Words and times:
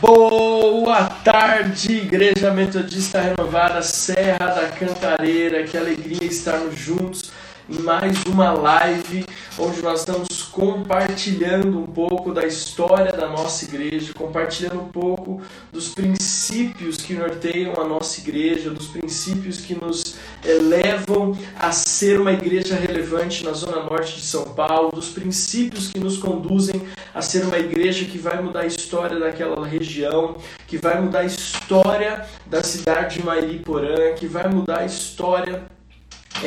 Boa 0.00 1.06
tarde, 1.24 1.92
Igreja 1.92 2.52
Metodista 2.52 3.20
Renovada, 3.20 3.82
Serra 3.82 4.46
da 4.46 4.68
Cantareira. 4.68 5.64
Que 5.64 5.76
alegria 5.76 6.24
estarmos 6.24 6.78
juntos 6.78 7.32
em 7.68 7.80
mais 7.80 8.22
uma 8.24 8.50
live 8.52 9.26
onde 9.58 9.82
nós 9.82 10.00
estamos 10.00 10.42
compartilhando 10.42 11.78
um 11.78 11.86
pouco 11.86 12.32
da 12.32 12.46
história 12.46 13.12
da 13.12 13.28
nossa 13.28 13.66
igreja, 13.66 14.14
compartilhando 14.14 14.80
um 14.80 14.88
pouco 14.88 15.42
dos 15.70 15.88
princípios 15.88 16.96
que 16.96 17.12
norteiam 17.12 17.74
a 17.78 17.84
nossa 17.84 18.20
igreja, 18.20 18.70
dos 18.70 18.86
princípios 18.86 19.60
que 19.60 19.74
nos 19.74 20.16
levam 20.62 21.36
a 21.58 21.70
ser 21.70 22.18
uma 22.18 22.32
igreja 22.32 22.74
relevante 22.74 23.44
na 23.44 23.52
zona 23.52 23.82
norte 23.82 24.16
de 24.16 24.22
São 24.22 24.44
Paulo, 24.44 24.90
dos 24.90 25.10
princípios 25.10 25.88
que 25.88 25.98
nos 25.98 26.16
conduzem 26.16 26.80
a 27.14 27.20
ser 27.20 27.44
uma 27.44 27.58
igreja 27.58 28.06
que 28.06 28.16
vai 28.16 28.40
mudar 28.40 28.60
a 28.60 28.66
história 28.66 29.18
daquela 29.18 29.66
região, 29.66 30.36
que 30.66 30.78
vai 30.78 31.00
mudar 31.00 31.20
a 31.20 31.24
história 31.24 32.26
da 32.46 32.62
cidade 32.62 33.18
de 33.18 33.26
Mairiporã, 33.26 34.14
que 34.14 34.26
vai 34.26 34.48
mudar 34.48 34.80
a 34.80 34.86
história 34.86 35.66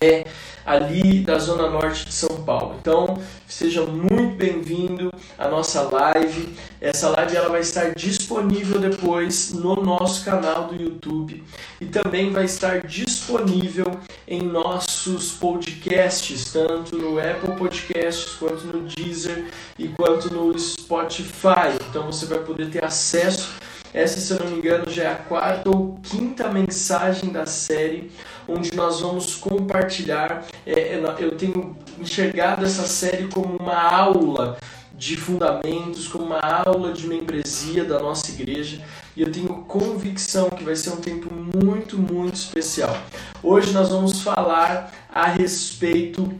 é 0.02 0.26
ali 0.72 1.20
da 1.20 1.38
zona 1.38 1.70
norte 1.70 2.06
de 2.06 2.14
São 2.14 2.44
Paulo. 2.44 2.78
Então, 2.80 3.22
seja 3.46 3.86
muito 3.86 4.38
bem-vindo 4.38 5.12
à 5.38 5.50
nossa 5.50 5.82
live. 5.82 6.56
Essa 6.80 7.10
live 7.10 7.36
ela 7.36 7.50
vai 7.50 7.60
estar 7.60 7.94
disponível 7.94 8.80
depois 8.80 9.52
no 9.52 9.76
nosso 9.76 10.24
canal 10.24 10.68
do 10.68 10.82
YouTube 10.82 11.44
e 11.82 11.86
também 11.86 12.32
vai 12.32 12.46
estar 12.46 12.88
disponível 12.88 14.00
em 14.26 14.42
nossos 14.42 15.34
podcasts, 15.34 16.54
tanto 16.54 16.98
no 16.98 17.20
Apple 17.20 17.54
Podcasts 17.58 18.36
quanto 18.36 18.66
no 18.68 18.88
Deezer 18.88 19.52
e 19.78 19.90
quanto 19.90 20.34
no 20.34 20.58
Spotify. 20.58 21.76
Então, 21.90 22.06
você 22.06 22.26
vai 22.26 22.40
poder 22.40 22.70
ter 22.70 22.86
acesso 22.86 23.60
essa, 23.94 24.22
se 24.22 24.32
eu 24.32 24.40
não 24.40 24.52
me 24.52 24.58
engano, 24.60 24.90
já 24.90 25.04
é 25.04 25.12
a 25.12 25.16
quarta 25.16 25.70
ou 25.70 26.00
quinta 26.02 26.50
mensagem 26.50 27.30
da 27.30 27.46
série 27.46 28.10
onde 28.52 28.76
nós 28.76 29.02
vamos 29.02 29.36
compartilhar. 29.36 30.46
É, 30.66 30.72
é 30.72 31.16
eu 31.20 31.32
tenho 31.32 31.76
enxergado 32.00 32.66
essa 32.66 32.84
série 32.84 33.28
como 33.28 33.58
uma 33.58 33.82
aula 33.82 34.58
de 34.94 35.18
fundamentos, 35.18 36.08
como 36.08 36.26
uma 36.26 36.40
aula 36.40 36.94
de 36.94 37.08
membresia 37.08 37.84
da 37.84 38.00
nossa 38.00 38.30
igreja 38.32 38.82
e 39.16 39.22
eu 39.22 39.32
tenho 39.32 39.50
convicção 39.68 40.50
que 40.50 40.64
vai 40.64 40.76
ser 40.76 40.92
um 40.92 40.98
tempo 40.98 41.30
muito, 41.34 41.98
muito 41.98 42.36
especial. 42.36 42.96
Hoje 43.44 43.74
nós 43.74 43.90
vamos 43.90 44.22
falar 44.22 44.92
a 45.10 45.26
respeito 45.26 46.34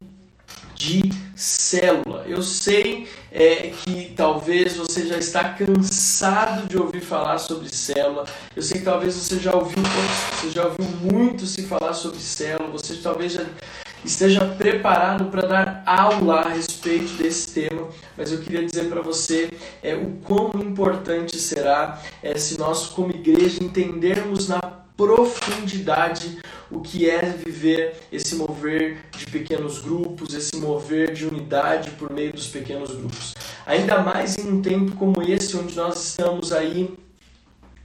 de 0.82 1.12
célula. 1.36 2.26
Eu 2.28 2.42
sei 2.42 3.08
é, 3.32 3.72
que 3.84 4.14
talvez 4.16 4.76
você 4.76 5.06
já 5.06 5.18
está 5.18 5.44
cansado 5.54 6.68
de 6.68 6.76
ouvir 6.76 7.02
falar 7.02 7.38
sobre 7.38 7.70
célula. 7.70 8.26
Eu 8.56 8.64
sei 8.64 8.80
que 8.80 8.86
talvez 8.86 9.14
você 9.14 9.38
já 9.38 9.54
ouviu, 9.54 9.84
você 9.84 10.50
já 10.50 10.66
ouviu 10.66 10.86
muito 11.12 11.46
se 11.46 11.64
falar 11.68 11.94
sobre 11.94 12.18
célula. 12.20 12.72
Você 12.72 12.96
talvez 12.96 13.34
já 13.34 13.46
esteja 14.04 14.44
preparado 14.58 15.26
para 15.26 15.46
dar 15.46 15.84
aula 15.86 16.42
a 16.42 16.50
respeito 16.50 17.14
desse 17.14 17.54
tema, 17.54 17.88
mas 18.18 18.32
eu 18.32 18.40
queria 18.40 18.66
dizer 18.66 18.90
para 18.90 19.02
você 19.02 19.52
é, 19.84 19.94
o 19.94 20.18
quão 20.24 20.50
importante 20.56 21.38
será 21.38 22.02
é, 22.24 22.36
se 22.40 22.58
nós, 22.58 22.88
como 22.88 23.12
igreja, 23.12 23.64
entendermos 23.64 24.48
na 24.48 24.60
profundidade 24.98 26.40
o 26.72 26.80
que 26.80 27.10
é 27.10 27.22
viver 27.22 27.96
esse 28.12 28.36
mover 28.36 28.98
de 29.18 29.26
pequenos 29.26 29.80
grupos, 29.80 30.34
esse 30.34 30.56
mover 30.56 31.14
de 31.14 31.26
unidade 31.26 31.92
por 31.92 32.12
meio 32.12 32.32
dos 32.32 32.48
pequenos 32.48 32.92
grupos. 32.92 33.36
Ainda 33.66 34.00
mais 34.00 34.38
em 34.38 34.50
um 34.50 34.62
tempo 34.62 34.96
como 34.96 35.22
esse, 35.22 35.56
onde 35.58 35.76
nós 35.76 36.04
estamos 36.04 36.52
aí 36.52 36.98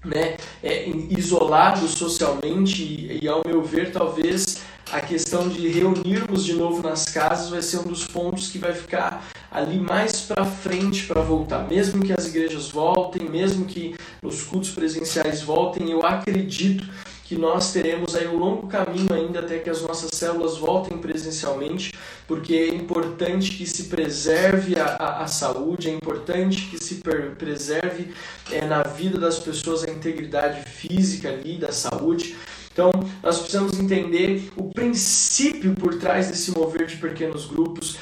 né, 0.04 0.36
é, 0.62 0.88
isolados 0.88 1.92
socialmente 1.92 2.82
e, 2.82 3.24
e, 3.24 3.28
ao 3.28 3.42
meu 3.44 3.62
ver, 3.62 3.90
talvez 3.90 4.62
a 4.92 5.00
questão 5.00 5.48
de 5.48 5.66
reunirmos 5.66 6.44
de 6.44 6.52
novo 6.52 6.80
nas 6.80 7.06
casas 7.06 7.50
vai 7.50 7.60
ser 7.60 7.78
um 7.78 7.84
dos 7.84 8.06
pontos 8.06 8.48
que 8.48 8.58
vai 8.58 8.72
ficar 8.72 9.26
ali 9.50 9.78
mais 9.78 10.20
para 10.20 10.44
frente 10.44 11.06
para 11.06 11.20
voltar. 11.20 11.66
Mesmo 11.68 12.04
que 12.04 12.12
as 12.12 12.26
igrejas 12.28 12.68
voltem, 12.68 13.28
mesmo 13.28 13.64
que 13.64 13.96
os 14.22 14.42
cultos 14.42 14.70
presenciais 14.70 15.42
voltem, 15.42 15.90
eu 15.90 16.06
acredito 16.06 16.86
que 17.26 17.36
nós 17.36 17.72
teremos 17.72 18.14
aí 18.14 18.28
um 18.28 18.36
longo 18.36 18.68
caminho 18.68 19.12
ainda 19.12 19.40
até 19.40 19.58
que 19.58 19.68
as 19.68 19.82
nossas 19.82 20.10
células 20.12 20.58
voltem 20.58 20.96
presencialmente, 20.98 21.92
porque 22.28 22.54
é 22.54 22.68
importante 22.68 23.50
que 23.50 23.66
se 23.66 23.84
preserve 23.84 24.78
a, 24.78 24.84
a, 24.84 25.24
a 25.24 25.26
saúde, 25.26 25.88
é 25.88 25.92
importante 25.92 26.68
que 26.70 26.82
se 26.82 27.02
preserve 27.36 28.14
é, 28.52 28.64
na 28.64 28.84
vida 28.84 29.18
das 29.18 29.40
pessoas 29.40 29.82
a 29.82 29.90
integridade 29.90 30.70
física 30.70 31.28
ali, 31.28 31.58
da 31.58 31.72
saúde. 31.72 32.36
Então, 32.72 32.92
nós 33.22 33.38
precisamos 33.38 33.76
entender 33.80 34.52
o 34.54 34.64
princípio 34.64 35.74
por 35.74 35.98
trás 35.98 36.28
desse 36.28 36.52
mover 36.52 36.86
de 36.86 36.96
pequenos 36.96 37.46
grupos, 37.46 37.96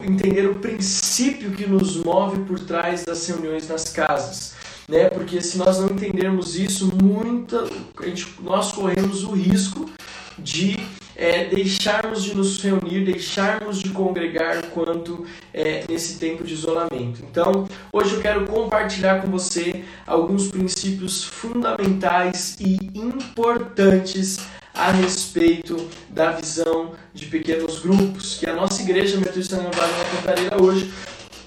entender 0.00 0.48
o 0.48 0.56
princípio 0.56 1.52
que 1.52 1.66
nos 1.66 1.96
move 1.96 2.40
por 2.46 2.58
trás 2.58 3.04
das 3.04 3.28
reuniões 3.28 3.68
nas 3.68 3.90
casas. 3.92 4.55
Né? 4.88 5.08
Porque 5.10 5.40
se 5.40 5.58
nós 5.58 5.78
não 5.78 5.88
entendermos 5.88 6.56
isso, 6.56 6.92
muita, 6.94 7.66
gente, 8.04 8.28
nós 8.40 8.72
corremos 8.72 9.24
o 9.24 9.32
risco 9.32 9.90
de 10.38 10.76
é, 11.16 11.46
deixarmos 11.46 12.22
de 12.22 12.34
nos 12.34 12.62
reunir, 12.62 13.04
deixarmos 13.04 13.78
de 13.78 13.88
congregar 13.88 14.66
quanto 14.66 15.26
é, 15.52 15.84
nesse 15.88 16.18
tempo 16.18 16.44
de 16.44 16.52
isolamento. 16.52 17.22
Então, 17.28 17.66
hoje 17.92 18.14
eu 18.14 18.20
quero 18.20 18.46
compartilhar 18.46 19.22
com 19.22 19.30
você 19.30 19.82
alguns 20.06 20.48
princípios 20.48 21.24
fundamentais 21.24 22.56
e 22.60 22.76
importantes 22.94 24.38
a 24.74 24.92
respeito 24.92 25.88
da 26.10 26.32
visão 26.32 26.92
de 27.14 27.24
pequenos 27.26 27.80
grupos, 27.80 28.36
que 28.38 28.46
a 28.46 28.54
nossa 28.54 28.82
igreja 28.82 29.16
Metodista 29.16 29.56
Renovada 29.56 29.90
na 29.96 30.04
Cantareira 30.04 30.62
hoje, 30.62 30.92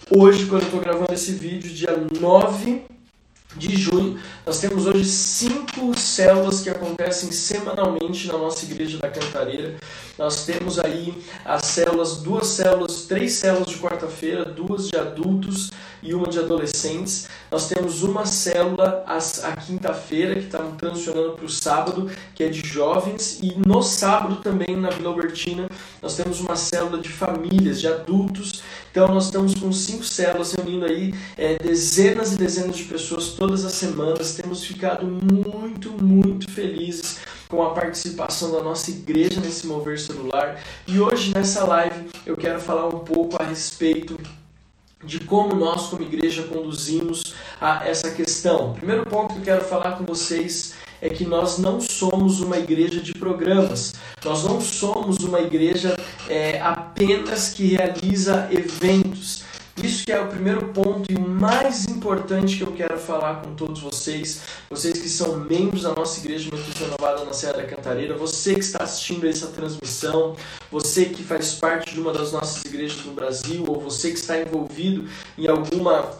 hoje 0.09 0.47
quando 0.47 0.63
eu 0.63 0.65
estou 0.65 0.81
gravando 0.81 1.13
esse 1.13 1.33
vídeo, 1.33 1.69
dia 1.69 1.95
9 2.19 2.98
de 3.55 3.75
junho. 3.75 4.19
Nós 4.45 4.59
temos 4.59 4.85
hoje 4.85 5.05
cinco 5.05 5.97
células 5.97 6.61
que 6.61 6.69
acontecem 6.69 7.31
semanalmente 7.31 8.27
na 8.27 8.37
nossa 8.37 8.63
igreja 8.65 8.99
da 8.99 9.09
Cantareira. 9.09 9.75
Nós 10.17 10.45
temos 10.45 10.77
aí 10.77 11.23
as 11.43 11.65
células, 11.65 12.17
duas 12.17 12.47
células, 12.47 13.03
três 13.03 13.33
células 13.33 13.67
de 13.67 13.77
quarta-feira, 13.77 14.45
duas 14.45 14.89
de 14.89 14.97
adultos 14.97 15.71
e 16.03 16.13
uma 16.13 16.27
de 16.27 16.39
adolescentes. 16.39 17.27
Nós 17.49 17.67
temos 17.67 18.03
uma 18.03 18.25
célula 18.25 19.03
a 19.07 19.55
quinta-feira 19.55 20.35
que 20.35 20.45
está 20.45 20.59
transicionando 20.59 21.33
para 21.33 21.45
o 21.45 21.49
sábado, 21.49 22.11
que 22.35 22.43
é 22.43 22.49
de 22.49 22.65
jovens, 22.65 23.39
e 23.41 23.55
no 23.57 23.81
sábado 23.81 24.37
também 24.37 24.75
na 24.75 24.89
Vila 24.89 25.09
Albertina 25.09 25.69
nós 26.01 26.15
temos 26.15 26.39
uma 26.39 26.55
célula 26.55 26.99
de 26.99 27.09
famílias, 27.09 27.79
de 27.79 27.87
adultos 27.87 28.61
então 28.91 29.07
nós 29.07 29.25
estamos 29.25 29.55
com 29.55 29.71
cinco 29.71 30.03
células 30.03 30.53
reunindo 30.53 30.85
aí 30.85 31.13
é, 31.37 31.57
dezenas 31.57 32.33
e 32.33 32.37
dezenas 32.37 32.75
de 32.75 32.83
pessoas 32.85 33.29
todas 33.29 33.63
as 33.65 33.73
semanas. 33.73 34.35
Temos 34.35 34.63
ficado 34.65 35.05
muito, 35.05 35.91
muito 35.91 36.49
felizes 36.49 37.19
com 37.47 37.63
a 37.63 37.71
participação 37.71 38.51
da 38.51 38.61
nossa 38.61 38.91
igreja 38.91 39.39
nesse 39.41 39.67
mover 39.67 39.99
celular. 39.99 40.61
E 40.87 40.99
hoje 40.99 41.33
nessa 41.33 41.65
live 41.65 42.09
eu 42.25 42.35
quero 42.35 42.59
falar 42.59 42.87
um 42.87 42.99
pouco 42.99 43.41
a 43.41 43.45
respeito 43.45 44.19
de 45.03 45.19
como 45.21 45.55
nós 45.55 45.87
como 45.87 46.03
igreja 46.03 46.43
conduzimos 46.43 47.33
a 47.59 47.87
essa 47.87 48.11
questão. 48.11 48.71
O 48.71 48.73
primeiro 48.73 49.05
ponto 49.05 49.33
que 49.33 49.39
eu 49.39 49.43
quero 49.43 49.63
falar 49.63 49.93
com 49.93 50.05
vocês 50.05 50.73
é 51.01 51.09
que 51.09 51.25
nós 51.25 51.57
não 51.57 51.79
somos 51.79 52.41
uma 52.41 52.57
igreja 52.57 52.99
de 52.99 53.13
programas, 53.13 53.93
nós 54.23 54.43
não 54.43 54.59
somos 54.59 55.17
uma 55.19 55.39
igreja 55.39 55.97
é, 56.27 56.59
apenas 56.61 57.49
que 57.53 57.75
realiza 57.75 58.47
eventos. 58.51 59.43
Isso 59.81 60.05
que 60.05 60.11
é 60.11 60.19
o 60.19 60.27
primeiro 60.27 60.67
ponto 60.73 61.09
e 61.09 61.17
mais 61.17 61.85
importante 61.85 62.57
que 62.57 62.63
eu 62.63 62.73
quero 62.73 62.99
falar 62.99 63.41
com 63.41 63.55
todos 63.55 63.79
vocês, 63.79 64.41
vocês 64.69 64.99
que 64.99 65.07
são 65.07 65.37
membros 65.39 65.83
da 65.83 65.93
nossa 65.93 66.19
igreja 66.19 66.49
Metodista 66.51 66.83
Renovada 66.83 67.23
na 67.23 67.31
Serra 67.31 67.53
da 67.53 67.63
Cantareira, 67.63 68.17
você 68.17 68.55
que 68.55 68.59
está 68.59 68.83
assistindo 68.83 69.25
essa 69.25 69.47
transmissão, 69.47 70.35
você 70.69 71.05
que 71.05 71.23
faz 71.23 71.53
parte 71.53 71.93
de 71.93 72.01
uma 72.01 72.11
das 72.11 72.33
nossas 72.33 72.65
igrejas 72.65 73.05
no 73.05 73.13
Brasil, 73.13 73.63
ou 73.65 73.79
você 73.79 74.11
que 74.11 74.17
está 74.17 74.37
envolvido 74.37 75.07
em 75.37 75.47
alguma 75.47 76.11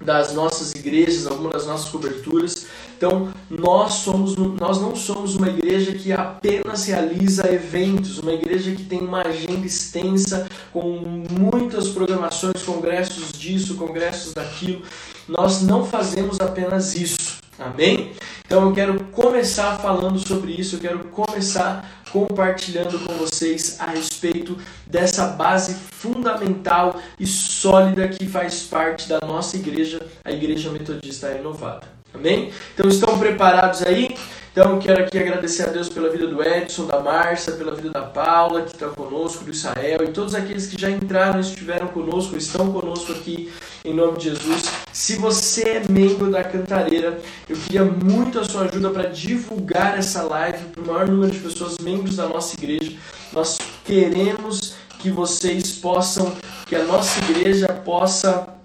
das 0.00 0.32
nossas 0.32 0.72
igrejas, 0.72 1.26
alguma 1.26 1.50
das 1.50 1.66
nossas 1.66 1.88
coberturas. 1.88 2.66
Então, 2.98 3.32
nós 3.48 3.92
somos 3.94 4.34
nós 4.34 4.82
não 4.82 4.96
somos 4.96 5.36
uma 5.36 5.48
igreja 5.48 5.92
que 5.92 6.12
apenas 6.12 6.84
realiza 6.84 7.48
eventos, 7.48 8.18
uma 8.18 8.32
igreja 8.32 8.72
que 8.72 8.82
tem 8.82 8.98
uma 8.98 9.22
agenda 9.22 9.64
extensa 9.64 10.48
com 10.72 11.24
muitas 11.30 11.90
programações, 11.90 12.60
congressos 12.64 13.30
disso, 13.30 13.76
congressos 13.76 14.34
daquilo. 14.34 14.82
Nós 15.28 15.62
não 15.62 15.84
fazemos 15.84 16.40
apenas 16.40 16.96
isso. 16.96 17.38
Amém? 17.56 18.14
Então 18.44 18.68
eu 18.68 18.72
quero 18.72 19.04
começar 19.12 19.78
falando 19.78 20.18
sobre 20.18 20.52
isso, 20.52 20.74
eu 20.76 20.80
quero 20.80 21.04
começar 21.06 22.02
compartilhando 22.10 22.98
com 22.98 23.14
vocês 23.14 23.76
a 23.78 23.86
respeito 23.86 24.56
dessa 24.86 25.26
base 25.28 25.74
fundamental 25.74 27.00
e 27.18 27.26
sólida 27.26 28.08
que 28.08 28.26
faz 28.26 28.64
parte 28.64 29.08
da 29.08 29.20
nossa 29.24 29.56
igreja, 29.56 30.00
a 30.24 30.32
Igreja 30.32 30.70
Metodista 30.70 31.28
Renovada. 31.28 31.97
Amém? 32.14 32.52
Então 32.74 32.88
estão 32.88 33.18
preparados 33.18 33.82
aí? 33.82 34.16
Então 34.50 34.78
quero 34.80 35.04
aqui 35.04 35.16
agradecer 35.16 35.64
a 35.64 35.66
Deus 35.66 35.88
pela 35.88 36.10
vida 36.10 36.26
do 36.26 36.42
Edson, 36.42 36.86
da 36.86 36.98
Márcia, 36.98 37.52
pela 37.52 37.76
vida 37.76 37.90
da 37.90 38.02
Paula, 38.02 38.62
que 38.62 38.74
está 38.74 38.88
conosco, 38.88 39.44
do 39.44 39.52
Israel, 39.52 40.02
e 40.02 40.08
todos 40.08 40.34
aqueles 40.34 40.66
que 40.66 40.80
já 40.80 40.90
entraram 40.90 41.38
estiveram 41.38 41.86
conosco, 41.86 42.36
estão 42.36 42.72
conosco 42.72 43.12
aqui 43.12 43.52
em 43.84 43.94
nome 43.94 44.18
de 44.18 44.30
Jesus. 44.30 44.64
Se 44.92 45.14
você 45.14 45.62
é 45.62 45.82
membro 45.88 46.28
da 46.28 46.42
Cantareira, 46.42 47.20
eu 47.48 47.56
queria 47.56 47.84
muito 47.84 48.40
a 48.40 48.44
sua 48.44 48.62
ajuda 48.62 48.90
para 48.90 49.08
divulgar 49.08 49.96
essa 49.96 50.22
live 50.22 50.64
para 50.72 50.82
o 50.82 50.86
maior 50.86 51.06
número 51.06 51.30
de 51.30 51.38
pessoas, 51.38 51.78
membros 51.78 52.16
da 52.16 52.26
nossa 52.26 52.56
igreja. 52.56 52.96
Nós 53.32 53.58
queremos 53.84 54.74
que 54.98 55.08
vocês 55.08 55.70
possam, 55.72 56.34
que 56.66 56.74
a 56.74 56.82
nossa 56.82 57.20
igreja 57.20 57.68
possa 57.68 58.57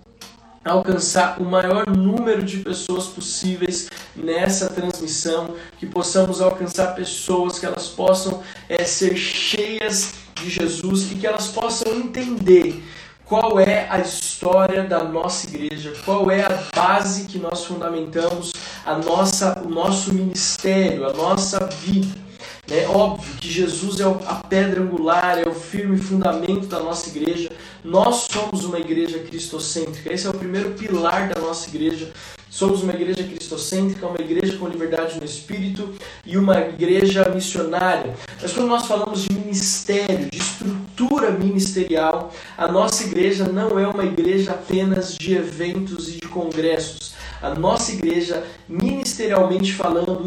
alcançar 0.63 1.42
o 1.42 1.45
maior 1.45 1.86
número 1.88 2.44
de 2.44 2.57
pessoas 2.57 3.07
possíveis 3.07 3.89
nessa 4.15 4.69
transmissão, 4.69 5.56
que 5.77 5.86
possamos 5.86 6.42
alcançar 6.42 6.95
pessoas, 6.95 7.60
que 7.60 7.65
elas 7.65 7.88
possam 7.89 8.42
é, 8.69 8.83
ser 8.83 9.15
cheias 9.15 10.13
de 10.36 10.50
Jesus 10.50 11.12
e 11.12 11.15
que 11.15 11.27
elas 11.27 11.48
possam 11.48 11.94
entender 11.94 12.83
qual 13.25 13.60
é 13.60 13.88
a 13.89 14.00
história 14.00 14.83
da 14.83 15.04
nossa 15.04 15.48
igreja, 15.48 15.94
qual 16.06 16.30
é 16.30 16.44
a 16.44 16.63
base 16.75 17.25
que 17.25 17.39
nós 17.39 17.65
fundamentamos 17.65 18.54
a 18.86 18.98
nossa, 18.98 19.62
o 19.63 19.69
nosso 19.69 20.13
ministério, 20.13 21.07
a 21.07 21.13
nossa 21.13 21.65
vida. 21.65 22.23
É 22.71 22.88
óbvio 22.88 23.36
que 23.42 23.51
Jesus 23.51 24.00
é 24.00 24.06
a 24.06 24.36
pedra 24.36 24.81
angular, 24.81 25.38
é 25.38 25.48
o 25.48 25.54
firme 25.54 25.98
fundamento 25.98 26.65
da 26.65 26.80
nossa 26.80 27.10
igreja. 27.10 27.51
Nós 27.83 28.27
somos 28.31 28.63
uma 28.63 28.80
igreja 28.80 29.19
cristocêntrica. 29.19 30.13
Esse 30.13 30.27
é 30.27 30.30
o 30.30 30.33
primeiro 30.33 30.71
pilar 30.71 31.27
da 31.27 31.42
nossa 31.42 31.68
igreja. 31.68 32.10
Somos 32.50 32.81
uma 32.81 32.94
igreja 32.94 33.21
cristocêntrica, 33.24 34.07
uma 34.07 34.21
igreja 34.21 34.57
com 34.57 34.68
liberdade 34.68 35.19
no 35.19 35.25
espírito 35.25 35.94
e 36.25 36.38
uma 36.38 36.57
igreja 36.62 37.27
missionária. 37.33 38.13
Mas 38.42 38.54
quando 38.54 38.69
nós 38.69 38.86
falamos 38.86 39.24
de 39.24 39.33
ministério, 39.33 40.30
de 40.30 40.38
estrutura 40.38 41.31
ministerial, 41.31 42.31
a 42.57 42.71
nossa 42.71 43.04
igreja 43.04 43.44
não 43.44 43.77
é 43.77 43.88
uma 43.88 44.06
igreja 44.06 44.51
apenas 44.51 45.15
de 45.18 45.33
eventos 45.33 46.07
e 46.10 46.12
de 46.13 46.27
congressos 46.27 47.12
a 47.44 47.54
nossa 47.54 47.92
igreja, 47.92 48.42
ministerialmente 48.69 49.74
falando, 49.74 50.24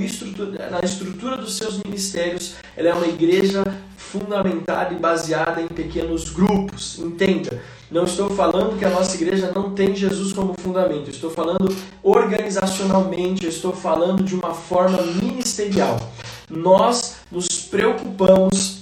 na 0.70 0.80
estrutura 0.84 1.38
dos 1.38 1.56
seus 1.56 1.82
ministérios, 1.82 2.56
ela 2.76 2.90
é 2.90 2.92
uma 2.92 3.06
igreja 3.06 3.64
fundamentada 3.96 4.92
e 4.94 4.98
baseada 4.98 5.62
em 5.62 5.66
pequenos 5.66 6.28
grupos. 6.28 6.98
Entenda, 6.98 7.62
não 7.90 8.04
estou 8.04 8.28
falando 8.28 8.78
que 8.78 8.84
a 8.84 8.90
nossa 8.90 9.16
igreja 9.16 9.50
não 9.54 9.74
tem 9.74 9.96
Jesus 9.96 10.34
como 10.34 10.54
fundamento, 10.58 11.08
estou 11.08 11.30
falando 11.30 11.74
organizacionalmente, 12.02 13.46
estou 13.46 13.72
falando 13.72 14.22
de 14.22 14.34
uma 14.34 14.52
forma 14.52 15.00
ministerial. 15.02 15.96
Nós 16.50 17.16
nos 17.32 17.48
preocupamos 17.48 18.75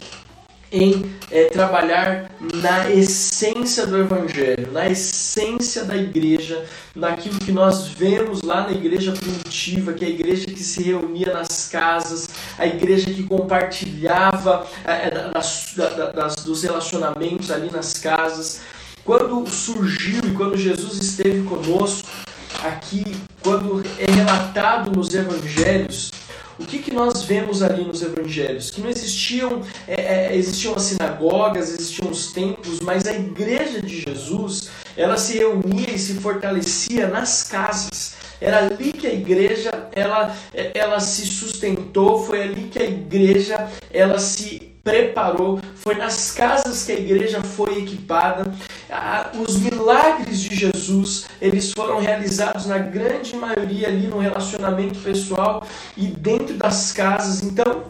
em 0.75 1.09
é, 1.31 1.44
trabalhar 1.44 2.32
na 2.55 2.91
essência 2.91 3.87
do 3.87 3.97
Evangelho, 3.97 4.73
na 4.73 4.88
essência 4.88 5.85
da 5.85 5.97
igreja, 5.97 6.65
naquilo 6.97 7.38
que 7.38 7.53
nós 7.53 7.87
vemos 7.87 8.43
lá 8.43 8.62
na 8.62 8.73
igreja 8.73 9.12
primitiva, 9.12 9.93
que 9.93 10.05
é 10.05 10.09
a 10.09 10.11
igreja 10.11 10.47
que 10.47 10.62
se 10.62 10.82
reunia 10.82 11.32
nas 11.32 11.69
casas, 11.69 12.29
a 12.59 12.67
igreja 12.67 13.06
que 13.06 13.23
compartilhava 13.23 14.67
é, 14.85 15.31
das, 15.31 15.75
das, 16.12 16.35
dos 16.37 16.65
relacionamentos 16.65 17.53
ali 17.53 17.71
nas 17.71 17.94
casas. 17.94 18.62
Quando 19.05 19.49
surgiu 19.49 20.23
e 20.25 20.32
quando 20.32 20.56
Jesus 20.56 21.00
esteve 21.00 21.43
conosco, 21.43 22.09
aqui, 22.65 23.05
quando 23.43 23.81
é 23.99 24.11
relatado 24.11 24.91
nos 24.91 25.15
evangelhos, 25.15 26.11
o 26.58 26.64
que, 26.64 26.78
que 26.78 26.92
nós 26.92 27.24
vemos 27.24 27.62
ali 27.62 27.84
nos 27.84 28.02
evangelhos? 28.02 28.70
Que 28.70 28.80
não 28.80 28.88
existiam, 28.88 29.62
é, 29.88 30.28
é, 30.28 30.36
existiam 30.36 30.74
as 30.74 30.82
sinagogas, 30.82 31.70
existiam 31.70 32.10
os 32.10 32.32
templos, 32.32 32.80
mas 32.80 33.06
a 33.06 33.12
igreja 33.12 33.82
de 33.82 34.00
Jesus, 34.00 34.70
ela 34.96 35.16
se 35.16 35.38
reunia 35.38 35.90
e 35.90 35.98
se 35.98 36.14
fortalecia 36.14 37.08
nas 37.08 37.42
casas. 37.42 38.14
Era 38.40 38.66
ali 38.66 38.92
que 38.92 39.06
a 39.06 39.12
igreja 39.12 39.88
ela, 39.92 40.36
ela 40.74 41.00
se 41.00 41.26
sustentou, 41.26 42.24
foi 42.24 42.42
ali 42.42 42.62
que 42.64 42.78
a 42.78 42.84
igreja 42.84 43.68
ela 43.90 44.18
se 44.18 44.74
preparou, 44.84 45.60
foi 45.76 45.94
nas 45.94 46.30
casas 46.30 46.84
que 46.84 46.92
a 46.92 46.98
igreja 46.98 47.42
foi 47.42 47.78
equipada. 47.78 48.44
Os 49.46 49.56
milagres 49.58 50.40
de 50.40 50.54
Jesus, 50.54 51.26
eles 51.40 51.72
foram 51.72 52.00
realizados 52.00 52.66
na 52.66 52.78
grande 52.78 53.34
maioria 53.36 53.88
ali 53.88 54.06
no 54.06 54.19
relacionamento 54.19 54.98
pessoal 55.00 55.66
e 55.96 56.06
dentro 56.06 56.54
das 56.56 56.92
casas. 56.92 57.42
Então, 57.42 57.84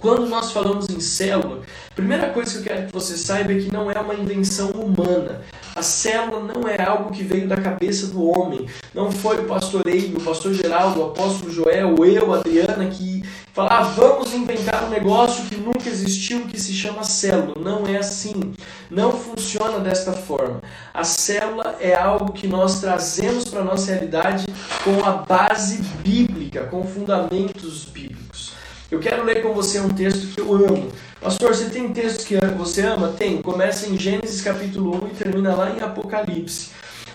quando 0.00 0.26
nós 0.28 0.52
falamos 0.52 0.88
em 0.88 1.00
célula, 1.00 1.62
a 1.90 1.94
primeira 1.94 2.30
coisa 2.30 2.52
que 2.52 2.58
eu 2.58 2.62
quero 2.62 2.86
que 2.86 2.92
você 2.92 3.16
saiba 3.16 3.52
é 3.52 3.56
que 3.56 3.72
não 3.72 3.90
é 3.90 3.98
uma 3.98 4.14
invenção 4.14 4.70
humana. 4.70 5.42
A 5.76 5.82
célula 5.82 6.40
não 6.40 6.66
é 6.66 6.82
algo 6.82 7.12
que 7.12 7.22
veio 7.22 7.46
da 7.46 7.58
cabeça 7.58 8.06
do 8.06 8.24
homem. 8.26 8.66
Não 8.94 9.12
foi 9.12 9.36
o 9.36 9.44
pastor 9.44 9.86
Eido, 9.86 10.16
o 10.16 10.22
pastor 10.22 10.54
Geraldo, 10.54 11.00
o 11.00 11.04
apóstolo 11.10 11.52
Joel, 11.52 11.94
eu, 12.02 12.32
Adriana, 12.32 12.86
que 12.86 13.22
falar, 13.52 13.80
ah, 13.80 13.82
vamos 13.82 14.32
inventar 14.32 14.84
um 14.84 14.88
negócio 14.88 15.44
que 15.44 15.56
nunca 15.56 15.86
existiu 15.86 16.46
que 16.46 16.58
se 16.58 16.72
chama 16.72 17.04
célula. 17.04 17.56
Não 17.60 17.86
é 17.86 17.98
assim. 17.98 18.54
Não 18.90 19.12
funciona 19.12 19.78
desta 19.78 20.14
forma. 20.14 20.62
A 20.94 21.04
célula 21.04 21.76
é 21.78 21.94
algo 21.94 22.32
que 22.32 22.46
nós 22.46 22.80
trazemos 22.80 23.44
para 23.44 23.60
a 23.60 23.64
nossa 23.64 23.92
realidade 23.92 24.46
com 24.82 25.04
a 25.04 25.12
base 25.12 25.82
bíblica, 26.02 26.64
com 26.64 26.86
fundamentos 26.86 27.84
bíblicos. 27.84 28.52
Eu 28.90 28.98
quero 28.98 29.24
ler 29.24 29.42
com 29.42 29.52
você 29.52 29.78
um 29.80 29.90
texto 29.90 30.32
que 30.32 30.40
eu 30.40 30.54
amo. 30.54 30.90
Pastor, 31.26 31.52
você 31.56 31.64
tem 31.64 31.92
textos 31.92 32.24
que 32.24 32.36
você 32.56 32.82
ama? 32.82 33.08
Tem. 33.08 33.42
Começa 33.42 33.88
em 33.88 33.98
Gênesis 33.98 34.42
capítulo 34.42 35.04
1 35.06 35.08
e 35.08 35.10
termina 35.10 35.56
lá 35.56 35.72
em 35.72 35.80
Apocalipse. 35.80 36.68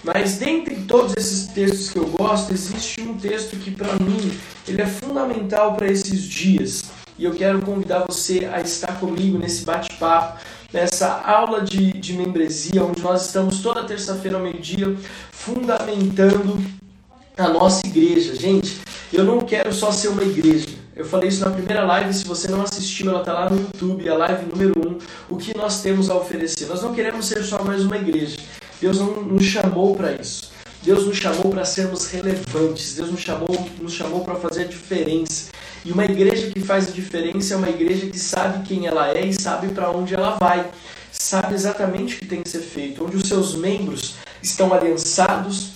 Mas 0.03 0.37
dentre 0.37 0.75
todos 0.83 1.15
esses 1.15 1.47
textos 1.47 1.91
que 1.91 1.97
eu 1.97 2.07
gosto, 2.07 2.51
existe 2.51 2.99
um 2.99 3.17
texto 3.17 3.55
que 3.55 3.71
para 3.71 3.93
mim 4.03 4.37
ele 4.67 4.81
é 4.81 4.85
fundamental 4.85 5.75
para 5.75 5.89
esses 5.89 6.23
dias. 6.23 6.83
E 7.17 7.23
eu 7.23 7.33
quero 7.33 7.61
convidar 7.61 8.03
você 8.05 8.49
a 8.51 8.59
estar 8.59 8.99
comigo 8.99 9.37
nesse 9.37 9.63
bate-papo, 9.63 10.43
nessa 10.73 11.21
aula 11.21 11.61
de, 11.61 11.93
de 11.93 12.11
membresia, 12.11 12.83
onde 12.83 13.01
nós 13.01 13.27
estamos 13.27 13.61
toda 13.61 13.85
terça-feira 13.85 14.35
ao 14.35 14.43
meio-dia 14.43 14.93
fundamentando 15.31 16.61
a 17.37 17.47
nossa 17.47 17.87
igreja. 17.87 18.35
Gente, 18.35 18.81
eu 19.13 19.23
não 19.23 19.39
quero 19.39 19.71
só 19.71 19.89
ser 19.89 20.09
uma 20.09 20.23
igreja. 20.23 20.80
Eu 21.01 21.07
falei 21.07 21.29
isso 21.29 21.43
na 21.43 21.49
primeira 21.49 21.83
live, 21.83 22.13
se 22.13 22.23
você 22.23 22.47
não 22.47 22.61
assistiu, 22.61 23.09
ela 23.09 23.21
está 23.21 23.33
lá 23.33 23.49
no 23.49 23.59
YouTube, 23.59 24.07
a 24.07 24.15
live 24.17 24.45
número 24.45 24.73
1, 24.77 24.87
um, 24.87 24.97
o 25.31 25.35
que 25.35 25.57
nós 25.57 25.81
temos 25.81 26.11
a 26.11 26.15
oferecer. 26.15 26.67
Nós 26.67 26.83
não 26.83 26.93
queremos 26.93 27.25
ser 27.25 27.43
só 27.43 27.63
mais 27.63 27.83
uma 27.83 27.97
igreja. 27.97 28.37
Deus 28.79 28.99
não 28.99 29.23
nos 29.23 29.43
chamou 29.43 29.95
para 29.95 30.11
isso. 30.11 30.51
Deus 30.83 31.07
nos 31.07 31.17
chamou 31.17 31.49
para 31.49 31.65
sermos 31.65 32.05
relevantes. 32.05 32.93
Deus 32.93 33.09
nos 33.09 33.19
chamou, 33.19 33.67
nos 33.81 33.93
chamou 33.93 34.23
para 34.23 34.35
fazer 34.35 34.61
a 34.61 34.67
diferença. 34.67 35.49
E 35.83 35.91
uma 35.91 36.05
igreja 36.05 36.51
que 36.51 36.59
faz 36.59 36.89
a 36.89 36.91
diferença 36.91 37.55
é 37.55 37.57
uma 37.57 37.69
igreja 37.69 38.05
que 38.05 38.19
sabe 38.19 38.63
quem 38.67 38.85
ela 38.85 39.09
é 39.09 39.25
e 39.25 39.33
sabe 39.33 39.69
para 39.69 39.89
onde 39.89 40.13
ela 40.13 40.37
vai. 40.39 40.69
Sabe 41.11 41.55
exatamente 41.55 42.13
o 42.13 42.19
que 42.19 42.27
tem 42.27 42.43
que 42.43 42.49
ser 42.49 42.61
feito, 42.61 43.03
onde 43.03 43.17
os 43.17 43.27
seus 43.27 43.55
membros 43.55 44.17
estão 44.43 44.71
aliançados, 44.71 45.71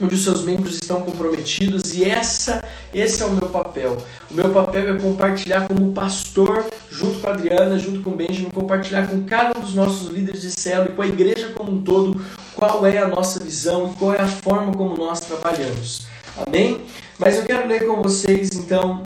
onde 0.00 0.14
os 0.14 0.24
seus 0.24 0.42
membros 0.42 0.74
estão 0.74 1.02
comprometidos 1.02 1.94
e 1.94 2.04
essa, 2.04 2.64
esse 2.92 3.22
é 3.22 3.26
o 3.26 3.30
meu 3.30 3.48
papel. 3.48 3.98
O 4.30 4.34
meu 4.34 4.48
papel 4.50 4.96
é 4.96 4.98
compartilhar 4.98 5.68
como 5.68 5.92
pastor, 5.92 6.64
junto 6.90 7.20
com 7.20 7.28
a 7.28 7.32
Adriana, 7.32 7.78
junto 7.78 8.00
com 8.02 8.10
o 8.10 8.16
Benjamin, 8.16 8.50
compartilhar 8.50 9.06
com 9.08 9.22
cada 9.24 9.58
um 9.58 9.62
dos 9.62 9.74
nossos 9.74 10.08
líderes 10.08 10.42
de 10.42 10.50
célula 10.50 10.90
e 10.90 10.94
com 10.94 11.02
a 11.02 11.06
igreja 11.06 11.52
como 11.54 11.72
um 11.72 11.82
todo 11.82 12.20
qual 12.54 12.86
é 12.86 12.98
a 12.98 13.08
nossa 13.08 13.42
visão 13.42 13.90
e 13.92 13.98
qual 13.98 14.14
é 14.14 14.20
a 14.20 14.26
forma 14.26 14.72
como 14.72 14.96
nós 14.96 15.20
trabalhamos. 15.20 16.06
Amém? 16.46 16.80
Mas 17.18 17.36
eu 17.36 17.44
quero 17.44 17.68
ler 17.68 17.86
com 17.86 18.02
vocês 18.02 18.50
então 18.52 19.02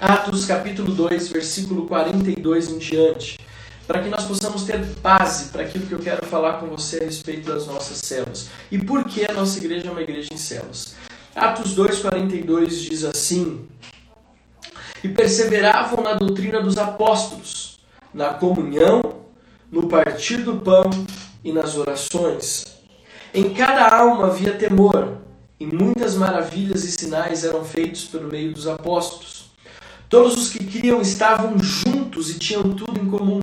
Atos 0.00 0.46
capítulo 0.46 0.92
2, 0.92 1.28
versículo 1.28 1.86
42 1.86 2.70
em 2.70 2.78
diante 2.78 3.38
para 3.90 4.02
que 4.02 4.08
nós 4.08 4.24
possamos 4.24 4.62
ter 4.62 4.78
base 5.02 5.46
para 5.46 5.64
aquilo 5.64 5.84
que 5.84 5.92
eu 5.92 5.98
quero 5.98 6.24
falar 6.24 6.60
com 6.60 6.66
você 6.68 6.98
a 6.98 7.04
respeito 7.06 7.50
das 7.50 7.66
nossas 7.66 7.98
células. 7.98 8.48
E 8.70 8.78
por 8.78 9.02
que 9.02 9.28
a 9.28 9.32
nossa 9.32 9.58
igreja 9.58 9.88
é 9.88 9.90
uma 9.90 10.00
igreja 10.00 10.28
em 10.32 10.36
células? 10.36 10.94
Atos 11.34 11.74
2,42 11.74 12.68
diz 12.88 13.02
assim: 13.02 13.66
E 15.02 15.08
perseveravam 15.08 16.04
na 16.04 16.14
doutrina 16.14 16.62
dos 16.62 16.78
apóstolos, 16.78 17.80
na 18.14 18.32
comunhão, 18.34 19.02
no 19.72 19.88
partir 19.88 20.36
do 20.36 20.58
pão 20.58 20.88
e 21.42 21.50
nas 21.50 21.76
orações. 21.76 22.66
Em 23.34 23.52
cada 23.52 23.88
alma 23.88 24.28
havia 24.28 24.52
temor, 24.52 25.18
e 25.58 25.66
muitas 25.66 26.14
maravilhas 26.14 26.84
e 26.84 26.92
sinais 26.92 27.42
eram 27.42 27.64
feitos 27.64 28.04
pelo 28.04 28.28
meio 28.28 28.54
dos 28.54 28.68
apóstolos. 28.68 29.50
Todos 30.08 30.36
os 30.36 30.48
que 30.48 30.64
criam 30.64 31.00
estavam 31.00 31.58
juntos 31.58 32.30
e 32.30 32.38
tinham 32.38 32.62
tudo 32.72 33.00
em 33.00 33.10
comum 33.10 33.40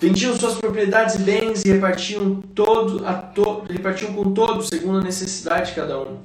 Vendiam 0.00 0.36
suas 0.36 0.54
propriedades 0.54 1.14
e 1.14 1.18
bens 1.18 1.64
e 1.64 1.72
repartiam, 1.72 2.42
todo, 2.54 3.06
a 3.06 3.14
to, 3.14 3.62
repartiam 3.68 4.12
com 4.12 4.32
todos, 4.32 4.68
segundo 4.68 4.98
a 4.98 5.02
necessidade 5.02 5.70
de 5.70 5.76
cada 5.76 5.98
um. 6.00 6.18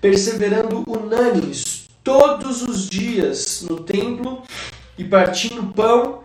Perseverando 0.00 0.84
unânimes 0.86 1.88
todos 2.02 2.62
os 2.62 2.88
dias 2.88 3.66
no 3.68 3.80
templo 3.80 4.42
e 4.96 5.04
partindo 5.04 5.72
pão 5.72 6.22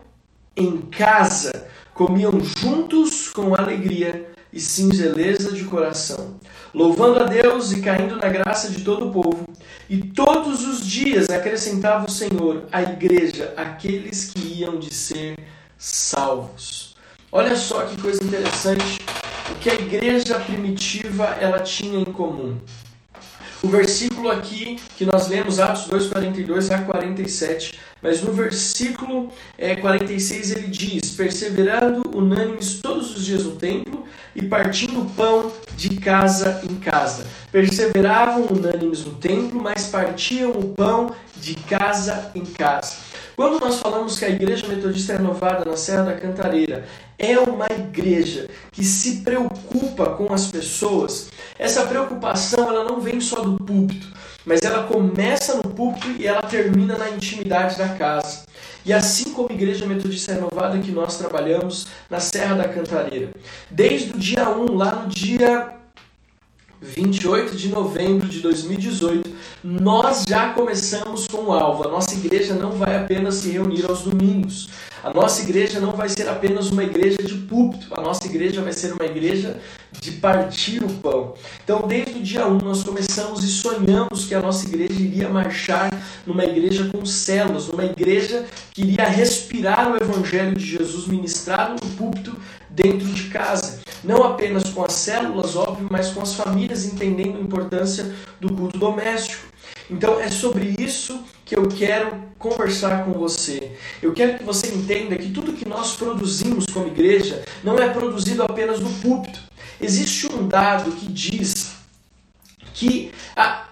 em 0.55 0.77
casa, 0.81 1.67
comiam 1.93 2.39
juntos 2.39 3.29
com 3.29 3.55
alegria 3.55 4.31
e 4.53 4.59
singeleza 4.59 5.53
de 5.53 5.63
coração, 5.63 6.39
louvando 6.73 7.19
a 7.21 7.23
Deus 7.23 7.71
e 7.71 7.81
caindo 7.81 8.17
na 8.17 8.27
graça 8.27 8.69
de 8.69 8.83
todo 8.83 9.07
o 9.07 9.11
povo. 9.11 9.45
E 9.89 9.97
todos 9.97 10.65
os 10.67 10.85
dias 10.85 11.29
acrescentava 11.29 12.05
o 12.05 12.11
Senhor 12.11 12.65
à 12.71 12.81
igreja 12.81 13.53
aqueles 13.57 14.31
que 14.31 14.59
iam 14.59 14.77
de 14.77 14.93
ser 14.93 15.37
salvos. 15.77 16.90
Olha 17.33 17.55
só 17.55 17.85
que 17.85 18.01
coisa 18.01 18.21
interessante 18.21 18.99
o 19.49 19.55
que 19.55 19.69
a 19.69 19.75
igreja 19.75 20.37
primitiva 20.37 21.37
ela 21.39 21.59
tinha 21.59 21.97
em 21.97 22.03
comum. 22.03 22.57
O 23.63 23.69
versículo 23.69 24.29
aqui 24.29 24.77
que 24.97 25.05
nós 25.05 25.29
lemos, 25.29 25.57
Atos 25.57 25.85
2, 25.85 26.07
42 26.07 26.71
a 26.71 26.79
47, 26.79 27.79
mas 28.01 28.21
no 28.21 28.33
versículo 28.33 29.31
é, 29.57 29.77
46 29.77 30.51
ele 30.51 30.67
diz: 30.67 31.11
Perseverando 31.11 32.01
unânimes 32.13 32.81
todos 32.81 33.15
os 33.15 33.23
dias 33.23 33.45
no 33.45 33.51
templo 33.51 34.03
e 34.35 34.41
partindo 34.41 35.09
pão 35.15 35.53
de 35.77 35.97
casa 35.97 36.61
em 36.69 36.75
casa. 36.75 37.25
Perseveravam 37.49 38.47
unânimes 38.51 39.05
no 39.05 39.13
templo, 39.13 39.61
mas 39.61 39.87
partiam 39.87 40.51
o 40.51 40.73
pão 40.73 41.15
de 41.37 41.55
casa 41.55 42.29
em 42.35 42.43
casa. 42.43 42.95
Quando 43.35 43.59
nós 43.59 43.79
falamos 43.79 44.19
que 44.19 44.25
a 44.25 44.29
Igreja 44.29 44.67
Metodista 44.67 45.13
Renovada 45.13 45.65
na 45.69 45.77
Serra 45.77 46.03
da 46.03 46.13
Cantareira 46.13 46.85
é 47.21 47.39
uma 47.39 47.67
igreja 47.67 48.49
que 48.71 48.83
se 48.83 49.17
preocupa 49.17 50.07
com 50.07 50.33
as 50.33 50.47
pessoas, 50.47 51.29
essa 51.59 51.85
preocupação 51.85 52.67
ela 52.67 52.83
não 52.83 52.99
vem 52.99 53.21
só 53.21 53.41
do 53.41 53.63
púlpito, 53.63 54.07
mas 54.43 54.63
ela 54.63 54.87
começa 54.87 55.55
no 55.57 55.69
púlpito 55.69 56.09
e 56.19 56.25
ela 56.25 56.41
termina 56.41 56.97
na 56.97 57.11
intimidade 57.11 57.77
da 57.77 57.89
casa. 57.89 58.43
E 58.83 58.91
assim 58.91 59.31
como 59.33 59.49
a 59.51 59.53
Igreja 59.53 59.85
Metodista 59.85 60.33
Renovada 60.33 60.79
que 60.79 60.91
nós 60.91 61.15
trabalhamos 61.19 61.85
na 62.09 62.19
Serra 62.19 62.55
da 62.55 62.67
Cantareira, 62.67 63.29
desde 63.69 64.13
o 64.13 64.17
dia 64.17 64.49
1, 64.49 64.75
lá 64.75 64.95
no 64.95 65.07
dia 65.07 65.75
28 66.81 67.55
de 67.55 67.69
novembro 67.69 68.27
de 68.27 68.39
2018, 68.39 69.29
nós 69.63 70.25
já 70.27 70.51
começamos 70.53 71.27
com 71.27 71.43
o 71.43 71.51
alvo. 71.53 71.87
A 71.87 71.91
nossa 71.91 72.15
igreja 72.15 72.55
não 72.55 72.71
vai 72.71 72.97
apenas 72.97 73.35
se 73.35 73.51
reunir 73.51 73.85
aos 73.87 74.01
domingos. 74.01 74.69
A 75.03 75.11
nossa 75.11 75.41
igreja 75.41 75.79
não 75.79 75.93
vai 75.93 76.07
ser 76.07 76.29
apenas 76.29 76.69
uma 76.69 76.83
igreja 76.83 77.17
de 77.23 77.33
púlpito. 77.33 77.87
A 77.91 78.01
nossa 78.01 78.27
igreja 78.27 78.61
vai 78.61 78.71
ser 78.71 78.93
uma 78.93 79.05
igreja 79.05 79.59
de 79.99 80.11
partir 80.11 80.83
o 80.83 80.89
pão. 80.89 81.33
Então, 81.63 81.87
desde 81.87 82.19
o 82.19 82.21
dia 82.21 82.45
1, 82.45 82.59
nós 82.59 82.83
começamos 82.83 83.43
e 83.43 83.47
sonhamos 83.47 84.25
que 84.25 84.35
a 84.35 84.39
nossa 84.39 84.67
igreja 84.67 84.93
iria 84.93 85.27
marchar 85.27 85.89
numa 86.23 86.45
igreja 86.45 86.87
com 86.89 87.03
células, 87.03 87.67
numa 87.67 87.83
igreja 87.83 88.45
que 88.73 88.83
iria 88.83 89.07
respirar 89.07 89.91
o 89.91 89.95
evangelho 89.95 90.55
de 90.55 90.65
Jesus 90.65 91.07
ministrado 91.07 91.83
no 91.83 91.95
púlpito 91.95 92.37
dentro 92.69 93.07
de 93.07 93.23
casa. 93.29 93.81
Não 94.03 94.23
apenas 94.23 94.65
com 94.65 94.85
as 94.85 94.93
células, 94.93 95.55
óbvio, 95.55 95.87
mas 95.89 96.11
com 96.11 96.21
as 96.21 96.35
famílias 96.35 96.85
entendendo 96.85 97.37
a 97.37 97.41
importância 97.41 98.13
do 98.39 98.53
culto 98.53 98.77
doméstico. 98.77 99.47
Então 99.89 100.19
é 100.19 100.29
sobre 100.29 100.75
isso 100.79 101.23
que 101.51 101.59
eu 101.59 101.67
quero 101.67 102.17
conversar 102.39 103.03
com 103.03 103.11
você. 103.11 103.73
Eu 104.01 104.13
quero 104.13 104.37
que 104.37 104.43
você 104.45 104.73
entenda 104.73 105.17
que 105.17 105.31
tudo 105.31 105.51
que 105.51 105.67
nós 105.67 105.97
produzimos 105.97 106.65
como 106.67 106.87
igreja 106.87 107.43
não 107.61 107.77
é 107.77 107.89
produzido 107.89 108.41
apenas 108.41 108.79
no 108.79 108.89
púlpito. 109.01 109.37
Existe 109.81 110.31
um 110.31 110.47
dado 110.47 110.93
que 110.93 111.11
diz 111.11 111.73
que 112.73 113.11
a, 113.35 113.65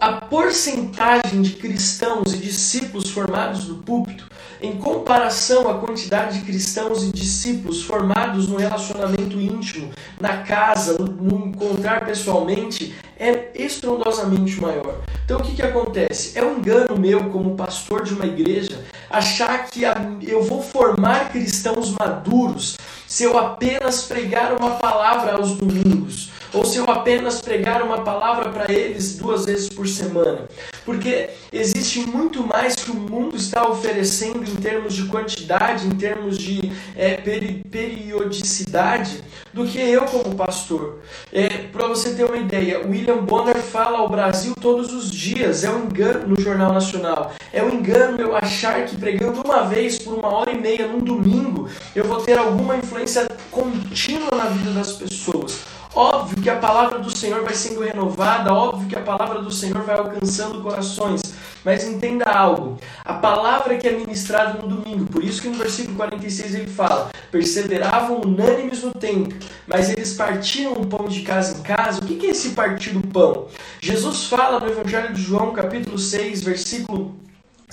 a 0.00 0.12
porcentagem 0.12 1.42
de 1.42 1.54
cristãos 1.54 2.32
e 2.32 2.36
discípulos 2.36 3.10
formados 3.10 3.66
no 3.66 3.82
púlpito, 3.82 4.28
em 4.64 4.78
comparação 4.78 5.68
à 5.68 5.74
quantidade 5.74 6.38
de 6.38 6.46
cristãos 6.46 7.04
e 7.04 7.12
discípulos 7.12 7.82
formados 7.82 8.48
no 8.48 8.56
relacionamento 8.56 9.38
íntimo, 9.38 9.90
na 10.18 10.38
casa, 10.38 10.96
no, 10.98 11.48
encontrar 11.48 12.06
pessoalmente, 12.06 12.94
é 13.18 13.50
estrondosamente 13.54 14.58
maior. 14.60 15.00
Então 15.24 15.38
o 15.38 15.42
que, 15.42 15.54
que 15.54 15.62
acontece? 15.62 16.38
É 16.38 16.42
um 16.42 16.58
engano 16.58 16.98
meu, 16.98 17.30
como 17.30 17.54
pastor 17.54 18.04
de 18.04 18.14
uma 18.14 18.24
igreja, 18.24 18.82
achar 19.10 19.66
que 19.66 19.82
eu 20.22 20.42
vou 20.42 20.62
formar 20.62 21.30
cristãos 21.30 21.90
maduros 21.90 22.78
se 23.06 23.24
eu 23.24 23.38
apenas 23.38 24.04
pregar 24.04 24.54
uma 24.58 24.76
palavra 24.76 25.34
aos 25.34 25.52
domingos 25.52 26.30
ou 26.54 26.64
se 26.64 26.78
eu 26.78 26.84
apenas 26.84 27.40
pregar 27.40 27.82
uma 27.82 28.02
palavra 28.02 28.48
para 28.48 28.72
eles 28.72 29.16
duas 29.16 29.44
vezes 29.44 29.68
por 29.68 29.88
semana. 29.88 30.48
Porque 30.84 31.30
existe 31.52 32.00
muito 32.00 32.46
mais 32.46 32.76
que 32.76 32.90
o 32.90 32.94
mundo 32.94 33.36
está 33.36 33.68
oferecendo 33.68 34.44
em 34.44 34.56
termos 34.56 34.94
de 34.94 35.06
quantidade, 35.06 35.86
em 35.86 35.90
termos 35.90 36.38
de 36.38 36.72
é, 36.96 37.16
peri 37.16 37.64
periodicidade, 37.70 39.22
do 39.52 39.64
que 39.64 39.78
eu 39.78 40.04
como 40.06 40.34
pastor. 40.34 41.00
É, 41.32 41.48
para 41.48 41.86
você 41.86 42.14
ter 42.14 42.24
uma 42.24 42.36
ideia, 42.36 42.86
William 42.86 43.18
Bonner 43.18 43.56
fala 43.56 43.98
ao 43.98 44.08
Brasil 44.08 44.54
todos 44.60 44.92
os 44.92 45.10
dias. 45.10 45.64
É 45.64 45.70
um 45.70 45.84
engano 45.84 46.28
no 46.28 46.40
Jornal 46.40 46.72
Nacional. 46.72 47.32
É 47.52 47.62
um 47.62 47.70
engano 47.70 48.20
eu 48.20 48.36
achar 48.36 48.84
que 48.84 48.96
pregando 48.96 49.42
uma 49.44 49.62
vez 49.62 49.98
por 49.98 50.14
uma 50.14 50.28
hora 50.28 50.50
e 50.50 50.60
meia 50.60 50.86
num 50.86 51.00
domingo, 51.00 51.68
eu 51.94 52.04
vou 52.04 52.20
ter 52.20 52.38
alguma 52.38 52.76
influência 52.76 53.26
contínua 53.50 54.30
na 54.32 54.46
vida 54.46 54.70
das 54.70 54.92
pessoas. 54.92 55.73
Óbvio 55.96 56.42
que 56.42 56.50
a 56.50 56.56
palavra 56.56 56.98
do 56.98 57.16
Senhor 57.16 57.44
vai 57.44 57.54
sendo 57.54 57.80
renovada, 57.80 58.52
óbvio 58.52 58.88
que 58.88 58.96
a 58.96 59.00
palavra 59.00 59.40
do 59.40 59.50
Senhor 59.52 59.80
vai 59.82 59.96
alcançando 59.96 60.60
corações. 60.60 61.22
Mas 61.64 61.86
entenda 61.86 62.24
algo: 62.24 62.78
a 63.04 63.14
palavra 63.14 63.78
que 63.78 63.86
é 63.86 63.92
ministrada 63.92 64.60
no 64.60 64.66
domingo, 64.66 65.06
por 65.06 65.22
isso 65.22 65.40
que 65.40 65.48
no 65.48 65.56
versículo 65.56 65.96
46 65.96 66.54
ele 66.56 66.66
fala: 66.66 67.10
perseveravam 67.30 68.22
unânimes 68.22 68.82
no 68.82 68.92
tempo, 68.92 69.32
mas 69.68 69.88
eles 69.88 70.14
partiam 70.14 70.72
o 70.72 70.84
pão 70.84 71.06
de 71.06 71.22
casa 71.22 71.56
em 71.56 71.62
casa. 71.62 72.00
O 72.00 72.04
que 72.04 72.26
é 72.26 72.30
esse 72.30 72.50
partir 72.50 72.90
do 72.90 73.06
pão? 73.06 73.46
Jesus 73.80 74.24
fala 74.24 74.58
no 74.58 74.66
Evangelho 74.66 75.14
de 75.14 75.22
João, 75.22 75.52
capítulo 75.52 75.96
6, 75.96 76.42
versículo 76.42 77.14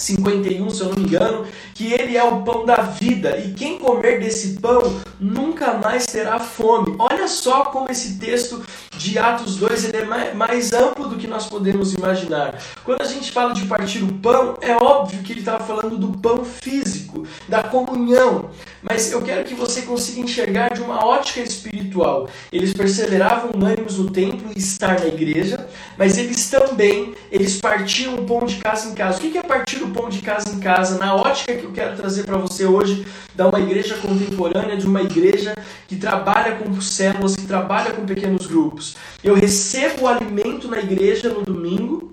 51, 0.02 0.70
se 0.70 0.82
eu 0.82 0.88
não 0.90 0.96
me 0.96 1.04
engano, 1.04 1.46
que 1.74 1.94
ele 1.94 2.18
é 2.18 2.24
o 2.24 2.42
pão 2.44 2.66
da 2.66 2.78
vida 2.78 3.38
e 3.38 3.54
quem 3.54 3.78
comer 3.78 4.20
desse 4.20 4.60
pão 4.60 4.82
nunca 5.20 5.74
mais 5.74 6.06
terá 6.06 6.40
fome. 6.40 6.96
Olha 7.00 7.28
só 7.28 7.66
como 7.66 7.92
esse 7.92 8.18
texto 8.18 8.64
de 9.02 9.18
Atos 9.18 9.56
2 9.56 9.86
ele 9.86 9.98
é 9.98 10.34
mais, 10.34 10.74
amplo 10.74 11.08
do 11.08 11.18
que 11.18 11.28
nós 11.28 11.48
podemos 11.48 11.94
imaginar. 11.94 12.62
Quando 12.84 13.02
a 13.02 13.06
gente 13.06 13.32
fala 13.32 13.54
de 13.54 13.66
partir 13.66 14.04
o 14.04 14.14
pão, 14.14 14.58
é 14.62 14.76
óbvio 14.76 15.24
que 15.24 15.34
ele 15.34 15.40
estava 15.40 15.64
falando 15.64 15.98
do 15.98 16.18
pão 16.20 16.46
físico, 16.46 17.26
da 17.48 17.64
comunhão. 17.64 18.52
Mas 18.82 19.12
eu 19.12 19.22
quero 19.22 19.44
que 19.44 19.56
você 19.56 19.82
consiga 19.84 20.22
enxergar 20.22 20.74
de 20.74 20.82
uma 20.82 21.04
ótica 21.04 21.40
espiritual. 21.40 22.30
Eles 22.52 22.74
perseveravam 22.74 23.52
unânimes 23.56 23.98
no 23.98 24.10
templo 24.12 24.52
e 24.56 24.60
estar 24.60 25.00
na 25.00 25.08
igreja, 25.08 25.68
mas 25.98 26.18
eles 26.18 26.50
também 26.50 27.16
eles 27.32 27.60
partiam 27.60 28.16
o 28.16 28.26
pão 28.26 28.46
de 28.46 28.58
casa 28.58 28.90
em 28.90 28.94
casa. 28.94 29.18
O 29.18 29.22
que 29.22 29.38
é 29.38 29.44
partir 29.44 29.84
o 29.84 29.90
pão 29.90 30.10
de 30.10 30.22
casa 30.22 30.50
em 30.54 30.60
casa? 30.60 30.98
Na 30.98 31.16
ótica 31.16 31.56
que 31.56 31.64
eu 31.64 31.72
quero 31.72 31.96
trazer 31.96 32.24
para 32.24 32.38
você 32.38 32.66
hoje, 32.66 33.06
da 33.34 33.48
uma 33.48 33.60
igreja 33.60 33.96
contemporânea, 33.98 34.78
de 34.78 34.86
uma 34.86 35.02
igreja 35.02 35.56
que 35.88 35.96
trabalha 35.96 36.56
com 36.56 36.80
células, 36.82 37.36
que 37.36 37.46
trabalha 37.46 37.92
com 37.92 38.06
pequenos 38.06 38.48
grupos. 38.48 38.96
Eu 39.24 39.36
recebo 39.36 40.04
o 40.04 40.08
alimento 40.08 40.68
na 40.68 40.80
igreja 40.80 41.30
no 41.30 41.42
domingo, 41.42 42.11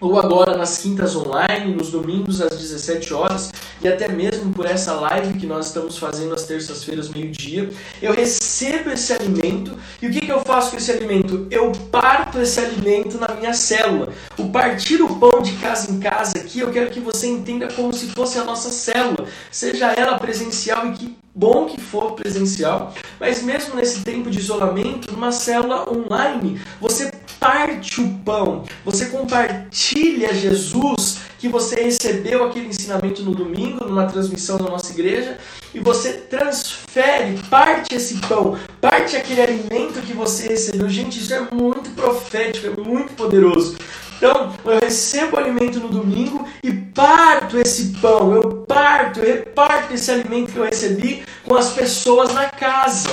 ou 0.00 0.18
agora 0.18 0.56
nas 0.56 0.78
quintas 0.78 1.14
online, 1.14 1.74
nos 1.74 1.90
domingos 1.90 2.40
às 2.40 2.56
17 2.56 3.12
horas, 3.12 3.52
e 3.82 3.88
até 3.88 4.08
mesmo 4.08 4.52
por 4.52 4.66
essa 4.66 4.94
live 4.94 5.38
que 5.38 5.46
nós 5.46 5.66
estamos 5.66 5.98
fazendo 5.98 6.34
às 6.34 6.44
terças-feiras, 6.44 7.08
meio-dia, 7.08 7.70
eu 8.00 8.12
recebo 8.12 8.90
esse 8.90 9.12
alimento 9.12 9.76
e 10.00 10.06
o 10.06 10.10
que, 10.10 10.20
que 10.20 10.32
eu 10.32 10.40
faço 10.40 10.70
com 10.70 10.76
esse 10.78 10.90
alimento? 10.90 11.46
Eu 11.50 11.72
parto 11.90 12.38
esse 12.40 12.58
alimento 12.60 13.18
na 13.18 13.28
minha 13.34 13.52
célula. 13.52 14.12
O 14.38 14.48
partir 14.48 15.02
o 15.02 15.16
pão 15.16 15.42
de 15.42 15.52
casa 15.56 15.90
em 15.90 16.00
casa 16.00 16.38
aqui, 16.38 16.60
eu 16.60 16.70
quero 16.70 16.90
que 16.90 17.00
você 17.00 17.26
entenda 17.26 17.68
como 17.72 17.92
se 17.92 18.06
fosse 18.12 18.38
a 18.38 18.44
nossa 18.44 18.70
célula, 18.70 19.26
seja 19.50 19.92
ela 19.92 20.18
presencial 20.18 20.86
e 20.86 20.92
que 20.92 21.16
bom 21.34 21.66
que 21.66 21.80
for 21.80 22.12
presencial, 22.12 22.92
mas 23.18 23.42
mesmo 23.42 23.76
nesse 23.76 24.02
tempo 24.02 24.30
de 24.30 24.38
isolamento, 24.38 25.12
numa 25.12 25.30
célula 25.30 25.88
online, 25.88 26.60
você 26.80 27.10
parte 27.40 28.02
o 28.02 28.18
pão, 28.18 28.64
você 28.84 29.06
compartilha 29.06 30.34
Jesus 30.34 31.20
que 31.38 31.48
você 31.48 31.82
recebeu 31.82 32.44
aquele 32.44 32.66
ensinamento 32.66 33.22
no 33.22 33.34
domingo, 33.34 33.82
numa 33.82 34.06
transmissão 34.06 34.58
da 34.58 34.64
nossa 34.64 34.92
igreja, 34.92 35.38
e 35.72 35.80
você 35.80 36.12
transfere, 36.12 37.38
parte 37.48 37.94
esse 37.94 38.18
pão, 38.18 38.58
parte 38.78 39.16
aquele 39.16 39.40
alimento 39.40 40.02
que 40.02 40.12
você 40.12 40.48
recebeu. 40.48 40.86
Gente, 40.90 41.18
isso 41.18 41.32
é 41.32 41.48
muito 41.50 41.88
profético, 41.90 42.66
é 42.66 42.84
muito 42.84 43.14
poderoso. 43.14 43.78
Então, 44.18 44.54
eu 44.66 44.78
recebo 44.80 45.36
o 45.36 45.38
alimento 45.38 45.80
no 45.80 45.88
domingo 45.88 46.46
e 46.62 46.70
parto 46.70 47.56
esse 47.56 47.94
pão, 48.02 48.34
eu 48.34 48.66
parto 48.68 49.20
eu 49.20 49.36
reparto 49.36 49.94
esse 49.94 50.10
alimento 50.10 50.52
que 50.52 50.58
eu 50.58 50.64
recebi 50.64 51.24
com 51.46 51.54
as 51.54 51.72
pessoas 51.72 52.34
na 52.34 52.50
casa. 52.50 53.08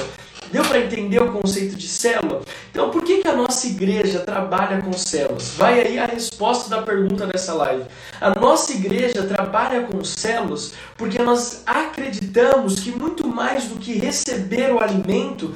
Deu 0.52 0.64
para 0.64 0.80
entender 0.80 1.22
o 1.22 1.32
conceito 1.32 1.76
de 1.76 1.88
célula? 1.88 2.42
Então, 2.72 2.90
por 2.90 3.04
que, 3.04 3.18
que 3.18 3.28
a 3.28 3.36
nossa 3.36 3.68
igreja 3.68 4.20
trabalha 4.20 4.82
com 4.82 4.94
células? 4.94 5.54
Vai 5.58 5.82
aí 5.82 6.00
a 6.00 6.06
resposta 6.06 6.70
da 6.70 6.82
pergunta 6.82 7.28
dessa 7.28 7.54
live. 7.54 7.84
A 8.22 8.40
nossa 8.40 8.72
igreja 8.72 9.24
trabalha 9.24 9.84
com 9.84 10.04
células 10.04 10.74
porque 10.96 11.22
nós 11.22 11.64
acreditamos 11.66 12.80
que 12.80 12.92
muito 12.92 13.28
mais 13.28 13.66
do 13.66 13.76
que 13.76 13.94
receber 13.94 14.72
o 14.72 14.80
alimento, 14.82 15.54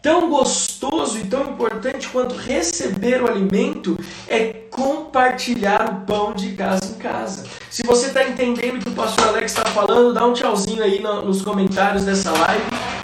tão 0.00 0.30
gostoso 0.30 1.18
e 1.18 1.24
tão 1.24 1.50
importante 1.50 2.08
quanto 2.08 2.34
receber 2.34 3.22
o 3.22 3.28
alimento 3.28 3.98
é 4.28 4.60
compartilhar 4.70 5.90
o 5.90 6.06
pão 6.06 6.32
de 6.32 6.52
casa 6.52 6.84
em 6.84 6.94
casa. 6.94 7.44
Se 7.68 7.82
você 7.82 8.06
está 8.06 8.26
entendendo 8.26 8.76
o 8.76 8.78
que 8.80 8.88
o 8.88 8.92
pastor 8.92 9.28
Alex 9.28 9.52
está 9.52 9.64
falando, 9.70 10.14
dá 10.14 10.24
um 10.24 10.32
tchauzinho 10.32 10.82
aí 10.82 11.00
nos 11.00 11.42
comentários 11.42 12.04
dessa 12.04 12.30
live. 12.30 12.99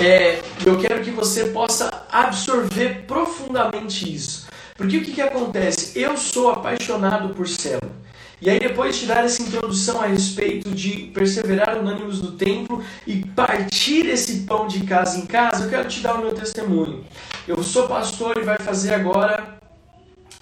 É, 0.00 0.42
eu 0.66 0.78
quero 0.78 1.04
que 1.04 1.10
você 1.10 1.46
possa 1.46 2.06
absorver 2.10 3.04
profundamente 3.06 4.12
isso. 4.12 4.46
Porque 4.76 4.98
o 4.98 5.04
que, 5.04 5.12
que 5.12 5.22
acontece? 5.22 5.98
Eu 5.98 6.16
sou 6.16 6.50
apaixonado 6.50 7.32
por 7.32 7.46
célula. 7.46 7.92
E 8.40 8.50
aí, 8.50 8.58
depois 8.58 8.96
de 8.96 9.06
dar 9.06 9.24
essa 9.24 9.40
introdução 9.40 10.00
a 10.02 10.06
respeito 10.06 10.70
de 10.70 11.10
perseverar 11.14 11.78
unânimes 11.78 12.20
no 12.20 12.32
templo 12.32 12.84
e 13.06 13.24
partir 13.24 14.06
esse 14.06 14.40
pão 14.40 14.66
de 14.66 14.84
casa 14.84 15.18
em 15.18 15.26
casa, 15.26 15.64
eu 15.64 15.70
quero 15.70 15.88
te 15.88 16.00
dar 16.00 16.16
o 16.16 16.18
meu 16.18 16.34
testemunho. 16.34 17.04
Eu 17.46 17.62
sou 17.62 17.86
pastor 17.86 18.36
e 18.36 18.42
vai 18.42 18.58
fazer 18.58 18.92
agora, 18.92 19.58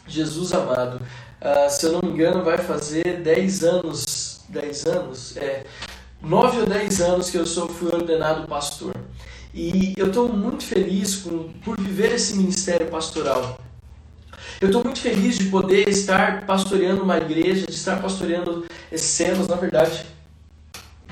Jesus 0.07 0.53
amado, 0.53 0.97
uh, 0.97 1.71
se 1.71 1.87
eu 1.87 1.93
não 1.93 2.01
me 2.03 2.09
engano, 2.15 2.43
vai 2.43 2.59
fazer 2.59 3.21
10 3.21 3.65
anos, 3.65 4.41
10 4.49 4.87
anos, 4.87 5.37
é, 5.37 5.65
9 6.23 6.61
ou 6.61 6.67
10 6.67 7.01
anos 7.03 7.31
que 7.31 7.37
eu 7.37 7.47
sou, 7.47 7.69
fui 7.69 7.95
ordenado 7.95 8.49
pastor. 8.49 8.95
E 9.55 9.93
eu 9.99 10.07
estou 10.07 10.29
muito 10.31 10.65
feliz 10.65 11.17
por 11.17 11.79
viver 11.79 12.13
esse 12.13 12.37
ministério 12.37 12.87
pastoral. 12.87 13.59
Eu 14.61 14.69
estou 14.69 14.83
muito 14.83 15.01
feliz 15.01 15.39
de 15.39 15.47
poder 15.47 15.89
estar 15.89 16.47
pastoreando 16.47 17.03
uma 17.03 17.19
igreja, 17.19 17.67
de 17.67 17.73
estar 17.73 18.01
pastoreando 18.01 18.65
cenas, 18.97 19.49
na 19.49 19.57
verdade. 19.57 20.07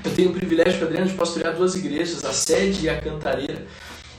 Eu 0.03 0.15
tenho 0.15 0.29
o 0.31 0.33
privilégio, 0.33 0.85
Adriano, 0.85 1.07
de 1.07 1.13
pastorear 1.13 1.55
duas 1.55 1.75
igrejas, 1.75 2.25
a 2.25 2.33
sede 2.33 2.85
e 2.85 2.89
a 2.89 2.99
cantareira. 2.99 3.65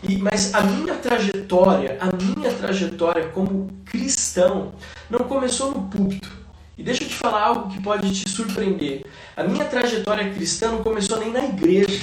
E, 0.02 0.18
mas 0.18 0.54
a 0.54 0.62
minha 0.62 0.94
trajetória, 0.94 1.98
a 2.00 2.10
minha 2.16 2.52
trajetória 2.52 3.28
como 3.28 3.70
cristão, 3.84 4.72
não 5.10 5.20
começou 5.20 5.72
no 5.72 5.88
púlpito. 5.88 6.30
E 6.78 6.82
deixa 6.82 7.02
eu 7.02 7.08
te 7.08 7.14
falar 7.14 7.42
algo 7.42 7.70
que 7.70 7.82
pode 7.82 8.10
te 8.12 8.28
surpreender. 8.28 9.04
A 9.36 9.44
minha 9.44 9.64
trajetória 9.64 10.32
cristã 10.32 10.70
não 10.70 10.82
começou 10.82 11.18
nem 11.18 11.32
na 11.32 11.44
igreja. 11.44 12.02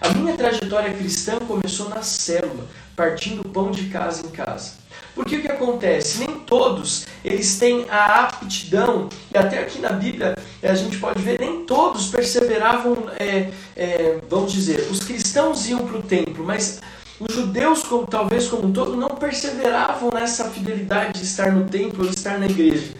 A 0.00 0.08
minha 0.14 0.34
trajetória 0.34 0.94
cristã 0.94 1.38
começou 1.40 1.90
na 1.90 2.02
célula, 2.02 2.66
partindo 2.96 3.46
pão 3.46 3.70
de 3.70 3.84
casa 3.90 4.26
em 4.26 4.30
casa. 4.30 4.72
Porque 5.14 5.36
o 5.36 5.42
que 5.42 5.52
acontece? 5.52 6.20
Nem 6.20 6.40
todos 6.40 7.06
eles 7.22 7.58
têm 7.58 7.84
a 7.90 8.24
aptidão, 8.24 9.10
e 9.32 9.36
até 9.36 9.58
aqui 9.58 9.78
na 9.78 9.90
Bíblia 9.90 10.34
a 10.62 10.74
gente 10.74 10.96
pode 10.96 11.20
ver, 11.20 11.38
nem 11.38 11.66
todos 11.66 12.06
perseveravam, 12.06 13.10
é, 13.18 13.50
é, 13.76 14.18
vamos 14.28 14.52
dizer, 14.52 14.88
os 14.90 15.00
cristãos 15.00 15.68
iam 15.68 15.86
para 15.86 15.98
o 15.98 16.02
templo, 16.02 16.44
mas 16.44 16.80
os 17.18 17.34
judeus, 17.34 17.82
como, 17.82 18.06
talvez 18.06 18.48
como 18.48 18.68
um 18.68 18.72
todo, 18.72 18.96
não 18.96 19.10
perseveravam 19.10 20.10
nessa 20.14 20.48
fidelidade 20.48 21.20
de 21.20 21.26
estar 21.26 21.52
no 21.52 21.68
templo 21.68 22.04
ou 22.04 22.10
estar 22.10 22.38
na 22.38 22.46
igreja. 22.46 22.94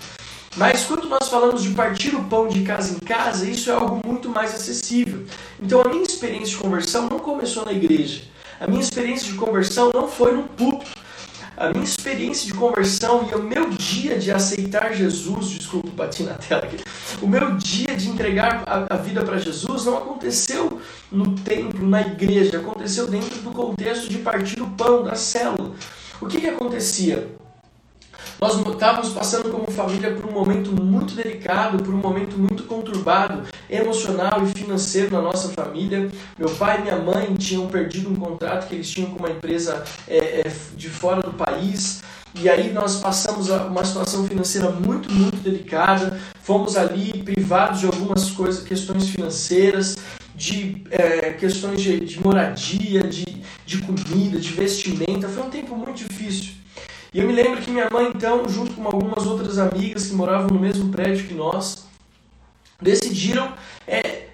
Mas 0.57 0.85
quando 0.85 1.09
nós 1.09 1.29
falamos 1.29 1.63
de 1.63 1.71
partir 1.71 2.15
o 2.15 2.25
pão 2.25 2.49
de 2.49 2.63
casa 2.63 2.97
em 2.97 2.99
casa, 2.99 3.49
isso 3.49 3.71
é 3.71 3.73
algo 3.73 4.01
muito 4.05 4.29
mais 4.29 4.53
acessível. 4.53 5.25
Então 5.63 5.81
a 5.81 5.89
minha 5.89 6.03
experiência 6.03 6.49
de 6.49 6.57
conversão 6.57 7.09
não 7.09 7.21
começou 7.21 7.65
na 7.65 7.73
igreja. 7.73 8.23
A 8.59 8.67
minha 8.67 8.81
experiência 8.81 9.31
de 9.31 9.39
conversão 9.39 9.91
não 9.95 10.09
foi 10.09 10.33
no 10.33 10.43
púlpito. 10.43 10.91
A 11.57 11.71
minha 11.71 11.85
experiência 11.85 12.47
de 12.47 12.55
conversão 12.55 13.29
e 13.31 13.35
o 13.35 13.43
meu 13.43 13.71
dia 13.71 14.19
de 14.19 14.33
aceitar 14.33 14.93
Jesus, 14.95 15.51
desculpa, 15.51 15.91
bati 15.91 16.25
na 16.25 16.35
tela 16.35 16.65
aqui. 16.65 16.79
O 17.23 17.29
meu 17.29 17.57
dia 17.57 17.95
de 17.97 18.09
entregar 18.09 18.63
a, 18.67 18.95
a 18.95 18.97
vida 18.97 19.23
para 19.23 19.39
Jesus 19.39 19.85
não 19.85 19.99
aconteceu 19.99 20.81
no 21.13 21.35
templo, 21.37 21.87
na 21.87 22.01
igreja, 22.01 22.59
aconteceu 22.59 23.07
dentro 23.07 23.41
do 23.41 23.51
contexto 23.51 24.09
de 24.09 24.19
partir 24.19 24.61
o 24.61 24.71
pão 24.71 25.05
da 25.05 25.15
célula. 25.15 25.73
O 26.21 26.27
que, 26.27 26.41
que 26.41 26.49
acontecia? 26.49 27.29
Nós 28.41 28.59
estávamos 28.59 29.11
passando 29.11 29.51
como 29.51 29.71
família 29.71 30.15
por 30.15 30.25
um 30.25 30.33
momento 30.33 30.73
muito 30.73 31.15
delicado, 31.15 31.83
por 31.83 31.93
um 31.93 31.99
momento 31.99 32.39
muito 32.39 32.63
conturbado, 32.63 33.43
emocional 33.69 34.43
e 34.43 34.59
financeiro 34.59 35.13
na 35.13 35.21
nossa 35.21 35.51
família. 35.51 36.11
Meu 36.39 36.49
pai 36.49 36.79
e 36.79 36.83
minha 36.83 36.97
mãe 36.97 37.35
tinham 37.35 37.67
perdido 37.67 38.09
um 38.09 38.15
contrato 38.15 38.67
que 38.67 38.77
eles 38.77 38.91
tinham 38.91 39.11
com 39.11 39.19
uma 39.19 39.29
empresa 39.29 39.85
é, 40.09 40.41
é, 40.41 40.53
de 40.75 40.89
fora 40.89 41.21
do 41.21 41.35
país. 41.35 42.03
E 42.35 42.49
aí 42.49 42.73
nós 42.73 42.97
passamos 42.97 43.51
uma 43.51 43.85
situação 43.85 44.27
financeira 44.27 44.71
muito, 44.71 45.13
muito 45.13 45.37
delicada. 45.37 46.19
Fomos 46.43 46.79
ali 46.79 47.23
privados 47.23 47.81
de 47.81 47.87
algumas 47.87 48.31
coisas, 48.31 48.65
questões 48.65 49.11
financeiras, 49.11 49.99
de 50.35 50.83
é, 50.91 51.35
questões 51.35 51.83
de, 51.83 52.01
de 52.01 52.19
moradia, 52.19 53.03
de, 53.03 53.27
de 53.67 53.83
comida, 53.83 54.39
de 54.39 54.51
vestimenta. 54.53 55.29
Foi 55.29 55.43
um 55.43 55.51
tempo 55.51 55.77
muito 55.77 56.09
difícil. 56.09 56.60
E 57.13 57.19
eu 57.19 57.27
me 57.27 57.33
lembro 57.33 57.61
que 57.61 57.71
minha 57.71 57.89
mãe, 57.91 58.13
então, 58.15 58.49
junto 58.49 58.73
com 58.75 58.85
algumas 58.85 59.27
outras 59.27 59.59
amigas 59.59 60.07
que 60.07 60.15
moravam 60.15 60.49
no 60.49 60.61
mesmo 60.61 60.93
prédio 60.93 61.27
que 61.27 61.35
nós, 61.35 61.85
decidiram 62.81 63.53
é, 63.87 64.29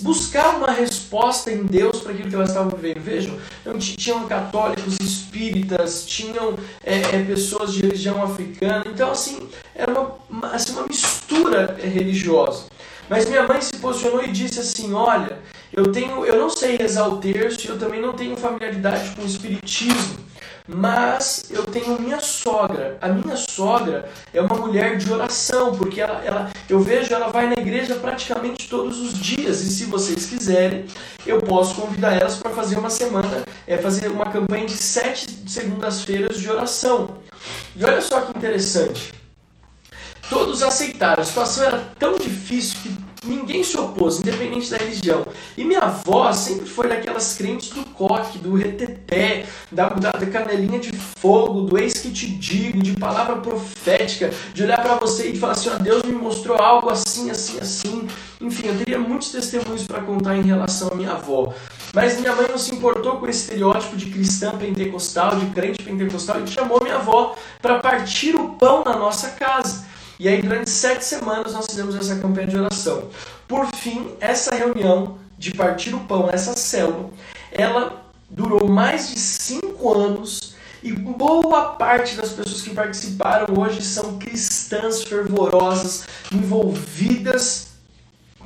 buscar 0.00 0.56
uma 0.56 0.70
resposta 0.70 1.50
em 1.50 1.64
Deus 1.64 2.00
para 2.00 2.12
aquilo 2.12 2.28
que 2.30 2.34
elas 2.34 2.48
estavam 2.48 2.70
vivendo. 2.70 3.02
Vejam, 3.02 3.38
então, 3.60 3.78
tinham 3.78 4.26
católicos, 4.26 4.96
espíritas, 5.00 6.06
tinham 6.06 6.54
é, 6.82 6.98
é, 6.98 7.24
pessoas 7.24 7.74
de 7.74 7.82
religião 7.82 8.22
africana. 8.22 8.84
Então, 8.86 9.10
assim, 9.10 9.48
era 9.74 9.92
uma, 9.92 10.52
assim, 10.52 10.72
uma 10.72 10.86
mistura 10.86 11.76
é, 11.82 11.86
religiosa. 11.86 12.64
Mas 13.08 13.28
minha 13.28 13.46
mãe 13.46 13.60
se 13.60 13.76
posicionou 13.76 14.24
e 14.24 14.32
disse 14.32 14.58
assim: 14.58 14.92
Olha, 14.92 15.38
eu 15.72 15.92
tenho, 15.92 16.24
eu 16.24 16.38
não 16.38 16.50
sei 16.50 16.76
rezar 16.76 17.08
o 17.08 17.18
terço, 17.18 17.68
eu 17.68 17.78
também 17.78 18.00
não 18.00 18.12
tenho 18.14 18.36
familiaridade 18.36 19.14
com 19.14 19.22
o 19.22 19.26
espiritismo. 19.26 20.26
Mas 20.68 21.44
eu 21.50 21.62
tenho 21.64 22.00
minha 22.00 22.20
sogra. 22.20 22.98
A 23.00 23.08
minha 23.08 23.36
sogra 23.36 24.08
é 24.32 24.40
uma 24.40 24.56
mulher 24.56 24.96
de 24.96 25.12
oração, 25.12 25.76
porque 25.76 26.00
ela, 26.00 26.24
ela, 26.24 26.50
eu 26.68 26.80
vejo 26.80 27.14
ela 27.14 27.28
vai 27.28 27.46
na 27.46 27.54
igreja 27.54 27.94
praticamente 27.94 28.68
todos 28.68 28.98
os 29.00 29.14
dias. 29.18 29.60
E 29.62 29.70
se 29.70 29.84
vocês 29.84 30.26
quiserem, 30.26 30.86
eu 31.24 31.40
posso 31.40 31.80
convidar 31.80 32.14
elas 32.14 32.36
para 32.36 32.50
fazer 32.50 32.78
uma 32.78 32.90
semana, 32.90 33.44
é 33.66 33.76
fazer 33.76 34.10
uma 34.10 34.26
campanha 34.26 34.66
de 34.66 34.76
sete 34.76 35.26
segundas-feiras 35.48 36.40
de 36.40 36.50
oração. 36.50 37.18
E 37.76 37.84
olha 37.84 38.00
só 38.00 38.22
que 38.22 38.36
interessante. 38.36 39.12
Todos 40.28 40.62
aceitaram. 40.62 41.22
A 41.22 41.26
situação 41.26 41.64
era 41.64 41.78
tão 41.98 42.16
difícil 42.16 42.78
que 42.82 43.05
ninguém 43.26 43.62
se 43.62 43.76
opôs, 43.76 44.20
independente 44.20 44.70
da 44.70 44.76
religião. 44.76 45.26
E 45.56 45.64
minha 45.64 45.80
avó 45.80 46.32
sempre 46.32 46.66
foi 46.66 46.88
daquelas 46.88 47.36
crentes 47.36 47.70
do 47.70 47.84
coque, 47.90 48.38
do 48.38 48.54
reteté, 48.54 49.46
da, 49.70 49.88
da, 49.88 50.10
da 50.12 50.26
canelinha 50.26 50.78
de 50.78 50.92
fogo, 50.92 51.62
do 51.62 51.78
eis 51.78 51.94
que 51.94 52.10
te 52.10 52.26
digo, 52.26 52.82
de 52.82 52.92
palavra 52.92 53.36
profética, 53.36 54.30
de 54.54 54.62
olhar 54.62 54.80
para 54.82 54.94
você 54.96 55.30
e 55.30 55.38
falar 55.38 55.52
assim: 55.52 55.70
ó, 55.70 55.78
Deus 55.78 56.02
me 56.02 56.12
mostrou 56.12 56.56
algo 56.56 56.90
assim, 56.90 57.30
assim, 57.30 57.58
assim. 57.58 58.08
Enfim, 58.40 58.68
eu 58.68 58.76
teria 58.78 58.98
muitos 58.98 59.30
testemunhos 59.30 59.86
para 59.86 60.02
contar 60.02 60.36
em 60.36 60.42
relação 60.42 60.88
à 60.92 60.94
minha 60.94 61.12
avó. 61.12 61.54
Mas 61.94 62.20
minha 62.20 62.34
mãe 62.34 62.46
não 62.48 62.58
se 62.58 62.74
importou 62.74 63.16
com 63.16 63.26
esse 63.26 63.44
estereótipo 63.44 63.96
de 63.96 64.10
cristã 64.10 64.56
pentecostal, 64.56 65.36
de 65.36 65.46
crente 65.46 65.82
pentecostal, 65.82 66.42
e 66.42 66.46
chamou 66.46 66.78
minha 66.82 66.96
avó 66.96 67.34
para 67.62 67.78
partir 67.78 68.36
o 68.36 68.50
pão 68.50 68.82
na 68.84 68.96
nossa 68.96 69.30
casa. 69.30 69.85
E 70.18 70.28
aí, 70.28 70.40
durante 70.40 70.70
sete 70.70 71.04
semanas, 71.04 71.52
nós 71.52 71.66
fizemos 71.66 71.94
essa 71.94 72.16
campanha 72.16 72.46
de 72.46 72.56
oração. 72.56 73.10
Por 73.46 73.66
fim, 73.74 74.12
essa 74.20 74.54
reunião 74.54 75.18
de 75.38 75.52
partir 75.52 75.94
o 75.94 76.00
pão, 76.00 76.30
essa 76.32 76.56
célula, 76.56 77.10
ela 77.52 78.06
durou 78.30 78.66
mais 78.66 79.10
de 79.10 79.18
cinco 79.18 79.92
anos 79.92 80.56
e 80.82 80.92
boa 80.92 81.72
parte 81.72 82.14
das 82.14 82.30
pessoas 82.30 82.62
que 82.62 82.70
participaram 82.70 83.58
hoje 83.58 83.82
são 83.82 84.18
cristãs 84.18 85.02
fervorosas, 85.02 86.06
envolvidas 86.32 87.68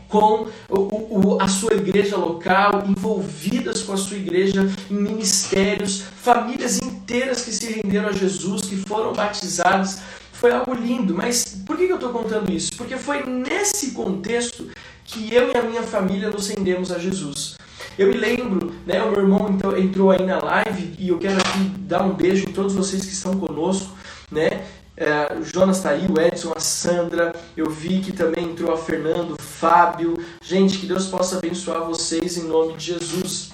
com 0.08 0.48
o, 0.68 1.36
o, 1.36 1.38
a 1.40 1.46
sua 1.46 1.74
igreja 1.74 2.16
local, 2.16 2.84
envolvidas 2.86 3.82
com 3.82 3.92
a 3.92 3.96
sua 3.96 4.16
igreja 4.16 4.68
em 4.90 4.94
ministérios, 4.94 6.00
famílias 6.00 6.78
inteiras 6.78 7.42
que 7.42 7.52
se 7.52 7.72
renderam 7.72 8.08
a 8.08 8.12
Jesus, 8.12 8.62
que 8.62 8.76
foram 8.76 9.12
batizadas, 9.12 10.00
foi 10.40 10.52
algo 10.52 10.72
lindo, 10.72 11.14
mas 11.14 11.44
por 11.66 11.76
que 11.76 11.84
eu 11.84 11.96
estou 11.96 12.08
contando 12.08 12.50
isso? 12.50 12.72
Porque 12.74 12.96
foi 12.96 13.26
nesse 13.26 13.90
contexto 13.90 14.70
que 15.04 15.34
eu 15.34 15.52
e 15.52 15.56
a 15.56 15.62
minha 15.62 15.82
família 15.82 16.30
nos 16.30 16.48
rendemos 16.48 16.90
a 16.90 16.98
Jesus. 16.98 17.56
Eu 17.98 18.08
me 18.08 18.16
lembro, 18.16 18.72
né, 18.86 19.02
o 19.02 19.10
meu 19.10 19.20
irmão 19.20 19.50
então, 19.50 19.76
entrou 19.76 20.10
aí 20.10 20.24
na 20.24 20.38
live 20.38 20.94
e 20.98 21.10
eu 21.10 21.18
quero 21.18 21.38
aqui 21.38 21.58
dar 21.80 22.02
um 22.04 22.14
beijo 22.14 22.48
em 22.48 22.52
todos 22.52 22.72
vocês 22.72 23.04
que 23.04 23.12
estão 23.12 23.38
conosco, 23.38 23.94
né? 24.32 24.64
É, 24.96 25.34
o 25.38 25.44
Jonas 25.44 25.76
está 25.76 25.90
aí, 25.90 26.06
o 26.06 26.18
Edson, 26.18 26.54
a 26.56 26.60
Sandra, 26.60 27.34
eu 27.54 27.68
vi 27.68 28.00
que 28.00 28.12
também 28.12 28.44
entrou 28.44 28.72
a 28.72 28.78
Fernando, 28.78 29.36
Fábio. 29.38 30.16
Gente, 30.42 30.78
que 30.78 30.86
Deus 30.86 31.06
possa 31.06 31.36
abençoar 31.36 31.84
vocês 31.84 32.38
em 32.38 32.44
nome 32.44 32.78
de 32.78 32.86
Jesus. 32.86 33.50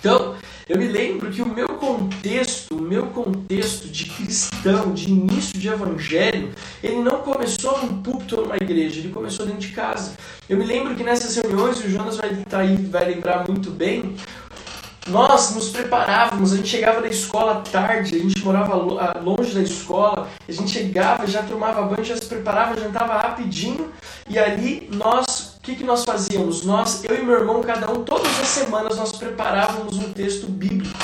Então, 0.00 0.34
eu 0.68 0.76
me 0.76 0.86
lembro 0.86 1.30
que 1.30 1.40
o 1.40 1.48
meu 1.48 1.66
contexto, 1.68 2.76
o 2.76 2.82
meu 2.82 3.06
contexto 3.06 3.88
de 3.88 4.04
cristão, 4.04 4.92
de 4.92 5.10
início 5.10 5.58
de 5.58 5.66
evangelho, 5.66 6.52
ele 6.82 6.96
não 6.96 7.22
começou 7.22 7.78
num 7.82 8.02
púlpito 8.02 8.36
ou 8.36 8.42
numa 8.42 8.56
igreja, 8.56 9.00
ele 9.00 9.08
começou 9.08 9.46
dentro 9.46 9.60
de 9.60 9.68
casa. 9.68 10.14
Eu 10.46 10.58
me 10.58 10.64
lembro 10.64 10.94
que 10.94 11.02
nessas 11.02 11.36
reuniões, 11.36 11.82
o 11.82 11.88
Jonas 11.88 12.18
vai 12.18 12.32
estar 12.32 12.58
aí, 12.58 12.76
vai 12.76 13.06
lembrar 13.06 13.48
muito 13.48 13.70
bem, 13.70 14.14
nós 15.08 15.54
nos 15.54 15.70
preparávamos, 15.70 16.52
a 16.52 16.56
gente 16.56 16.68
chegava 16.68 17.00
da 17.00 17.08
escola 17.08 17.62
tarde, 17.72 18.14
a 18.14 18.18
gente 18.18 18.44
morava 18.44 18.74
longe 19.20 19.54
da 19.54 19.62
escola, 19.62 20.28
a 20.46 20.52
gente 20.52 20.70
chegava, 20.70 21.26
já 21.26 21.42
tomava 21.42 21.82
banho, 21.82 22.04
já 22.04 22.16
se 22.16 22.26
preparava, 22.26 22.78
jantava 22.78 23.16
rapidinho, 23.16 23.90
e 24.28 24.38
ali 24.38 24.88
nós, 24.92 25.47
que, 25.68 25.76
que 25.76 25.84
nós 25.84 26.04
fazíamos? 26.04 26.64
Nós, 26.64 27.04
eu 27.04 27.14
e 27.14 27.22
meu 27.22 27.34
irmão, 27.34 27.60
cada 27.60 27.90
um, 27.90 28.02
todas 28.02 28.40
as 28.40 28.48
semanas 28.48 28.96
nós 28.96 29.12
preparávamos 29.12 29.98
um 29.98 30.12
texto 30.12 30.46
bíblico 30.46 30.98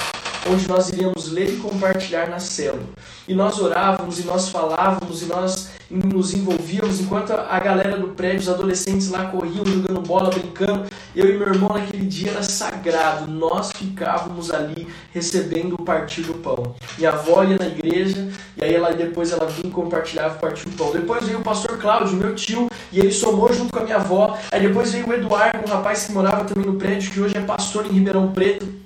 onde 0.49 0.69
nós 0.69 0.89
iríamos 0.91 1.31
ler 1.31 1.55
e 1.55 1.57
compartilhar 1.57 2.29
na 2.29 2.39
célula. 2.39 2.85
E 3.27 3.35
nós 3.35 3.59
orávamos, 3.59 4.19
e 4.19 4.25
nós 4.25 4.49
falávamos, 4.49 5.23
e 5.23 5.27
nós 5.27 5.71
nos 5.91 6.35
envolvíamos, 6.35 7.01
enquanto 7.01 7.33
a 7.33 7.59
galera 7.59 7.97
do 7.97 8.09
prédio, 8.09 8.41
os 8.41 8.49
adolescentes 8.49 9.11
lá 9.11 9.27
corriam, 9.27 9.65
jogando 9.65 10.01
bola, 10.01 10.31
brincando. 10.31 10.85
Eu 11.15 11.33
e 11.33 11.39
meu 11.39 11.49
irmão 11.49 11.71
naquele 11.71 12.07
dia 12.07 12.33
era 12.33 12.43
sagrado, 12.43 13.31
nós 13.31 13.71
ficávamos 13.73 14.51
ali 14.51 14.89
recebendo 15.13 15.75
o 15.75 15.83
partir 15.83 16.23
do 16.23 16.35
pão. 16.35 16.75
Minha 16.99 17.11
avó 17.11 17.45
ia 17.45 17.57
na 17.57 17.67
igreja, 17.67 18.29
e 18.57 18.65
aí 18.65 18.75
ela, 18.75 18.93
depois 18.93 19.31
ela 19.33 19.47
vinha 19.47 19.69
e 19.69 19.71
compartilhava 19.71 20.37
o 20.37 20.39
partir 20.39 20.69
do 20.69 20.77
pão. 20.77 20.93
Depois 20.93 21.25
veio 21.25 21.39
o 21.39 21.43
pastor 21.43 21.79
Cláudio, 21.79 22.17
meu 22.17 22.35
tio, 22.35 22.69
e 22.93 22.99
ele 22.99 23.13
somou 23.13 23.53
junto 23.53 23.73
com 23.73 23.79
a 23.79 23.85
minha 23.85 23.97
avó. 23.97 24.37
Aí 24.51 24.61
depois 24.61 24.93
veio 24.93 25.09
o 25.09 25.13
Eduardo, 25.13 25.61
um 25.67 25.71
rapaz 25.71 26.07
que 26.07 26.13
morava 26.13 26.45
também 26.45 26.67
no 26.67 26.77
prédio, 26.77 27.11
que 27.11 27.21
hoje 27.21 27.37
é 27.37 27.41
pastor 27.41 27.87
em 27.87 27.91
Ribeirão 27.91 28.33
Preto 28.33 28.85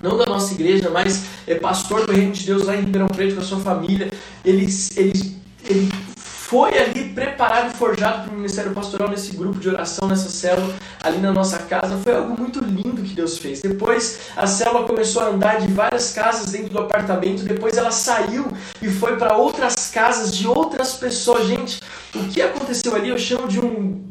não 0.00 0.16
da 0.16 0.26
nossa 0.26 0.54
igreja, 0.54 0.90
mas 0.90 1.24
é 1.46 1.54
pastor 1.54 2.06
do 2.06 2.12
Reino 2.12 2.32
de 2.32 2.46
Deus 2.46 2.64
lá 2.64 2.76
em 2.76 2.80
Ribeirão 2.80 3.08
Preto 3.08 3.34
com 3.34 3.40
a 3.40 3.44
sua 3.44 3.58
família. 3.58 4.10
Ele, 4.44 4.66
ele, 4.96 5.36
ele 5.68 5.92
foi 6.16 6.78
ali 6.78 7.10
preparado 7.10 7.74
e 7.74 7.76
forjado 7.76 8.22
para 8.22 8.32
o 8.32 8.36
ministério 8.36 8.72
pastoral 8.72 9.10
nesse 9.10 9.36
grupo 9.36 9.58
de 9.58 9.68
oração, 9.68 10.08
nessa 10.08 10.30
célula 10.30 10.74
ali 11.02 11.18
na 11.18 11.30
nossa 11.32 11.58
casa. 11.58 11.98
Foi 11.98 12.14
algo 12.14 12.40
muito 12.40 12.60
lindo 12.64 13.02
que 13.02 13.12
Deus 13.12 13.36
fez. 13.36 13.60
Depois 13.60 14.20
a 14.36 14.46
célula 14.46 14.86
começou 14.86 15.22
a 15.22 15.26
andar 15.26 15.60
de 15.60 15.70
várias 15.72 16.12
casas 16.12 16.50
dentro 16.52 16.70
do 16.70 16.78
apartamento. 16.78 17.42
Depois 17.42 17.76
ela 17.76 17.90
saiu 17.90 18.46
e 18.80 18.88
foi 18.88 19.16
para 19.16 19.36
outras 19.36 19.90
casas 19.90 20.34
de 20.34 20.46
outras 20.46 20.94
pessoas. 20.94 21.46
Gente, 21.46 21.80
o 22.14 22.20
que 22.28 22.40
aconteceu 22.40 22.94
ali 22.94 23.10
eu 23.10 23.18
chamo 23.18 23.46
de 23.46 23.60
um, 23.60 24.02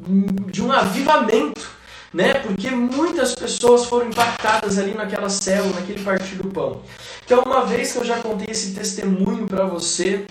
de 0.52 0.62
um 0.62 0.72
avivamento 0.72 1.77
né? 2.18 2.34
Porque 2.34 2.72
muitas 2.72 3.36
pessoas 3.36 3.86
foram 3.86 4.08
impactadas 4.08 4.80
ali 4.80 4.96
naquela 4.96 5.30
célula, 5.30 5.80
naquele 5.80 6.04
partido 6.04 6.42
do 6.42 6.50
pão. 6.50 6.82
Então, 7.24 7.44
uma 7.44 7.64
vez 7.64 7.92
que 7.92 8.00
eu 8.00 8.04
já 8.04 8.18
contei 8.18 8.48
esse 8.50 8.74
testemunho 8.74 9.46
para 9.46 9.66
você, 9.66 10.26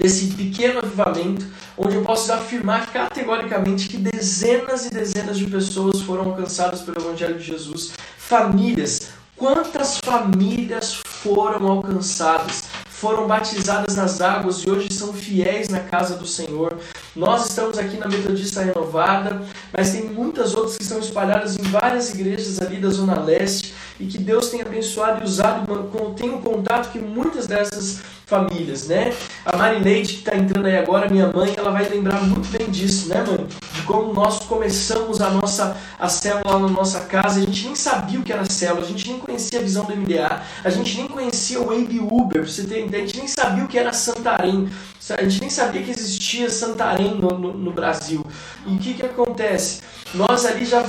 desse 0.00 0.32
pequeno 0.32 0.80
avivamento, 0.80 1.46
onde 1.78 1.94
eu 1.94 2.02
posso 2.02 2.32
afirmar 2.32 2.92
categoricamente 2.92 3.88
que 3.88 3.98
dezenas 3.98 4.86
e 4.86 4.90
dezenas 4.90 5.38
de 5.38 5.46
pessoas 5.46 6.00
foram 6.00 6.24
alcançadas 6.24 6.80
pelo 6.80 7.00
Evangelho 7.00 7.38
de 7.38 7.44
Jesus, 7.44 7.92
famílias, 8.18 9.10
quantas 9.36 9.98
famílias 9.98 10.94
foram 10.94 11.68
alcançadas? 11.68 12.64
Foram 13.00 13.26
batizadas 13.26 13.96
nas 13.96 14.20
águas 14.20 14.58
e 14.58 14.70
hoje 14.70 14.92
são 14.92 15.10
fiéis 15.14 15.70
na 15.70 15.80
casa 15.80 16.16
do 16.16 16.26
Senhor. 16.26 16.76
Nós 17.16 17.48
estamos 17.48 17.78
aqui 17.78 17.96
na 17.96 18.06
Metodista 18.06 18.62
Renovada, 18.62 19.40
mas 19.72 19.92
tem 19.92 20.04
muitas 20.04 20.54
outras 20.54 20.76
que 20.76 20.82
estão 20.82 20.98
espalhadas 20.98 21.56
em 21.56 21.62
várias 21.62 22.12
igrejas 22.12 22.60
ali 22.60 22.76
da 22.76 22.90
Zona 22.90 23.18
Leste 23.18 23.72
e 23.98 24.04
que 24.04 24.18
Deus 24.18 24.50
tem 24.50 24.60
abençoado 24.60 25.22
e 25.22 25.24
usado. 25.24 25.66
Tenho 26.14 26.42
contato 26.42 26.92
que 26.92 26.98
muitas 26.98 27.46
dessas 27.46 28.02
famílias, 28.30 28.86
né? 28.86 29.12
A 29.44 29.56
Marileide, 29.56 30.14
que 30.14 30.18
está 30.20 30.36
entrando 30.36 30.66
aí 30.66 30.78
agora, 30.78 31.10
minha 31.10 31.26
mãe, 31.32 31.52
ela 31.56 31.72
vai 31.72 31.88
lembrar 31.88 32.22
muito 32.22 32.48
bem 32.56 32.70
disso, 32.70 33.08
né, 33.08 33.24
mãe? 33.26 33.44
De 33.74 33.82
como 33.82 34.14
nós 34.14 34.38
começamos 34.38 35.20
a 35.20 35.28
nossa 35.28 35.76
a 35.98 36.08
célula 36.08 36.60
na 36.60 36.68
nossa 36.68 37.00
casa, 37.00 37.40
a 37.40 37.42
gente 37.42 37.66
nem 37.66 37.74
sabia 37.74 38.20
o 38.20 38.22
que 38.22 38.32
era 38.32 38.44
célula, 38.44 38.86
a 38.86 38.88
gente 38.88 39.10
nem 39.10 39.18
conhecia 39.18 39.58
a 39.58 39.62
visão 39.62 39.84
do 39.84 39.94
MDA, 39.94 40.42
a 40.64 40.70
gente 40.70 40.96
nem 40.96 41.08
conhecia 41.08 41.60
o 41.60 41.66
Wave 41.66 41.98
Uber, 41.98 42.48
você 42.48 42.62
tem 42.62 42.86
ideia, 42.86 43.02
a 43.02 43.06
gente 43.06 43.18
nem 43.18 43.28
sabia 43.28 43.64
o 43.64 43.68
que 43.68 43.78
era 43.78 43.92
Santarém, 43.92 44.70
a 45.10 45.22
gente 45.24 45.40
nem 45.40 45.50
sabia 45.50 45.82
que 45.82 45.90
existia 45.90 46.48
Santarém 46.48 47.16
no, 47.16 47.30
no, 47.30 47.52
no 47.52 47.72
Brasil. 47.72 48.24
E 48.64 48.74
o 48.74 48.78
que, 48.78 48.94
que 48.94 49.04
acontece? 49.04 49.80
Nós 50.14 50.46
ali 50.46 50.64
já, 50.64 50.84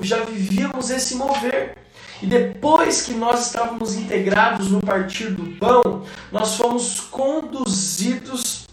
já 0.00 0.24
vivíamos 0.24 0.90
esse 0.90 1.16
mover. 1.16 1.83
E 2.22 2.26
depois 2.26 3.02
que 3.02 3.12
nós 3.12 3.46
estávamos 3.46 3.94
integrados 3.94 4.70
no 4.70 4.80
partir 4.80 5.30
do 5.30 5.58
pão, 5.58 6.04
nós 6.30 6.56
fomos 6.56 7.00
conduzidos 7.00 8.64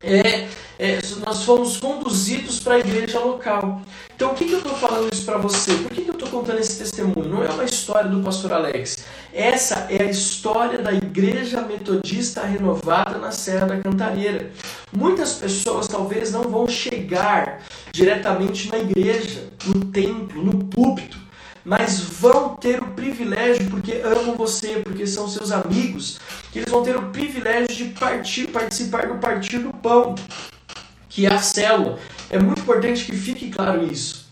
é, 0.00 0.46
é, 0.78 1.00
nós 1.26 1.42
fomos 1.42 1.76
conduzidos 1.78 2.60
para 2.60 2.74
a 2.74 2.78
igreja 2.78 3.18
local. 3.18 3.82
Então, 4.14 4.30
o 4.30 4.34
que, 4.34 4.44
que 4.44 4.52
eu 4.52 4.58
estou 4.58 4.74
falando 4.76 5.12
isso 5.12 5.24
para 5.24 5.38
você? 5.38 5.74
Por 5.74 5.90
que, 5.90 6.02
que 6.02 6.10
eu 6.10 6.14
estou 6.14 6.28
contando 6.28 6.60
esse 6.60 6.78
testemunho? 6.78 7.28
Não 7.28 7.42
é 7.42 7.48
uma 7.48 7.64
história 7.64 8.08
do 8.08 8.22
pastor 8.22 8.52
Alex. 8.52 9.04
Essa 9.32 9.88
é 9.90 10.04
a 10.04 10.10
história 10.10 10.78
da 10.78 10.92
igreja 10.92 11.62
metodista 11.62 12.44
renovada 12.44 13.18
na 13.18 13.32
Serra 13.32 13.66
da 13.66 13.78
Cantareira. 13.78 14.52
Muitas 14.92 15.34
pessoas 15.34 15.88
talvez 15.88 16.30
não 16.30 16.42
vão 16.42 16.68
chegar 16.68 17.60
diretamente 17.90 18.70
na 18.70 18.78
igreja, 18.78 19.48
no 19.66 19.84
templo, 19.86 20.44
no 20.44 20.64
púlpito 20.64 21.27
mas 21.68 22.00
vão 22.00 22.56
ter 22.56 22.82
o 22.82 22.86
privilégio, 22.92 23.68
porque 23.68 24.00
amam 24.02 24.34
você, 24.34 24.80
porque 24.82 25.06
são 25.06 25.28
seus 25.28 25.52
amigos, 25.52 26.18
que 26.50 26.60
eles 26.60 26.70
vão 26.70 26.82
ter 26.82 26.96
o 26.96 27.10
privilégio 27.10 27.76
de 27.76 27.84
partir, 27.90 28.48
participar 28.48 29.06
do 29.06 29.18
partir 29.18 29.58
do 29.58 29.70
pão, 29.70 30.14
que 31.10 31.26
é 31.26 31.28
a 31.30 31.38
célula. 31.38 31.98
É 32.30 32.38
muito 32.38 32.62
importante 32.62 33.04
que 33.04 33.14
fique 33.14 33.50
claro 33.50 33.84
isso. 33.84 34.30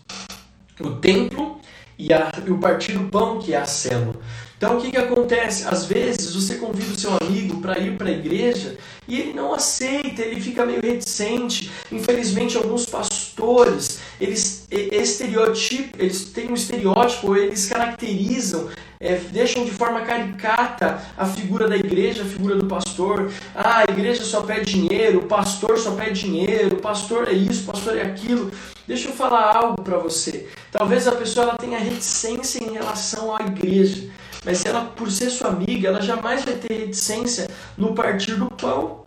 O 0.81 0.93
templo 0.93 1.61
e, 1.99 2.11
a, 2.11 2.33
e 2.47 2.51
o 2.51 2.57
partir 2.57 2.93
do 2.93 3.11
pão, 3.11 3.39
que 3.39 3.53
é 3.53 3.59
a 3.59 3.67
célula. 3.67 4.17
Então 4.57 4.79
o 4.79 4.81
que, 4.81 4.91
que 4.91 4.97
acontece? 4.97 5.69
Às 5.69 5.85
vezes 5.85 6.35
você 6.35 6.55
convida 6.55 6.91
o 6.91 6.99
seu 6.99 7.15
amigo 7.21 7.61
para 7.61 7.79
ir 7.79 7.99
para 7.99 8.09
a 8.09 8.13
igreja 8.13 8.79
e 9.07 9.21
ele 9.21 9.35
não 9.35 9.53
aceita, 9.53 10.23
ele 10.23 10.41
fica 10.41 10.65
meio 10.65 10.81
reticente. 10.81 11.71
Infelizmente, 11.93 12.57
alguns 12.57 12.87
pastores 12.87 14.01
eles 14.19 14.56
estereotipam, 14.71 15.99
eles 15.99 16.25
têm 16.27 16.51
um 16.51 16.55
estereótipo, 16.55 17.37
eles 17.37 17.69
caracterizam, 17.69 18.69
é, 18.99 19.17
deixam 19.31 19.65
de 19.65 19.71
forma 19.71 20.01
caricata 20.01 21.01
a 21.17 21.27
figura 21.27 21.69
da 21.69 21.77
igreja, 21.77 22.23
a 22.23 22.27
figura 22.27 22.57
do 22.57 22.67
pastor. 22.67 23.31
Ah, 23.55 23.79
a 23.79 23.85
igreja 23.85 24.25
só 24.25 24.43
pede 24.43 24.73
dinheiro, 24.73 25.21
o 25.21 25.27
pastor 25.27 25.79
só 25.79 25.93
pede 25.93 26.21
dinheiro, 26.23 26.77
o 26.77 26.81
pastor 26.81 27.29
é 27.29 27.33
isso, 27.33 27.63
o 27.63 27.73
pastor 27.73 27.97
é 27.97 28.03
aquilo. 28.03 28.51
Deixa 28.87 29.09
eu 29.09 29.13
falar 29.13 29.57
algo 29.57 29.83
para 29.83 29.99
você. 29.99 30.49
Talvez 30.71 31.07
a 31.07 31.13
pessoa 31.13 31.47
ela 31.47 31.59
tenha 31.59 31.79
reticência 31.79 32.63
em 32.63 32.73
relação 32.73 33.35
à 33.35 33.41
igreja. 33.43 34.09
Mas 34.45 34.65
ela, 34.65 34.85
por 34.85 35.11
ser 35.11 35.31
sua 35.31 35.49
amiga, 35.49 35.89
ela 35.89 36.01
jamais 36.01 36.45
vai 36.45 36.55
ter 36.55 36.73
reticência 36.73 37.49
no 37.77 37.95
partir 37.95 38.37
do 38.37 38.47
pão, 38.47 39.06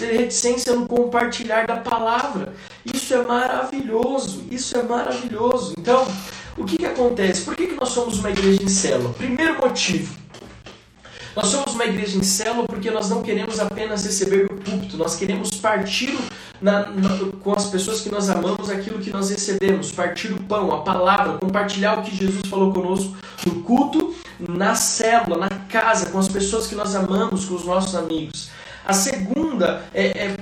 ter 0.00 0.16
reticência 0.16 0.74
no 0.74 0.86
compartilhar 0.86 1.66
da 1.66 1.76
palavra. 1.76 2.54
Isso 2.84 3.12
é 3.12 3.22
maravilhoso, 3.22 4.44
isso 4.50 4.76
é 4.76 4.82
maravilhoso. 4.82 5.74
Então, 5.78 6.06
o 6.56 6.64
que, 6.64 6.78
que 6.78 6.86
acontece? 6.86 7.42
Por 7.42 7.54
que, 7.54 7.66
que 7.66 7.74
nós 7.74 7.90
somos 7.90 8.18
uma 8.18 8.30
igreja 8.30 8.62
em 8.62 8.68
célula? 8.68 9.12
Primeiro 9.12 9.58
motivo, 9.60 10.16
nós 11.36 11.46
somos 11.46 11.74
uma 11.74 11.84
igreja 11.84 12.18
em 12.18 12.22
célula 12.22 12.66
porque 12.66 12.90
nós 12.90 13.10
não 13.10 13.22
queremos 13.22 13.60
apenas 13.60 14.04
receber 14.04 14.48
do 14.48 14.54
púlpito, 14.54 14.96
nós 14.96 15.14
queremos 15.14 15.50
partir 15.50 16.16
na, 16.60 16.88
na, 16.88 17.08
com 17.42 17.52
as 17.52 17.66
pessoas 17.66 18.00
que 18.00 18.10
nós 18.10 18.28
amamos 18.30 18.70
aquilo 18.70 18.98
que 18.98 19.10
nós 19.10 19.30
recebemos, 19.30 19.92
partir 19.92 20.32
o 20.32 20.42
pão, 20.42 20.72
a 20.72 20.80
palavra, 20.80 21.38
compartilhar 21.38 21.98
o 21.98 22.02
que 22.02 22.16
Jesus 22.16 22.42
falou 22.48 22.72
conosco 22.72 23.14
no 23.46 23.62
culto, 23.62 24.14
na 24.38 24.74
célula, 24.74 25.36
na 25.36 25.48
casa, 25.68 26.06
com 26.06 26.18
as 26.18 26.28
pessoas 26.28 26.66
que 26.66 26.74
nós 26.74 26.94
amamos, 26.94 27.44
com 27.44 27.54
os 27.54 27.64
nossos 27.64 27.94
amigos. 27.94 28.50
A 28.90 28.92
segunda 28.92 29.84
é, 29.94 30.06
é 30.06 30.36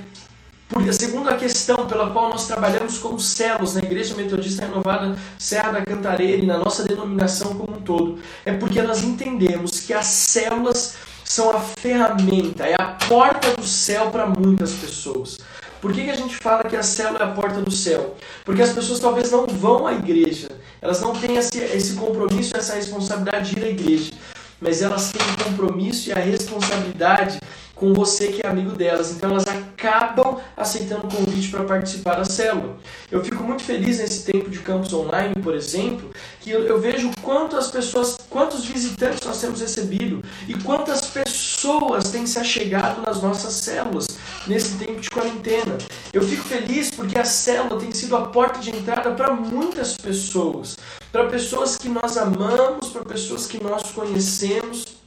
por 0.67 0.81
a 0.81 0.91
segunda 0.91 1.37
questão 1.37 1.85
pela 1.85 2.09
qual 2.09 2.31
nós 2.31 2.47
trabalhamos 2.47 2.97
como 2.97 3.19
células 3.19 3.75
na 3.75 3.81
Igreja 3.81 4.15
Metodista 4.15 4.65
Renovada 4.65 5.15
Serra 5.37 5.73
da 5.73 5.85
Cantareira 5.85 6.41
e 6.41 6.47
na 6.47 6.57
nossa 6.57 6.83
denominação 6.83 7.53
como 7.53 7.77
um 7.77 7.81
todo, 7.81 8.17
é 8.43 8.51
porque 8.51 8.81
nós 8.81 9.03
entendemos 9.03 9.81
que 9.81 9.93
as 9.93 10.07
células 10.07 10.95
são 11.23 11.51
a 11.51 11.59
ferramenta, 11.59 12.65
é 12.65 12.73
a 12.73 12.97
porta 13.07 13.51
do 13.51 13.67
céu 13.67 14.09
para 14.09 14.25
muitas 14.25 14.71
pessoas. 14.71 15.37
Por 15.79 15.93
que, 15.93 16.05
que 16.05 16.09
a 16.09 16.15
gente 16.15 16.35
fala 16.37 16.63
que 16.63 16.75
a 16.75 16.81
célula 16.81 17.19
é 17.19 17.23
a 17.25 17.31
porta 17.31 17.61
do 17.61 17.69
céu? 17.69 18.15
Porque 18.43 18.63
as 18.63 18.73
pessoas 18.73 18.99
talvez 18.99 19.29
não 19.29 19.45
vão 19.45 19.85
à 19.85 19.93
igreja, 19.93 20.47
elas 20.81 21.01
não 21.01 21.13
têm 21.13 21.35
esse, 21.35 21.59
esse 21.59 21.93
compromisso, 21.93 22.57
essa 22.57 22.73
responsabilidade 22.73 23.53
de 23.53 23.59
ir 23.59 23.63
à 23.63 23.69
igreja, 23.69 24.11
mas 24.59 24.81
elas 24.81 25.11
têm 25.11 25.21
o 25.21 25.43
compromisso 25.43 26.09
e 26.09 26.13
a 26.13 26.17
responsabilidade 26.17 27.39
com 27.79 27.93
você 27.93 28.27
que 28.27 28.45
é 28.45 28.49
amigo 28.49 28.71
delas. 28.71 29.11
Então 29.11 29.31
elas 29.31 29.47
acabam 29.47 30.37
aceitando 30.55 31.07
o 31.07 31.15
convite 31.15 31.49
para 31.49 31.63
participar 31.63 32.15
da 32.15 32.25
célula. 32.25 32.77
Eu 33.09 33.23
fico 33.23 33.41
muito 33.41 33.63
feliz 33.63 33.99
nesse 33.99 34.29
tempo 34.29 34.49
de 34.49 34.59
campus 34.59 34.93
online, 34.93 35.33
por 35.41 35.55
exemplo, 35.55 36.11
que 36.41 36.51
eu, 36.51 36.79
vejo 36.79 37.09
quantas 37.23 37.71
pessoas, 37.71 38.17
quantos 38.29 38.65
visitantes 38.65 39.25
nós 39.25 39.39
temos 39.39 39.61
recebido 39.61 40.21
e 40.47 40.53
quantas 40.55 41.05
pessoas 41.05 42.11
têm 42.11 42.27
se 42.27 42.37
achegado 42.37 43.01
nas 43.01 43.21
nossas 43.21 43.53
células 43.53 44.07
nesse 44.45 44.77
tempo 44.77 44.99
de 44.99 45.09
quarentena. 45.09 45.77
Eu 46.11 46.21
fico 46.21 46.43
feliz 46.43 46.91
porque 46.91 47.17
a 47.17 47.23
célula 47.23 47.79
tem 47.79 47.91
sido 47.91 48.15
a 48.15 48.27
porta 48.27 48.59
de 48.59 48.71
entrada 48.71 49.11
para 49.11 49.33
muitas 49.33 49.95
pessoas, 49.95 50.77
para 51.11 51.27
pessoas 51.27 51.77
que 51.77 51.87
nós 51.87 52.17
amamos, 52.17 52.89
para 52.89 53.05
pessoas 53.05 53.45
que 53.45 53.63
nós 53.63 53.91
conhecemos 53.91 54.98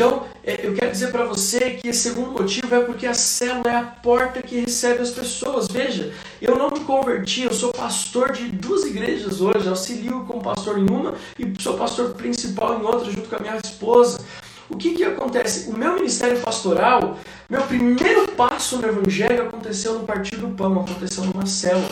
então, 0.00 0.22
é, 0.42 0.66
eu 0.66 0.72
quero 0.72 0.90
dizer 0.90 1.12
para 1.12 1.26
você 1.26 1.72
que 1.72 1.88
esse 1.88 2.08
segundo 2.08 2.30
motivo 2.30 2.74
é 2.74 2.80
porque 2.80 3.06
a 3.06 3.12
célula 3.12 3.70
é 3.70 3.76
a 3.76 3.82
porta 3.82 4.40
que 4.40 4.58
recebe 4.58 5.02
as 5.02 5.10
pessoas. 5.10 5.68
Veja, 5.68 6.10
eu 6.40 6.56
não 6.56 6.70
me 6.70 6.80
converti, 6.80 7.42
eu 7.42 7.52
sou 7.52 7.70
pastor 7.70 8.32
de 8.32 8.48
duas 8.48 8.86
igrejas 8.86 9.42
hoje, 9.42 9.68
auxilio 9.68 10.24
como 10.26 10.40
pastor 10.40 10.78
em 10.78 10.90
uma 10.90 11.16
e 11.38 11.52
sou 11.60 11.76
pastor 11.76 12.14
principal 12.14 12.80
em 12.80 12.82
outra, 12.82 13.12
junto 13.12 13.28
com 13.28 13.36
a 13.36 13.40
minha 13.40 13.58
esposa. 13.62 14.24
O 14.70 14.76
que, 14.78 14.94
que 14.94 15.04
acontece? 15.04 15.68
O 15.68 15.76
meu 15.76 15.92
ministério 15.92 16.40
pastoral, 16.40 17.18
meu 17.50 17.60
primeiro 17.64 18.26
passo 18.32 18.78
no 18.78 18.88
Evangelho 18.88 19.42
aconteceu 19.42 19.98
no 19.98 20.06
Partido 20.06 20.46
do 20.46 20.54
Pão, 20.56 20.80
aconteceu 20.80 21.26
numa 21.26 21.44
célula. 21.44 21.90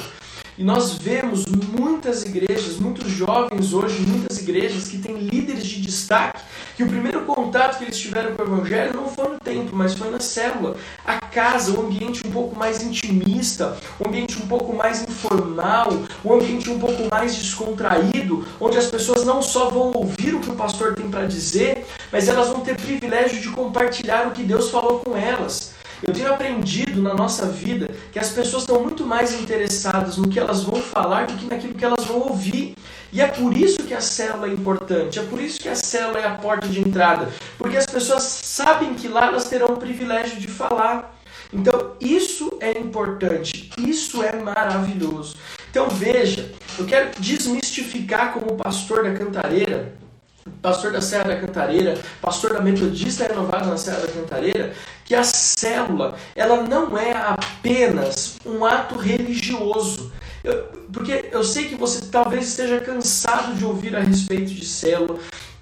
E 0.58 0.64
nós 0.64 0.94
vemos 0.94 1.46
muitas 1.46 2.24
igrejas, 2.24 2.78
muitos 2.78 3.08
jovens 3.12 3.72
hoje, 3.72 4.00
muitas 4.00 4.38
igrejas 4.38 4.88
que 4.88 4.98
têm 4.98 5.16
líderes 5.16 5.64
de 5.64 5.80
destaque, 5.80 6.40
que 6.78 6.84
o 6.84 6.86
primeiro 6.86 7.22
contato 7.22 7.76
que 7.76 7.82
eles 7.82 7.98
tiveram 7.98 8.36
com 8.36 8.42
o 8.42 8.46
Evangelho 8.46 8.94
não 8.94 9.08
foi 9.08 9.30
no 9.30 9.40
templo, 9.40 9.76
mas 9.76 9.94
foi 9.94 10.10
na 10.10 10.20
célula. 10.20 10.76
A 11.04 11.16
casa, 11.18 11.72
o 11.72 11.84
ambiente 11.84 12.24
um 12.24 12.30
pouco 12.30 12.56
mais 12.56 12.84
intimista, 12.84 13.76
o 13.98 14.06
ambiente 14.06 14.40
um 14.40 14.46
pouco 14.46 14.72
mais 14.72 15.02
informal, 15.02 15.88
o 16.22 16.32
ambiente 16.32 16.70
um 16.70 16.78
pouco 16.78 17.08
mais 17.10 17.34
descontraído, 17.34 18.46
onde 18.60 18.78
as 18.78 18.86
pessoas 18.86 19.24
não 19.24 19.42
só 19.42 19.68
vão 19.70 19.90
ouvir 19.92 20.36
o 20.36 20.40
que 20.40 20.50
o 20.50 20.54
pastor 20.54 20.94
tem 20.94 21.10
para 21.10 21.26
dizer, 21.26 21.84
mas 22.12 22.28
elas 22.28 22.46
vão 22.46 22.60
ter 22.60 22.76
privilégio 22.76 23.40
de 23.40 23.48
compartilhar 23.48 24.28
o 24.28 24.30
que 24.30 24.44
Deus 24.44 24.70
falou 24.70 25.00
com 25.00 25.16
elas. 25.16 25.74
Eu 26.00 26.12
tenho 26.12 26.32
aprendido 26.32 27.02
na 27.02 27.12
nossa 27.12 27.46
vida 27.46 27.90
que 28.12 28.20
as 28.20 28.30
pessoas 28.30 28.62
estão 28.62 28.80
muito 28.80 29.04
mais 29.04 29.34
interessadas 29.34 30.16
no 30.16 30.28
que 30.28 30.38
elas 30.38 30.62
vão 30.62 30.80
falar 30.80 31.26
do 31.26 31.34
que 31.34 31.46
naquilo 31.46 31.74
que 31.74 31.84
elas 31.84 32.04
vão 32.04 32.20
ouvir. 32.20 32.76
E 33.12 33.20
é 33.20 33.26
por 33.26 33.56
isso 33.56 33.84
que 33.84 33.94
a 33.94 34.00
célula 34.00 34.48
é 34.48 34.52
importante, 34.52 35.18
é 35.18 35.22
por 35.22 35.40
isso 35.40 35.60
que 35.60 35.68
a 35.68 35.74
célula 35.74 36.18
é 36.18 36.26
a 36.26 36.34
porta 36.34 36.68
de 36.68 36.80
entrada, 36.80 37.28
porque 37.56 37.76
as 37.76 37.86
pessoas 37.86 38.22
sabem 38.22 38.94
que 38.94 39.08
lá 39.08 39.26
elas 39.26 39.48
terão 39.48 39.68
o 39.68 39.76
privilégio 39.76 40.38
de 40.38 40.46
falar. 40.46 41.16
Então, 41.50 41.92
isso 41.98 42.58
é 42.60 42.78
importante, 42.78 43.70
isso 43.78 44.22
é 44.22 44.36
maravilhoso. 44.36 45.36
Então, 45.70 45.88
veja, 45.88 46.52
eu 46.78 46.84
quero 46.84 47.10
desmistificar 47.18 48.34
como 48.34 48.56
pastor 48.56 49.04
da 49.04 49.14
cantareira 49.14 49.96
pastor 50.62 50.92
da 50.92 51.00
Serra 51.00 51.24
da 51.24 51.36
Cantareira, 51.36 51.98
pastor 52.20 52.54
da 52.54 52.60
Metodista 52.60 53.26
Renovada 53.26 53.66
na 53.66 53.76
Serra 53.76 54.00
da 54.00 54.08
Cantareira, 54.08 54.72
que 55.04 55.14
a 55.14 55.22
célula 55.22 56.16
ela 56.34 56.62
não 56.62 56.96
é 56.96 57.12
apenas 57.12 58.36
um 58.44 58.64
ato 58.64 58.96
religioso. 58.96 60.12
Porque 60.92 61.28
eu 61.30 61.44
sei 61.44 61.68
que 61.68 61.74
você 61.74 62.06
talvez 62.10 62.48
esteja 62.48 62.80
cansado 62.80 63.54
de 63.54 63.64
ouvir 63.64 63.94
a 63.94 64.00
respeito 64.00 64.52
de 64.52 64.64
célula, 64.64 65.18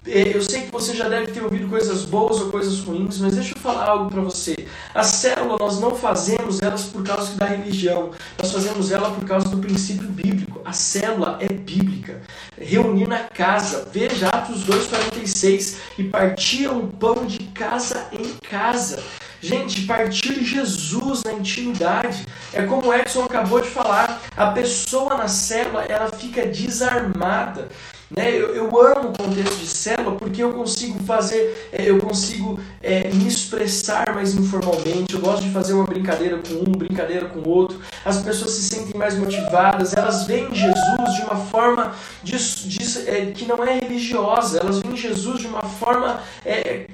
é, 0.08 0.36
eu 0.36 0.40
sei 0.40 0.62
que 0.62 0.70
você 0.70 0.94
já 0.94 1.08
deve 1.08 1.32
ter 1.32 1.42
ouvido 1.42 1.68
coisas 1.68 2.04
boas 2.04 2.40
ou 2.40 2.48
coisas 2.50 2.78
ruins, 2.80 3.18
mas 3.18 3.34
deixa 3.34 3.54
eu 3.56 3.60
falar 3.60 3.88
algo 3.88 4.08
para 4.08 4.20
você. 4.20 4.54
A 4.94 5.02
célula 5.02 5.56
nós 5.58 5.80
não 5.80 5.96
fazemos 5.96 6.62
elas 6.62 6.84
por 6.84 7.02
causa 7.02 7.34
da 7.34 7.46
religião, 7.46 8.12
nós 8.38 8.52
fazemos 8.52 8.92
ela 8.92 9.10
por 9.10 9.24
causa 9.24 9.48
do 9.48 9.58
princípio 9.58 10.06
bíblico. 10.08 10.60
A 10.64 10.72
célula 10.72 11.38
é 11.40 11.48
bíblica. 11.48 12.22
Reunir 12.56 13.08
na 13.08 13.24
casa, 13.24 13.88
veja 13.92 14.28
Atos 14.28 14.64
2,46, 14.64 15.76
e 15.98 16.04
partiam 16.04 16.78
o 16.78 16.86
pão 16.86 17.26
de 17.26 17.40
casa 17.48 18.06
em 18.12 18.36
casa. 18.48 19.02
Gente, 19.40 19.82
partir 19.82 20.44
Jesus 20.44 21.22
na 21.24 21.32
intimidade. 21.32 22.26
É 22.52 22.62
como 22.62 22.88
o 22.88 22.94
Edson 22.94 23.24
acabou 23.24 23.60
de 23.60 23.68
falar, 23.68 24.22
a 24.36 24.46
pessoa 24.46 25.16
na 25.16 25.28
célula 25.28 25.84
ela 25.84 26.10
fica 26.10 26.46
desarmada. 26.46 27.68
Né? 28.10 28.30
Eu, 28.30 28.54
eu 28.54 28.80
amo 28.80 29.08
o 29.08 29.12
contexto 29.12 29.56
de 29.58 29.66
célula 29.66 30.16
porque 30.16 30.42
eu 30.42 30.52
consigo 30.52 31.02
fazer, 31.04 31.68
é, 31.72 31.90
eu 31.90 31.98
consigo 31.98 32.60
é, 32.80 33.08
me 33.08 33.26
expressar 33.26 34.14
mais 34.14 34.34
informalmente. 34.34 35.14
Eu 35.14 35.20
gosto 35.20 35.42
de 35.42 35.50
fazer 35.50 35.72
uma 35.72 35.84
brincadeira 35.84 36.38
com 36.38 36.54
um, 36.54 36.72
brincadeira 36.72 37.26
com 37.26 37.48
outro. 37.48 37.80
As 38.04 38.22
pessoas 38.22 38.52
se 38.52 38.62
sentem 38.62 38.96
mais 38.96 39.16
motivadas, 39.16 39.94
elas 39.94 40.24
veem 40.26 40.54
Jesus 40.54 41.14
de 41.16 41.22
uma 41.22 41.36
forma 41.36 41.94
de, 42.22 42.36
de, 42.68 43.08
é, 43.08 43.32
que 43.32 43.44
não 43.44 43.64
é 43.64 43.80
religiosa, 43.80 44.60
elas 44.60 44.78
veem 44.78 44.96
Jesus 44.96 45.40
de 45.40 45.46
uma 45.48 45.62
forma. 45.62 46.20
É, 46.44 46.86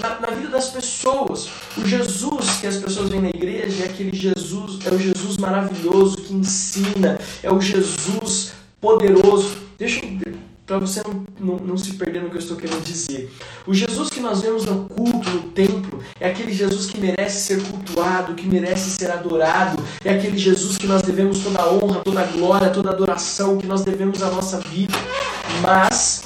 na, 0.00 0.20
na, 0.20 0.28
vida 0.28 0.48
das 0.48 0.70
pessoas. 0.70 1.48
O 1.76 1.86
Jesus 1.86 2.58
que 2.60 2.66
as 2.66 2.76
pessoas 2.76 3.08
veem 3.08 3.22
na 3.22 3.28
igreja 3.28 3.84
é 3.84 3.86
aquele 3.86 4.16
Jesus, 4.16 4.84
é 4.84 4.90
o 4.90 4.98
Jesus 4.98 5.36
maravilhoso 5.36 6.16
que 6.16 6.34
ensina, 6.34 7.18
é 7.42 7.50
o 7.50 7.60
Jesus 7.60 8.52
poderoso. 8.80 9.56
Deixa 9.78 10.04
eu 10.04 10.36
para 10.66 10.78
você 10.78 11.00
não, 11.06 11.24
não, 11.38 11.56
não, 11.64 11.76
se 11.76 11.92
perder 11.92 12.20
no 12.20 12.28
que 12.28 12.36
eu 12.36 12.40
estou 12.40 12.56
querendo 12.56 12.82
dizer. 12.82 13.32
O 13.66 13.72
Jesus 13.72 14.10
que 14.10 14.18
nós 14.18 14.42
vemos 14.42 14.64
no 14.64 14.88
culto, 14.88 15.30
no 15.30 15.42
templo, 15.50 16.02
é 16.18 16.28
aquele 16.28 16.52
Jesus 16.52 16.86
que 16.86 16.98
merece 16.98 17.46
ser 17.46 17.62
cultuado, 17.62 18.34
que 18.34 18.48
merece 18.48 18.90
ser 18.90 19.12
adorado, 19.12 19.80
é 20.04 20.10
aquele 20.10 20.36
Jesus 20.36 20.76
que 20.76 20.88
nós 20.88 21.02
devemos 21.02 21.38
toda 21.38 21.62
a 21.62 21.72
honra, 21.72 22.00
toda 22.00 22.20
a 22.20 22.24
glória, 22.24 22.70
toda 22.70 22.90
a 22.90 22.92
adoração, 22.92 23.58
que 23.58 23.66
nós 23.66 23.84
devemos 23.84 24.20
à 24.24 24.30
nossa 24.30 24.58
vida. 24.58 24.94
Mas, 25.62 26.24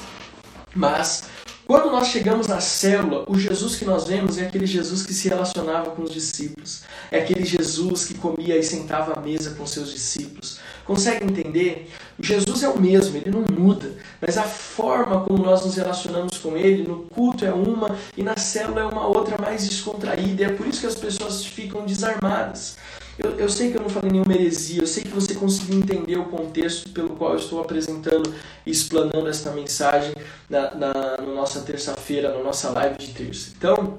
mas, 0.75 1.25
quando 1.71 1.89
nós 1.89 2.09
chegamos 2.09 2.49
na 2.49 2.61
célula, 2.61 3.25
o 3.29 3.39
Jesus 3.39 3.77
que 3.77 3.85
nós 3.85 4.03
vemos 4.03 4.39
é 4.39 4.47
aquele 4.49 4.67
Jesus 4.67 5.07
que 5.07 5.15
se 5.15 5.29
relacionava 5.29 5.93
com 5.93 6.03
os 6.03 6.11
discípulos. 6.11 6.83
É 7.13 7.21
aquele 7.21 7.45
Jesus 7.45 8.07
que 8.07 8.15
comia 8.15 8.57
e 8.57 8.63
sentava 8.65 9.13
à 9.17 9.21
mesa 9.21 9.55
com 9.55 9.65
seus 9.65 9.93
discípulos. 9.93 10.59
Consegue 10.85 11.25
entender? 11.25 11.89
O 12.19 12.25
Jesus 12.25 12.65
é 12.65 12.69
o 12.69 12.77
mesmo, 12.77 13.17
ele 13.17 13.31
não 13.31 13.45
muda. 13.57 13.95
Mas 14.21 14.37
a 14.37 14.43
forma 14.43 15.21
como 15.21 15.45
nós 15.45 15.65
nos 15.65 15.77
relacionamos 15.77 16.39
com 16.39 16.57
ele, 16.57 16.83
no 16.83 17.05
culto 17.05 17.45
é 17.45 17.53
uma 17.53 17.97
e 18.17 18.23
na 18.25 18.37
célula 18.37 18.81
é 18.81 18.85
uma 18.87 19.07
outra 19.07 19.41
mais 19.41 19.69
descontraída. 19.69 20.47
É 20.47 20.49
por 20.49 20.67
isso 20.67 20.81
que 20.81 20.89
as 20.89 20.97
pessoas 20.97 21.45
ficam 21.45 21.87
desarmadas. 21.87 22.79
Eu, 23.23 23.39
eu 23.39 23.49
sei 23.51 23.71
que 23.71 23.77
eu 23.77 23.83
não 23.83 23.91
falei 23.91 24.11
nenhuma 24.11 24.33
heresia, 24.33 24.81
eu 24.81 24.87
sei 24.87 25.03
que 25.03 25.11
você 25.11 25.35
conseguiu 25.35 25.79
entender 25.79 26.17
o 26.17 26.25
contexto 26.25 26.89
pelo 26.89 27.11
qual 27.11 27.33
eu 27.33 27.39
estou 27.39 27.61
apresentando 27.61 28.33
e 28.65 28.71
explanando 28.71 29.29
esta 29.29 29.51
mensagem 29.51 30.15
na, 30.49 30.75
na, 30.75 30.93
na 31.19 31.35
nossa 31.35 31.61
terça-feira, 31.61 32.33
na 32.33 32.43
nossa 32.43 32.71
live 32.71 32.97
de 32.97 33.09
terça. 33.09 33.53
Então, 33.57 33.99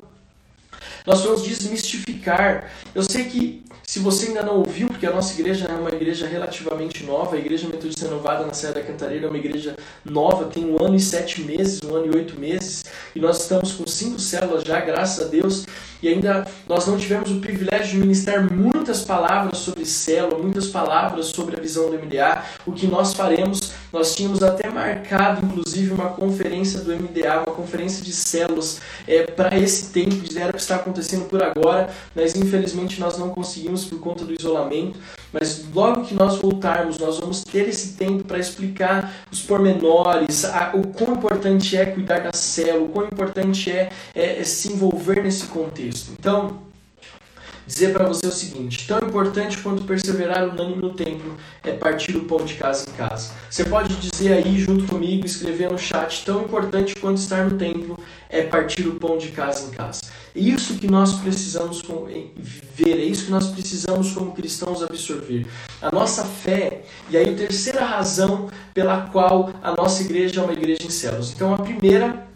nós 1.05 1.21
vamos 1.21 1.43
desmistificar. 1.43 2.71
Eu 2.95 3.03
sei 3.03 3.25
que 3.25 3.63
se 3.91 3.99
você 3.99 4.27
ainda 4.27 4.41
não 4.41 4.59
ouviu, 4.59 4.87
porque 4.87 5.05
a 5.05 5.11
nossa 5.11 5.33
igreja 5.33 5.65
é 5.65 5.73
uma 5.73 5.89
igreja 5.89 6.25
relativamente 6.25 7.03
nova, 7.03 7.35
a 7.35 7.39
Igreja 7.39 7.67
Metodista 7.67 8.05
Renovada 8.05 8.45
na 8.45 8.53
Serra 8.53 8.75
da 8.75 8.83
Cantareira 8.83 9.25
é 9.25 9.29
uma 9.29 9.37
igreja 9.37 9.75
nova, 10.05 10.45
tem 10.45 10.65
um 10.65 10.81
ano 10.81 10.95
e 10.95 10.99
sete 10.99 11.41
meses, 11.41 11.81
um 11.83 11.93
ano 11.93 12.07
e 12.07 12.15
oito 12.15 12.39
meses, 12.39 12.85
e 13.13 13.19
nós 13.19 13.41
estamos 13.41 13.73
com 13.73 13.85
cinco 13.85 14.17
células 14.17 14.63
já, 14.63 14.79
graças 14.79 15.25
a 15.25 15.29
Deus, 15.29 15.65
e 16.01 16.07
ainda 16.07 16.45
nós 16.67 16.87
não 16.87 16.97
tivemos 16.97 17.31
o 17.31 17.39
privilégio 17.39 17.91
de 17.91 17.97
ministrar 17.97 18.51
muitas 18.51 19.03
palavras 19.03 19.59
sobre 19.59 19.85
célula, 19.85 20.41
muitas 20.41 20.67
palavras 20.67 21.27
sobre 21.27 21.57
a 21.57 21.61
visão 21.61 21.89
do 21.89 21.97
MDA. 21.97 22.43
O 22.65 22.71
que 22.71 22.87
nós 22.87 23.13
faremos, 23.13 23.73
nós 23.91 24.15
tínhamos 24.15 24.41
até 24.41 24.69
marcado, 24.69 25.45
inclusive, 25.45 25.91
uma 25.93 26.09
conferência 26.09 26.79
do 26.81 26.91
MDA, 26.95 27.43
uma 27.45 27.55
conferência 27.55 28.03
de 28.03 28.11
células 28.11 28.79
é, 29.07 29.23
para 29.23 29.57
esse 29.57 29.91
tempo, 29.91 30.21
era 30.35 30.53
que 30.53 30.59
está 30.59 30.75
acontecendo 30.75 31.25
por 31.25 31.43
agora, 31.43 31.89
mas 32.15 32.35
infelizmente 32.35 32.99
nós 32.99 33.17
não 33.17 33.29
conseguimos 33.29 33.85
por 33.85 33.99
conta 33.99 34.25
do 34.25 34.33
isolamento. 34.33 34.99
Mas 35.31 35.65
logo 35.73 36.03
que 36.03 36.13
nós 36.13 36.37
voltarmos, 36.37 36.97
nós 36.97 37.19
vamos 37.19 37.43
ter 37.43 37.67
esse 37.69 37.93
tempo 37.93 38.23
para 38.23 38.37
explicar 38.37 39.13
os 39.31 39.41
pormenores, 39.41 40.45
a, 40.45 40.71
o 40.75 40.87
quão 40.87 41.13
importante 41.13 41.77
é 41.77 41.85
cuidar 41.85 42.19
da 42.19 42.33
célula, 42.33 42.85
o 42.85 42.89
quão 42.89 43.05
importante 43.05 43.71
é, 43.71 43.89
é, 44.13 44.39
é 44.39 44.43
se 44.43 44.73
envolver 44.73 45.23
nesse 45.23 45.45
contexto. 45.45 46.11
Então, 46.19 46.70
dizer 47.71 47.93
para 47.93 48.05
você 48.05 48.27
o 48.27 48.31
seguinte: 48.31 48.85
tão 48.87 48.99
importante 48.99 49.57
quanto 49.59 49.83
perseverar 49.83 50.49
unânime 50.49 50.81
no 50.81 50.93
templo 50.93 51.35
é 51.63 51.71
partir 51.71 52.15
o 52.17 52.25
pão 52.25 52.43
de 52.43 52.55
casa 52.55 52.85
em 52.89 52.93
casa. 52.93 53.31
Você 53.49 53.63
pode 53.65 53.95
dizer 53.95 54.33
aí 54.33 54.59
junto 54.59 54.85
comigo, 54.85 55.25
escrever 55.25 55.71
no 55.71 55.77
chat: 55.77 56.23
tão 56.25 56.43
importante 56.43 56.95
quanto 56.95 57.17
estar 57.17 57.49
no 57.49 57.57
templo 57.57 57.97
é 58.29 58.43
partir 58.43 58.87
o 58.87 58.95
pão 58.95 59.17
de 59.17 59.29
casa 59.29 59.67
em 59.67 59.71
casa. 59.71 60.01
É 60.35 60.39
isso 60.39 60.75
que 60.75 60.87
nós 60.87 61.13
precisamos 61.13 61.81
ver, 62.75 62.97
é 62.99 63.03
isso 63.03 63.25
que 63.25 63.31
nós 63.31 63.47
precisamos 63.47 64.11
como 64.11 64.33
cristãos 64.33 64.83
absorver. 64.83 65.45
A 65.81 65.91
nossa 65.91 66.23
fé, 66.23 66.83
e 67.09 67.17
aí 67.17 67.33
a 67.33 67.35
terceira 67.35 67.83
razão 67.83 68.49
pela 68.73 69.01
qual 69.07 69.51
a 69.61 69.75
nossa 69.75 70.01
igreja 70.03 70.39
é 70.39 70.43
uma 70.43 70.53
igreja 70.53 70.83
em 70.85 70.89
céus. 70.89 71.33
Então 71.33 71.53
a 71.53 71.57
primeira 71.57 72.30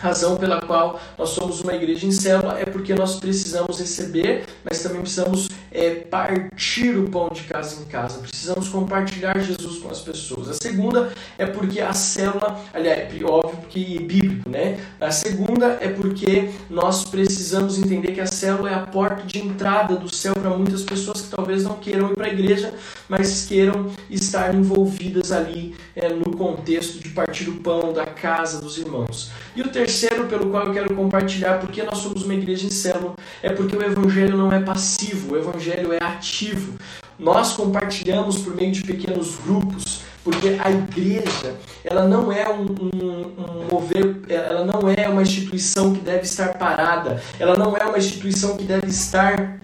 razão 0.00 0.36
pela 0.36 0.60
qual 0.62 0.98
nós 1.16 1.28
somos 1.30 1.60
uma 1.60 1.74
igreja 1.74 2.06
em 2.06 2.10
célula 2.10 2.58
é 2.58 2.64
porque 2.64 2.94
nós 2.94 3.16
precisamos 3.16 3.78
receber, 3.78 4.46
mas 4.64 4.82
também 4.82 5.02
precisamos 5.02 5.48
é, 5.70 5.90
partir 5.90 6.96
o 6.96 7.08
pão 7.08 7.28
de 7.30 7.42
casa 7.42 7.80
em 7.80 7.84
casa. 7.84 8.18
Precisamos 8.18 8.68
compartilhar 8.68 9.38
Jesus 9.38 9.78
com 9.78 9.90
as 9.90 10.00
pessoas. 10.00 10.48
A 10.48 10.54
segunda 10.54 11.12
é 11.38 11.46
porque 11.46 11.80
a 11.80 11.92
célula, 11.92 12.58
aliás, 12.72 13.14
é 13.14 13.24
óbvio 13.24 13.58
porque 13.58 13.98
é 13.98 14.02
bíblico, 14.02 14.48
né? 14.48 14.80
A 15.00 15.10
segunda 15.10 15.78
é 15.80 15.88
porque 15.88 16.50
nós 16.68 17.04
precisamos 17.04 17.78
entender 17.78 18.12
que 18.12 18.20
a 18.20 18.26
célula 18.26 18.70
é 18.70 18.74
a 18.74 18.86
porta 18.86 19.22
de 19.22 19.38
entrada 19.38 19.96
do 19.96 20.12
céu 20.12 20.34
para 20.34 20.50
muitas 20.50 20.82
pessoas 20.82 21.20
que 21.20 21.28
talvez 21.28 21.64
não 21.64 21.76
queiram 21.76 22.10
ir 22.10 22.14
para 22.14 22.26
a 22.26 22.32
igreja, 22.32 22.72
mas 23.08 23.44
queiram 23.46 23.90
estar 24.08 24.54
envolvidas 24.54 25.30
ali 25.30 25.74
é, 25.94 26.08
no 26.08 26.36
contexto 26.36 26.98
de 27.00 27.10
partir 27.10 27.48
o 27.48 27.56
pão 27.56 27.92
da 27.92 28.06
casa 28.06 28.60
dos 28.60 28.78
irmãos. 28.78 29.30
E 29.54 29.62
o 29.62 29.68
terceiro, 29.68 30.26
pelo 30.26 30.50
qual 30.50 30.66
eu 30.66 30.72
quero 30.72 30.94
compartilhar, 30.94 31.58
porque 31.58 31.82
nós 31.82 31.98
somos 31.98 32.22
uma 32.22 32.34
igreja 32.34 32.66
em 32.66 32.70
célula, 32.70 33.14
é 33.42 33.50
porque 33.50 33.76
o 33.76 33.82
evangelho 33.82 34.36
não 34.36 34.52
é 34.52 34.60
passivo, 34.60 35.34
o 35.34 35.36
evangelho 35.36 35.92
é 35.92 35.98
ativo. 36.00 36.74
Nós 37.18 37.52
compartilhamos 37.52 38.38
por 38.38 38.54
meio 38.54 38.72
de 38.72 38.82
pequenos 38.82 39.36
grupos, 39.44 40.02
porque 40.22 40.56
a 40.62 40.70
igreja 40.70 41.56
ela 41.84 42.06
não 42.06 42.30
é 42.30 42.48
um, 42.48 42.64
um, 42.64 43.26
um, 43.38 43.66
mover, 43.70 44.20
ela 44.28 44.64
não 44.64 44.88
é 44.88 45.08
uma 45.08 45.22
instituição 45.22 45.92
que 45.92 46.00
deve 46.00 46.22
estar 46.22 46.56
parada, 46.56 47.22
ela 47.38 47.56
não 47.56 47.76
é 47.76 47.84
uma 47.84 47.98
instituição 47.98 48.56
que 48.56 48.64
deve 48.64 48.86
estar 48.86 49.60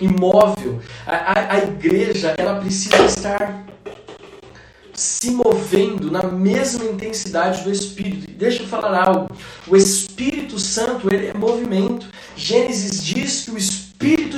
imóvel. 0.00 0.80
A, 1.06 1.14
a, 1.14 1.52
a 1.54 1.58
igreja 1.58 2.34
ela 2.38 2.60
precisa 2.60 3.04
estar 3.04 3.64
se 5.00 5.30
movendo 5.30 6.10
na 6.10 6.22
mesma 6.24 6.84
intensidade 6.84 7.64
do 7.64 7.70
Espírito. 7.70 8.30
E 8.30 8.34
deixa 8.34 8.62
eu 8.62 8.68
falar 8.68 9.08
algo. 9.08 9.34
O 9.66 9.74
Espírito 9.74 10.58
Santo 10.58 11.12
ele 11.12 11.28
é 11.28 11.32
movimento. 11.32 12.06
Gênesis 12.36 13.02
diz 13.02 13.44
que 13.44 13.50
o 13.50 13.56
Espírito 13.56 13.90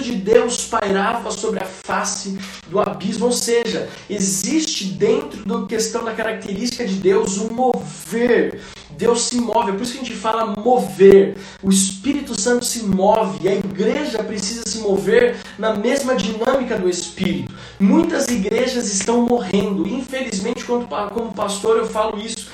de 0.02 0.16
Deus 0.16 0.66
pairava 0.66 1.30
sobre 1.30 1.62
a 1.62 1.66
face 1.66 2.38
do 2.68 2.80
abismo, 2.80 3.26
ou 3.26 3.32
seja, 3.32 3.88
existe 4.08 4.84
dentro 4.84 5.44
da 5.44 5.66
questão 5.66 6.04
da 6.04 6.12
característica 6.12 6.84
de 6.84 6.94
Deus 6.94 7.38
um 7.38 7.50
mover 7.50 8.60
Deus 8.96 9.22
se 9.22 9.36
move, 9.36 9.70
é 9.70 9.72
por 9.72 9.82
isso 9.82 9.92
que 9.92 9.98
a 9.98 10.04
gente 10.04 10.14
fala 10.14 10.54
mover. 10.56 11.36
O 11.62 11.70
Espírito 11.70 12.40
Santo 12.40 12.64
se 12.64 12.84
move 12.84 13.48
a 13.48 13.54
igreja 13.54 14.22
precisa 14.22 14.62
se 14.66 14.78
mover 14.78 15.36
na 15.58 15.74
mesma 15.74 16.14
dinâmica 16.14 16.78
do 16.78 16.88
Espírito. 16.88 17.52
Muitas 17.80 18.28
igrejas 18.28 18.92
estão 18.92 19.22
morrendo, 19.22 19.88
infelizmente, 19.88 20.64
como 20.64 20.86
pastor 21.34 21.78
eu 21.78 21.86
falo 21.86 22.18
isso. 22.20 22.48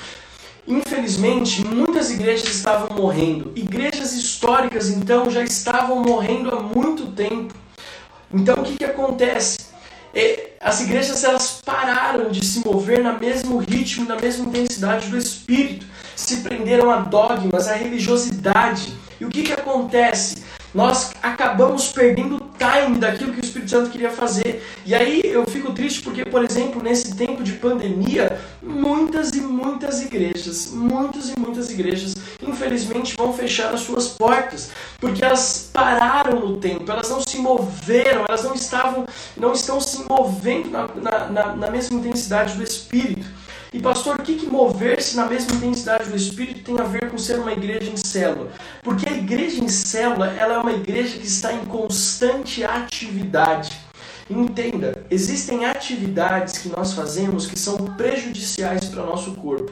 Infelizmente, 0.69 1.65
muitas 1.65 2.11
igrejas 2.11 2.47
estavam 2.47 2.95
morrendo. 2.95 3.51
Igrejas 3.55 4.13
históricas, 4.13 4.87
então, 4.87 5.31
já 5.31 5.43
estavam 5.43 6.03
morrendo 6.03 6.55
há 6.55 6.61
muito 6.61 7.07
tempo. 7.07 7.55
Então, 8.31 8.59
o 8.59 8.63
que, 8.63 8.77
que 8.77 8.85
acontece? 8.85 9.57
É, 10.13 10.51
as 10.61 10.79
igrejas 10.81 11.23
elas 11.23 11.59
pararam 11.65 12.29
de 12.29 12.45
se 12.45 12.63
mover 12.63 13.03
no 13.03 13.19
mesmo 13.19 13.57
ritmo, 13.57 14.07
na 14.07 14.15
mesma 14.15 14.45
intensidade 14.45 15.07
do 15.09 15.17
Espírito 15.17 15.87
se 16.15 16.37
prenderam 16.37 16.91
a 16.91 16.97
dogmas, 16.97 17.67
a 17.67 17.73
religiosidade. 17.73 18.93
E 19.19 19.25
o 19.25 19.29
que, 19.29 19.43
que 19.43 19.53
acontece? 19.53 20.43
Nós 20.79 21.11
acabamos 21.21 21.89
perdendo 21.89 22.37
o 22.37 22.39
time 22.57 22.99
daquilo 22.99 23.33
que 23.33 23.41
o 23.41 23.43
Espírito 23.43 23.69
Santo 23.69 23.89
queria 23.89 24.09
fazer. 24.09 24.65
E 24.85 24.95
aí 24.95 25.21
eu 25.25 25.45
fico 25.45 25.73
triste 25.73 26.01
porque, 26.01 26.23
por 26.23 26.41
exemplo, 26.41 26.81
nesse 26.81 27.17
tempo 27.17 27.43
de 27.43 27.51
pandemia, 27.51 28.39
muitas 28.63 29.31
e 29.31 29.41
muitas 29.41 30.01
igrejas, 30.01 30.71
muitas 30.71 31.31
e 31.31 31.37
muitas 31.37 31.69
igrejas, 31.69 32.15
infelizmente 32.41 33.13
vão 33.17 33.33
fechar 33.33 33.73
as 33.73 33.81
suas 33.81 34.07
portas, 34.07 34.71
porque 35.01 35.21
elas 35.21 35.69
pararam 35.73 36.39
no 36.39 36.55
tempo, 36.55 36.89
elas 36.89 37.09
não 37.09 37.19
se 37.19 37.37
moveram, 37.39 38.23
elas 38.25 38.45
não 38.45 38.53
estavam, 38.53 39.05
não 39.35 39.51
estão 39.51 39.81
se 39.81 40.05
movendo 40.07 40.69
na, 40.69 40.87
na, 41.29 41.55
na 41.57 41.69
mesma 41.69 41.99
intensidade 41.99 42.55
do 42.55 42.63
Espírito. 42.63 43.38
E 43.71 43.79
pastor, 43.79 44.19
o 44.19 44.23
que, 44.23 44.35
que 44.35 44.47
mover-se 44.47 45.15
na 45.15 45.27
mesma 45.27 45.55
intensidade 45.55 46.09
do 46.09 46.15
Espírito 46.15 46.63
tem 46.63 46.79
a 46.79 46.83
ver 46.85 47.11
com 47.11 47.19
ser 47.19 47.39
uma 47.39 47.51
igreja 47.51 47.91
em 47.91 47.97
célula? 47.97 48.51
Porque 48.81 49.07
a 49.07 49.11
igreja 49.11 49.63
em 49.63 49.69
célula 49.69 50.33
ela 50.33 50.55
é 50.55 50.57
uma 50.57 50.71
igreja 50.71 51.19
que 51.19 51.27
está 51.27 51.53
em 51.53 51.63
constante 51.65 52.63
atividade. 52.63 53.79
Entenda, 54.27 55.05
existem 55.11 55.65
atividades 55.65 56.57
que 56.57 56.69
nós 56.69 56.93
fazemos 56.93 57.45
que 57.45 57.59
são 57.59 57.77
prejudiciais 57.95 58.85
para 58.85 59.03
o 59.03 59.05
nosso 59.05 59.35
corpo. 59.35 59.71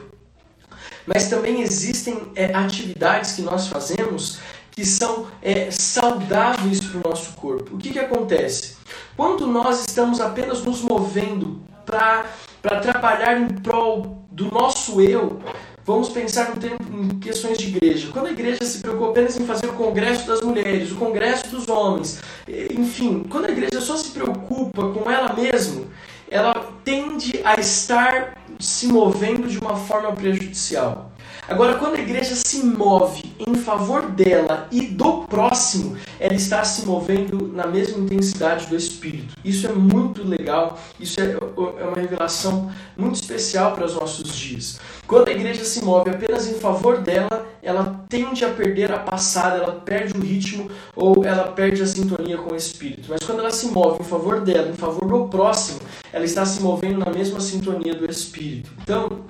Mas 1.04 1.28
também 1.28 1.60
existem 1.60 2.30
é, 2.36 2.54
atividades 2.54 3.32
que 3.32 3.42
nós 3.42 3.66
fazemos 3.66 4.38
que 4.70 4.84
são 4.84 5.26
é, 5.42 5.72
saudáveis 5.72 6.80
para 6.80 7.00
o 7.00 7.10
nosso 7.10 7.32
corpo. 7.32 7.74
O 7.74 7.78
que, 7.78 7.90
que 7.90 7.98
acontece? 7.98 8.76
Quando 9.16 9.44
nós 9.44 9.80
estamos 9.80 10.20
apenas 10.20 10.62
nos 10.62 10.82
movendo 10.82 11.60
para 11.84 12.26
para 12.62 12.78
atrapalhar 12.78 13.40
em 13.40 13.48
prol 13.48 14.26
do 14.30 14.50
nosso 14.50 15.00
eu, 15.00 15.40
vamos 15.84 16.08
pensar 16.08 16.52
em 16.92 17.18
questões 17.18 17.58
de 17.58 17.68
igreja. 17.68 18.08
Quando 18.12 18.26
a 18.26 18.30
igreja 18.30 18.64
se 18.64 18.80
preocupa 18.80 19.10
apenas 19.10 19.38
em 19.38 19.44
fazer 19.46 19.66
o 19.68 19.72
congresso 19.72 20.26
das 20.26 20.40
mulheres, 20.42 20.92
o 20.92 20.96
congresso 20.96 21.48
dos 21.48 21.68
homens, 21.68 22.20
enfim, 22.48 23.24
quando 23.28 23.46
a 23.46 23.50
igreja 23.50 23.80
só 23.80 23.96
se 23.96 24.10
preocupa 24.10 24.90
com 24.92 25.10
ela 25.10 25.32
mesma, 25.32 25.84
ela 26.30 26.54
tende 26.84 27.40
a 27.44 27.58
estar 27.58 28.36
se 28.58 28.86
movendo 28.86 29.48
de 29.48 29.58
uma 29.58 29.76
forma 29.76 30.12
prejudicial. 30.12 31.10
Agora, 31.48 31.76
quando 31.76 31.94
a 31.94 32.00
igreja 32.00 32.34
se 32.34 32.62
move 32.62 33.32
em 33.38 33.54
favor 33.54 34.02
dela 34.10 34.68
e 34.70 34.82
do 34.82 35.22
próximo, 35.22 35.96
ela 36.20 36.34
está 36.34 36.62
se 36.62 36.84
movendo 36.84 37.50
na 37.54 37.66
mesma 37.66 37.98
intensidade 37.98 38.66
do 38.66 38.76
Espírito. 38.76 39.34
Isso 39.42 39.66
é 39.66 39.72
muito 39.72 40.22
legal, 40.22 40.78
isso 41.00 41.18
é, 41.18 41.32
é 41.32 41.84
uma 41.84 41.96
revelação 41.96 42.70
muito 42.98 43.14
especial 43.14 43.72
para 43.72 43.86
os 43.86 43.94
nossos 43.94 44.36
dias. 44.36 44.78
Quando 45.06 45.28
a 45.28 45.32
igreja 45.32 45.64
se 45.64 45.82
move 45.82 46.10
apenas 46.10 46.46
em 46.46 46.60
favor 46.60 46.98
dela, 46.98 47.46
ela 47.62 48.04
tende 48.10 48.44
a 48.44 48.50
perder 48.50 48.92
a 48.92 48.98
passada, 48.98 49.56
ela 49.56 49.72
perde 49.72 50.18
o 50.18 50.20
ritmo 50.20 50.70
ou 50.94 51.24
ela 51.24 51.44
perde 51.44 51.80
a 51.80 51.86
sintonia 51.86 52.36
com 52.36 52.52
o 52.52 52.56
Espírito. 52.56 53.08
Mas 53.08 53.22
quando 53.22 53.38
ela 53.38 53.50
se 53.50 53.68
move 53.68 54.02
em 54.02 54.04
favor 54.04 54.42
dela, 54.42 54.68
em 54.68 54.76
favor 54.76 55.08
do 55.08 55.28
próximo, 55.28 55.80
ela 56.12 56.26
está 56.26 56.44
se 56.44 56.60
movendo 56.60 56.98
na 56.98 57.10
mesma 57.10 57.40
sintonia 57.40 57.94
do 57.94 58.04
Espírito. 58.04 58.70
Então, 58.82 59.24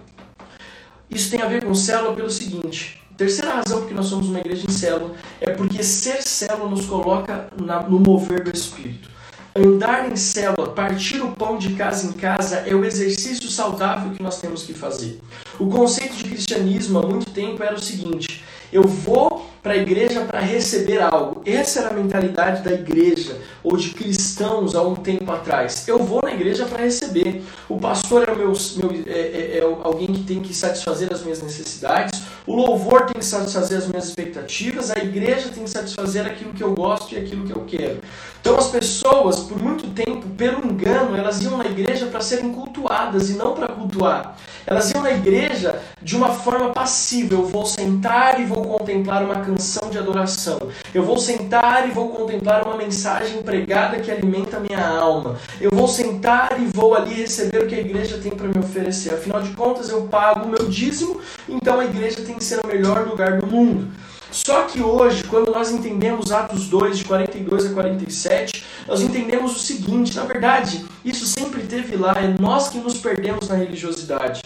isso 1.11 1.31
tem 1.31 1.41
a 1.41 1.47
ver 1.47 1.65
com 1.65 1.75
célula 1.75 2.15
pelo 2.15 2.31
seguinte. 2.31 3.01
Terceira 3.17 3.55
razão 3.55 3.81
porque 3.81 3.95
nós 3.95 4.07
somos 4.07 4.29
uma 4.29 4.39
igreja 4.39 4.65
em 4.69 4.71
célula 4.71 5.15
é 5.41 5.51
porque 5.51 5.83
ser 5.83 6.23
célula 6.23 6.71
nos 6.71 6.87
coloca 6.87 7.49
na, 7.61 7.83
no 7.83 7.99
mover 7.99 8.45
do 8.45 8.51
Espírito. 8.51 9.09
Andar 9.57 10.13
em 10.13 10.15
célula, 10.15 10.69
partir 10.69 11.21
o 11.21 11.33
pão 11.33 11.59
de 11.59 11.75
casa 11.75 12.07
em 12.07 12.13
casa 12.13 12.59
é 12.59 12.75
o 12.75 12.85
exercício 12.85 13.51
saudável 13.51 14.13
que 14.13 14.23
nós 14.23 14.41
temos 14.41 14.63
que 14.63 14.73
fazer. 14.73 15.21
O 15.59 15.67
conceito 15.67 16.15
de 16.15 16.25
cristianismo 16.25 17.01
há 17.01 17.07
muito 17.07 17.31
tempo 17.33 17.61
era 17.61 17.75
o 17.75 17.83
seguinte: 17.83 18.45
eu 18.73 18.83
vou 18.83 19.47
para 19.63 19.73
a 19.73 19.77
igreja 19.77 20.23
para 20.23 20.41
receber 20.41 21.01
algo. 21.03 21.43
Essa 21.45 21.81
era 21.81 21.91
a 21.91 21.93
mentalidade 21.93 22.63
da 22.63 22.73
igreja 22.73 23.37
ou 23.63 23.77
de 23.77 23.91
cristãos 23.91 24.75
há 24.75 24.83
um 24.83 24.95
tempo 24.95 25.31
atrás. 25.31 25.87
Eu 25.87 25.99
vou 25.99 26.23
na 26.23 26.33
igreja 26.33 26.65
para 26.65 26.83
receber. 26.83 27.43
O 27.69 27.79
pastor 27.79 28.29
é, 28.29 28.33
o 28.33 28.37
meu, 28.37 28.53
meu 28.77 29.05
é, 29.07 29.19
é, 29.19 29.59
é, 29.59 29.63
alguém 29.63 30.07
que 30.07 30.23
tem 30.23 30.41
que 30.41 30.55
satisfazer 30.55 31.13
as 31.13 31.23
minhas 31.23 31.43
necessidades. 31.43 32.23
O 32.47 32.55
louvor 32.55 33.07
tem 33.07 33.19
que 33.19 33.27
satisfazer 33.27 33.79
as 33.79 33.87
minhas 33.87 34.09
expectativas. 34.09 34.91
A 34.91 34.99
igreja 34.99 35.51
tem 35.51 35.65
que 35.65 35.71
satisfazer 35.71 36.27
aquilo 36.27 36.53
que 36.55 36.63
eu 36.63 36.75
gosto 36.75 37.15
e 37.15 37.19
aquilo 37.19 37.45
que 37.45 37.53
eu 37.53 37.65
quero. 37.67 38.01
Então 38.49 38.59
as 38.59 38.69
pessoas, 38.69 39.41
por 39.41 39.63
muito 39.63 39.89
tempo, 39.89 40.27
pelo 40.31 40.65
engano, 40.65 41.15
elas 41.15 41.43
iam 41.43 41.59
na 41.59 41.67
igreja 41.67 42.07
para 42.07 42.23
serem 42.23 42.51
cultuadas 42.51 43.29
e 43.29 43.35
não 43.35 43.53
para 43.53 43.69
cultuar. 43.69 44.39
Elas 44.67 44.91
iam 44.91 45.03
na 45.03 45.11
igreja 45.11 45.79
de 46.01 46.17
uma 46.17 46.31
forma 46.31 46.71
passiva. 46.71 47.35
Eu 47.35 47.45
vou 47.45 47.67
sentar 47.67 48.41
e 48.41 48.47
vou 48.47 48.63
contemplar 48.63 49.23
uma 49.23 49.35
canção 49.45 49.91
de 49.91 49.99
adoração. 49.99 50.59
Eu 50.95 51.03
vou 51.03 51.19
sentar 51.19 51.91
e 51.91 51.93
vou 51.93 52.09
contemplar 52.09 52.67
uma 52.67 52.79
mensagem 52.79 53.43
pregada 53.43 53.99
que 53.99 54.11
alimenta 54.11 54.57
a 54.57 54.61
minha 54.61 54.83
alma. 54.83 55.37
Eu 55.61 55.71
vou 55.71 55.87
sentar 55.87 56.59
e 56.59 56.65
vou 56.75 56.95
ali 56.95 57.13
receber 57.13 57.65
o 57.65 57.67
que 57.67 57.75
a 57.75 57.81
igreja 57.81 58.17
tem 58.17 58.33
para 58.33 58.49
me 58.49 58.59
oferecer. 58.59 59.13
Afinal 59.13 59.43
de 59.43 59.51
contas, 59.51 59.91
eu 59.91 60.05
pago 60.05 60.47
o 60.47 60.49
meu 60.49 60.71
dízimo, 60.71 61.21
então 61.47 61.81
a 61.81 61.85
igreja 61.85 62.23
tem 62.23 62.37
que 62.37 62.45
ser 62.45 62.65
o 62.65 62.67
melhor 62.67 63.07
lugar 63.07 63.39
do 63.39 63.47
mundo. 63.47 63.89
Só 64.31 64.65
que 64.65 64.83
hoje, 64.83 65.25
quando 65.25 65.51
nós 65.51 65.71
entendemos 65.71 66.31
Atos 66.31 66.69
2, 66.69 66.99
de 66.99 67.05
42 67.05 67.67
a 67.67 67.75
47, 67.75 68.65
nós 68.87 69.01
entendemos 69.01 69.57
o 69.57 69.59
seguinte: 69.59 70.15
na 70.17 70.25
verdade, 70.25 70.85
isso 71.05 71.27
sempre 71.27 71.63
teve 71.63 71.97
lá, 71.97 72.13
é 72.13 72.41
nós 72.41 72.69
que 72.69 72.79
nos 72.79 72.99
perdemos 72.99 73.49
na 73.49 73.57
religiosidade. 73.57 74.43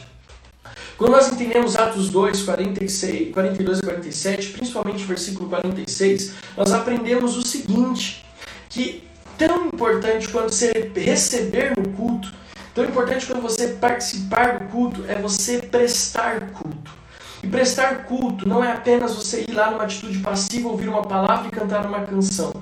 Quando 0.97 1.13
nós 1.13 1.33
entendemos 1.33 1.77
Atos 1.77 2.11
2, 2.11 2.43
46, 2.43 3.33
42 3.33 3.79
a 3.81 3.83
47, 3.83 4.49
principalmente 4.51 5.05
versículo 5.05 5.49
46, 5.49 6.35
nós 6.57 6.71
aprendemos 6.71 7.37
o 7.37 7.43
seguinte, 7.43 8.25
que 8.69 9.03
tão 9.37 9.67
importante 9.67 10.29
quanto 10.29 10.55
você 10.55 10.93
receber 10.95 11.77
no 11.77 11.89
culto, 11.91 12.33
tão 12.73 12.85
importante 12.85 13.27
quanto 13.27 13.43
você 13.43 13.69
participar 13.69 14.61
do 14.61 14.69
culto, 14.69 15.05
é 15.09 15.17
você 15.17 15.59
prestar 15.59 16.53
culto. 16.53 17.02
E 17.43 17.47
prestar 17.49 18.05
culto 18.05 18.49
não 18.49 18.63
é 18.63 18.73
apenas 18.73 19.15
você 19.15 19.45
ir 19.49 19.53
lá 19.53 19.71
numa 19.71 19.83
atitude 19.83 20.19
passiva, 20.19 20.69
ouvir 20.69 20.89
uma 20.89 21.03
palavra 21.03 21.49
e 21.49 21.51
cantar 21.51 21.85
uma 21.87 22.01
canção, 22.01 22.53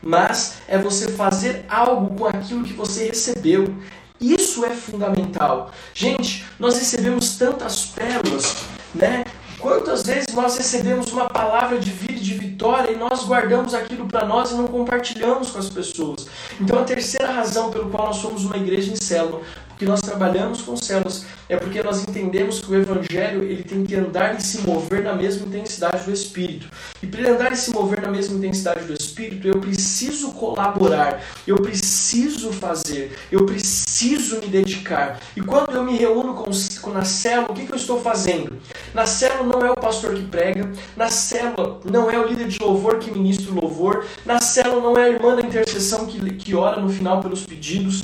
mas 0.00 0.58
é 0.68 0.78
você 0.78 1.08
fazer 1.08 1.64
algo 1.68 2.14
com 2.14 2.26
aquilo 2.26 2.62
que 2.62 2.72
você 2.72 3.08
recebeu. 3.08 3.74
Isso 4.20 4.64
é 4.64 4.70
fundamental. 4.70 5.70
Gente, 5.92 6.44
nós 6.58 6.78
recebemos 6.78 7.36
tantas 7.36 7.86
pérolas, 7.86 8.64
né? 8.94 9.24
Quantas 9.58 10.04
vezes 10.04 10.32
nós 10.34 10.56
recebemos 10.56 11.12
uma 11.12 11.28
palavra 11.28 11.78
de 11.78 11.90
vida 11.90 12.12
e 12.12 12.20
de 12.20 12.34
vitória 12.34 12.92
e 12.92 12.96
nós 12.96 13.24
guardamos 13.24 13.74
aquilo 13.74 14.06
para 14.06 14.24
nós 14.24 14.52
e 14.52 14.54
não 14.54 14.68
compartilhamos 14.68 15.50
com 15.50 15.58
as 15.58 15.68
pessoas? 15.68 16.28
Então, 16.60 16.78
a 16.78 16.84
terceira 16.84 17.32
razão 17.32 17.70
pelo 17.70 17.90
qual 17.90 18.06
nós 18.06 18.16
somos 18.18 18.44
uma 18.44 18.56
igreja 18.56 18.92
em 18.92 18.96
célula, 18.96 19.42
porque 19.78 19.86
nós 19.86 20.00
trabalhamos 20.00 20.60
com 20.60 20.76
células, 20.76 21.24
é 21.48 21.56
porque 21.56 21.80
nós 21.80 22.02
entendemos 22.02 22.60
que 22.60 22.72
o 22.72 22.74
evangelho 22.74 23.44
ele 23.44 23.62
tem 23.62 23.84
que 23.84 23.94
andar 23.94 24.36
e 24.36 24.42
se 24.42 24.62
mover 24.62 25.04
na 25.04 25.14
mesma 25.14 25.46
intensidade 25.46 26.04
do 26.04 26.12
espírito. 26.12 26.66
E 27.00 27.06
para 27.06 27.20
ele 27.20 27.30
andar 27.30 27.52
e 27.52 27.56
se 27.56 27.70
mover 27.70 28.02
na 28.02 28.10
mesma 28.10 28.36
intensidade 28.36 28.84
do 28.86 28.92
espírito, 28.92 29.46
eu 29.46 29.60
preciso 29.60 30.32
colaborar, 30.32 31.22
eu 31.46 31.54
preciso 31.58 32.52
fazer, 32.52 33.16
eu 33.30 33.46
preciso 33.46 34.40
me 34.40 34.48
dedicar. 34.48 35.20
E 35.36 35.40
quando 35.40 35.70
eu 35.70 35.84
me 35.84 35.96
reúno 35.96 36.34
com, 36.34 36.50
com 36.82 36.90
na 36.90 37.04
célula, 37.04 37.52
o 37.52 37.54
que, 37.54 37.64
que 37.64 37.72
eu 37.72 37.76
estou 37.76 38.00
fazendo? 38.00 38.58
Na 38.92 39.06
célula 39.06 39.44
não 39.44 39.64
é 39.64 39.70
o 39.70 39.76
pastor 39.76 40.12
que 40.16 40.24
prega, 40.24 40.72
na 40.96 41.08
célula 41.08 41.78
não 41.84 42.10
é 42.10 42.18
o 42.18 42.26
líder 42.26 42.48
de 42.48 42.58
louvor 42.58 42.98
que 42.98 43.12
ministra 43.12 43.52
o 43.52 43.60
louvor, 43.60 44.04
na 44.26 44.40
célula 44.40 44.82
não 44.82 44.98
é 44.98 45.04
a 45.04 45.08
irmã 45.10 45.36
da 45.36 45.42
intercessão 45.42 46.04
que, 46.04 46.18
que 46.34 46.52
ora 46.56 46.80
no 46.80 46.88
final 46.88 47.20
pelos 47.20 47.46
pedidos. 47.46 48.02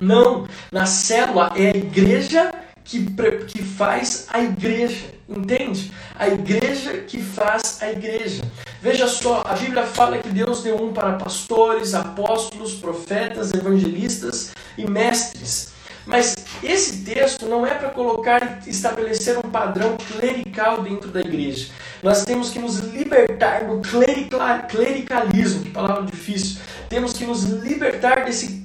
Não, 0.00 0.46
na 0.70 0.86
célula 0.86 1.52
é 1.56 1.70
a 1.70 1.76
igreja 1.76 2.52
que, 2.84 3.04
que 3.46 3.62
faz 3.62 4.26
a 4.28 4.40
igreja, 4.40 5.06
entende? 5.28 5.92
A 6.14 6.28
igreja 6.28 6.98
que 6.98 7.22
faz 7.22 7.78
a 7.82 7.90
igreja. 7.90 8.42
Veja 8.80 9.06
só, 9.06 9.42
a 9.44 9.54
Bíblia 9.54 9.84
fala 9.84 10.18
que 10.18 10.28
Deus 10.28 10.62
deu 10.62 10.82
um 10.82 10.92
para 10.92 11.12
pastores, 11.14 11.94
apóstolos, 11.94 12.74
profetas, 12.74 13.52
evangelistas 13.52 14.52
e 14.76 14.88
mestres. 14.88 15.72
Mas 16.06 16.34
esse 16.62 17.04
texto 17.04 17.46
não 17.46 17.66
é 17.66 17.74
para 17.74 17.90
colocar 17.90 18.60
e 18.66 18.70
estabelecer 18.70 19.38
um 19.38 19.50
padrão 19.50 19.96
clerical 19.96 20.82
dentro 20.82 21.10
da 21.10 21.20
igreja. 21.20 21.70
Nós 22.02 22.24
temos 22.24 22.50
que 22.50 22.58
nos 22.58 22.78
libertar 22.78 23.64
do 23.64 23.80
clericalismo, 23.80 25.64
que 25.64 25.70
palavra 25.70 26.04
difícil. 26.04 26.60
Temos 26.88 27.12
que 27.12 27.24
nos 27.26 27.44
libertar 27.44 28.24
desse 28.24 28.62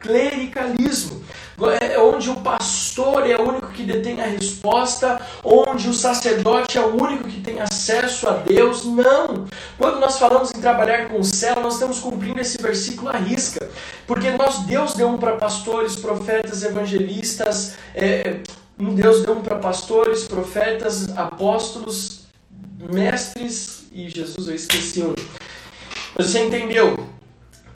clericalismo, 0.00 1.22
é 1.80 1.98
onde 1.98 2.28
o 2.30 2.36
pastor 2.36 2.85
é 3.02 3.36
o 3.36 3.48
único 3.48 3.68
que 3.68 3.82
detém 3.82 4.20
a 4.20 4.26
resposta, 4.26 5.20
onde 5.44 5.88
o 5.88 5.94
sacerdote 5.94 6.78
é 6.78 6.80
o 6.80 7.00
único 7.00 7.28
que 7.28 7.40
tem 7.40 7.60
acesso 7.60 8.28
a 8.28 8.32
Deus. 8.32 8.84
Não! 8.84 9.46
Quando 9.78 10.00
nós 10.00 10.18
falamos 10.18 10.52
em 10.54 10.60
trabalhar 10.60 11.08
com 11.08 11.20
o 11.20 11.24
céu, 11.24 11.56
nós 11.62 11.74
estamos 11.74 11.98
cumprindo 11.98 12.40
esse 12.40 12.60
versículo 12.60 13.08
à 13.08 13.16
risca, 13.16 13.68
porque 14.06 14.30
nós, 14.30 14.60
Deus 14.60 14.94
deu 14.94 15.08
um 15.08 15.18
para 15.18 15.36
pastores, 15.36 15.96
profetas, 15.96 16.62
evangelistas, 16.62 17.74
é, 17.94 18.40
Deus 18.78 19.22
deu 19.24 19.34
um 19.34 19.42
para 19.42 19.56
pastores, 19.56 20.24
profetas, 20.24 21.16
apóstolos, 21.16 22.26
mestres 22.92 23.86
e 23.92 24.08
Jesus, 24.08 24.48
eu 24.48 24.54
esqueci 24.54 25.02
um. 25.02 25.14
Você 26.18 26.44
entendeu? 26.44 27.15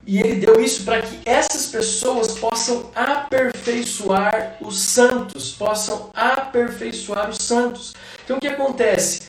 E 0.06 0.18
ele 0.18 0.44
deu 0.44 0.60
isso 0.60 0.84
para 0.84 1.02
que 1.02 1.18
essas 1.26 1.66
pessoas 1.66 2.38
possam 2.38 2.90
aperfeiçoar 2.94 4.56
os 4.60 4.80
santos, 4.80 5.52
possam 5.52 6.10
aperfeiçoar 6.14 7.28
os 7.28 7.38
santos. 7.38 7.94
Então 8.24 8.38
o 8.38 8.40
que 8.40 8.48
acontece? 8.48 9.22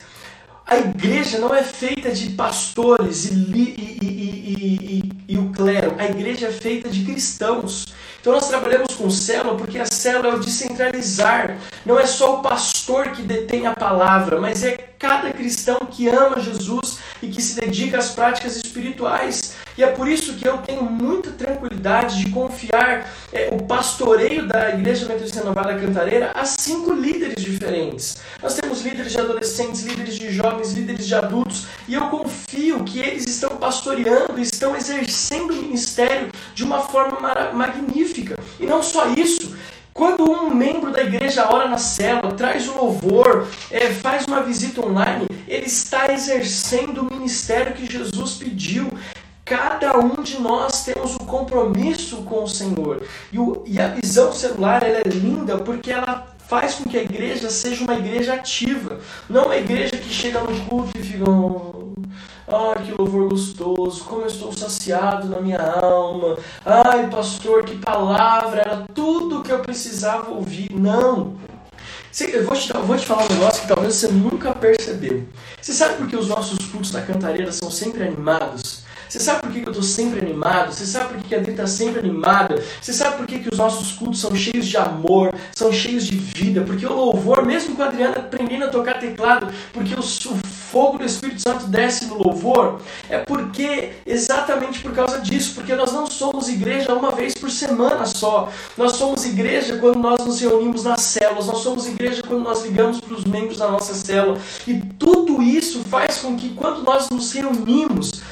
A 0.66 0.78
igreja 0.78 1.38
não 1.38 1.54
é 1.54 1.62
feita 1.62 2.10
de 2.10 2.30
pastores 2.30 3.26
e, 3.26 3.34
e, 3.34 4.81
e, 4.92 5.12
e, 5.26 5.38
o 5.38 5.50
clero, 5.50 5.94
a 5.98 6.04
igreja 6.04 6.48
é 6.48 6.52
feita 6.52 6.90
de 6.90 7.02
cristãos. 7.04 7.86
Então 8.20 8.34
nós 8.34 8.46
trabalhamos 8.46 8.94
com 8.94 9.10
célula 9.10 9.56
porque 9.56 9.78
a 9.78 9.86
célula 9.86 10.28
é 10.28 10.36
o 10.36 10.38
descentralizar. 10.38 11.56
Não 11.84 11.98
é 11.98 12.06
só 12.06 12.38
o 12.38 12.42
pastor 12.42 13.08
que 13.12 13.22
detém 13.22 13.66
a 13.66 13.74
palavra, 13.74 14.38
mas 14.38 14.62
é 14.62 14.76
cada 14.98 15.32
cristão 15.32 15.78
que 15.90 16.08
ama 16.08 16.38
Jesus 16.38 16.98
e 17.20 17.28
que 17.28 17.40
se 17.40 17.58
dedica 17.58 17.98
às 17.98 18.10
práticas 18.10 18.56
espirituais. 18.56 19.54
E 19.76 19.82
é 19.82 19.86
por 19.86 20.06
isso 20.06 20.34
que 20.34 20.46
eu 20.46 20.58
tenho 20.58 20.82
muita 20.82 21.30
tranquilidade 21.30 22.22
de 22.22 22.30
confiar 22.30 23.10
é, 23.32 23.48
o 23.52 23.62
pastoreio 23.62 24.46
da 24.46 24.70
Igreja 24.70 25.06
Metodista 25.06 25.40
Renovada 25.40 25.74
Cantareira 25.74 26.30
a 26.34 26.44
cinco 26.44 26.92
líderes 26.92 27.42
diferentes. 27.42 28.18
Nós 28.42 28.54
temos 28.54 28.82
líderes 28.82 29.12
de 29.12 29.18
adolescentes, 29.18 29.82
líderes 29.82 30.14
de 30.14 30.30
jovens, 30.30 30.72
líderes 30.72 31.06
de 31.06 31.14
adultos, 31.14 31.66
e 31.88 31.94
eu 31.94 32.08
confio 32.08 32.84
que 32.84 33.00
eles 33.00 33.26
estão 33.26 33.56
pastoreando, 33.56 34.38
estão 34.38 34.76
exercendo 34.82 35.52
o 35.52 35.56
ministério 35.56 36.30
de 36.54 36.64
uma 36.64 36.80
forma 36.80 37.18
magnífica. 37.52 38.38
E 38.58 38.66
não 38.66 38.82
só 38.82 39.08
isso, 39.08 39.56
quando 39.92 40.28
um 40.30 40.52
membro 40.52 40.90
da 40.90 41.02
igreja 41.02 41.48
ora 41.50 41.68
na 41.68 41.78
célula, 41.78 42.32
traz 42.34 42.68
o 42.68 42.76
louvor, 42.76 43.46
é, 43.70 43.90
faz 43.90 44.24
uma 44.26 44.42
visita 44.42 44.84
online, 44.84 45.26
ele 45.46 45.66
está 45.66 46.12
exercendo 46.12 47.02
o 47.02 47.14
ministério 47.14 47.74
que 47.74 47.90
Jesus 47.90 48.34
pediu. 48.34 48.88
Cada 49.44 49.98
um 49.98 50.22
de 50.22 50.40
nós 50.40 50.84
temos 50.84 51.14
um 51.14 51.26
compromisso 51.26 52.18
com 52.22 52.44
o 52.44 52.48
Senhor. 52.48 53.02
E, 53.32 53.38
o, 53.38 53.62
e 53.66 53.80
a 53.80 53.88
visão 53.88 54.32
celular 54.32 54.82
é 54.82 55.02
linda 55.02 55.58
porque 55.58 55.90
ela 55.90 56.26
faz 56.48 56.76
com 56.76 56.84
que 56.84 56.96
a 56.96 57.02
igreja 57.02 57.50
seja 57.50 57.84
uma 57.84 57.94
igreja 57.94 58.34
ativa. 58.34 59.00
Não 59.28 59.46
uma 59.46 59.56
igreja 59.56 59.96
que 59.96 60.08
chega 60.08 60.40
no 60.40 60.58
culto 60.66 60.96
e 60.96 61.02
fica. 61.02 61.24
Ai, 62.54 62.84
que 62.84 62.92
louvor 62.92 63.30
gostoso, 63.30 64.04
como 64.04 64.22
eu 64.22 64.26
estou 64.26 64.52
saciado 64.52 65.26
na 65.26 65.40
minha 65.40 65.58
alma. 65.58 66.36
Ai, 66.66 67.08
pastor, 67.08 67.64
que 67.64 67.76
palavra, 67.78 68.60
era 68.60 68.84
tudo 68.94 69.42
que 69.42 69.50
eu 69.50 69.60
precisava 69.60 70.30
ouvir. 70.30 70.70
Não. 70.70 71.34
Eu 72.20 72.44
vou 72.44 72.54
te, 72.54 72.70
vou 72.70 72.96
te 72.98 73.06
falar 73.06 73.24
um 73.24 73.34
negócio 73.34 73.62
que 73.62 73.68
talvez 73.68 73.94
você 73.94 74.08
nunca 74.08 74.54
percebeu. 74.54 75.26
Você 75.58 75.72
sabe 75.72 75.96
por 75.96 76.06
que 76.06 76.14
os 76.14 76.28
nossos 76.28 76.58
cultos 76.68 76.90
da 76.90 77.00
cantareira 77.00 77.50
são 77.50 77.70
sempre 77.70 78.02
animados? 78.02 78.81
Você 79.12 79.20
sabe 79.20 79.42
por 79.42 79.52
que 79.52 79.58
eu 79.58 79.64
estou 79.64 79.82
sempre 79.82 80.20
animado? 80.20 80.72
Você 80.72 80.86
sabe 80.86 81.12
por 81.12 81.22
que 81.22 81.34
a 81.34 81.38
Adri 81.38 81.50
está 81.50 81.66
sempre 81.66 82.00
animada? 82.00 82.64
Você 82.80 82.94
sabe 82.94 83.18
por 83.18 83.26
que 83.26 83.46
os 83.52 83.58
nossos 83.58 83.92
cultos 83.92 84.18
são 84.18 84.34
cheios 84.34 84.66
de 84.66 84.78
amor, 84.78 85.34
são 85.54 85.70
cheios 85.70 86.06
de 86.06 86.16
vida? 86.16 86.62
Porque 86.62 86.86
o 86.86 86.94
louvor, 86.94 87.44
mesmo 87.44 87.76
com 87.76 87.82
a 87.82 87.88
Adriana 87.88 88.16
aprendendo 88.16 88.64
a 88.64 88.68
tocar 88.68 88.98
teclado, 88.98 89.52
porque 89.70 89.94
o 89.94 90.02
fogo 90.02 90.96
do 90.96 91.04
Espírito 91.04 91.42
Santo 91.42 91.66
desce 91.66 92.06
no 92.06 92.22
louvor, 92.22 92.80
é 93.10 93.18
porque, 93.18 93.90
exatamente 94.06 94.80
por 94.80 94.94
causa 94.94 95.20
disso, 95.20 95.56
porque 95.56 95.74
nós 95.74 95.92
não 95.92 96.06
somos 96.06 96.48
igreja 96.48 96.94
uma 96.94 97.10
vez 97.10 97.34
por 97.34 97.50
semana 97.50 98.06
só. 98.06 98.50
Nós 98.78 98.92
somos 98.92 99.26
igreja 99.26 99.76
quando 99.76 99.98
nós 99.98 100.24
nos 100.24 100.40
reunimos 100.40 100.84
nas 100.84 101.02
células, 101.02 101.48
nós 101.48 101.58
somos 101.58 101.86
igreja 101.86 102.22
quando 102.26 102.42
nós 102.42 102.64
ligamos 102.64 102.98
para 102.98 103.14
os 103.14 103.24
membros 103.24 103.58
da 103.58 103.70
nossa 103.70 103.92
célula. 103.92 104.38
E 104.66 104.80
tudo 104.98 105.42
isso 105.42 105.84
faz 105.84 106.16
com 106.16 106.34
que 106.34 106.48
quando 106.54 106.82
nós 106.82 107.10
nos 107.10 107.30
reunimos, 107.32 108.22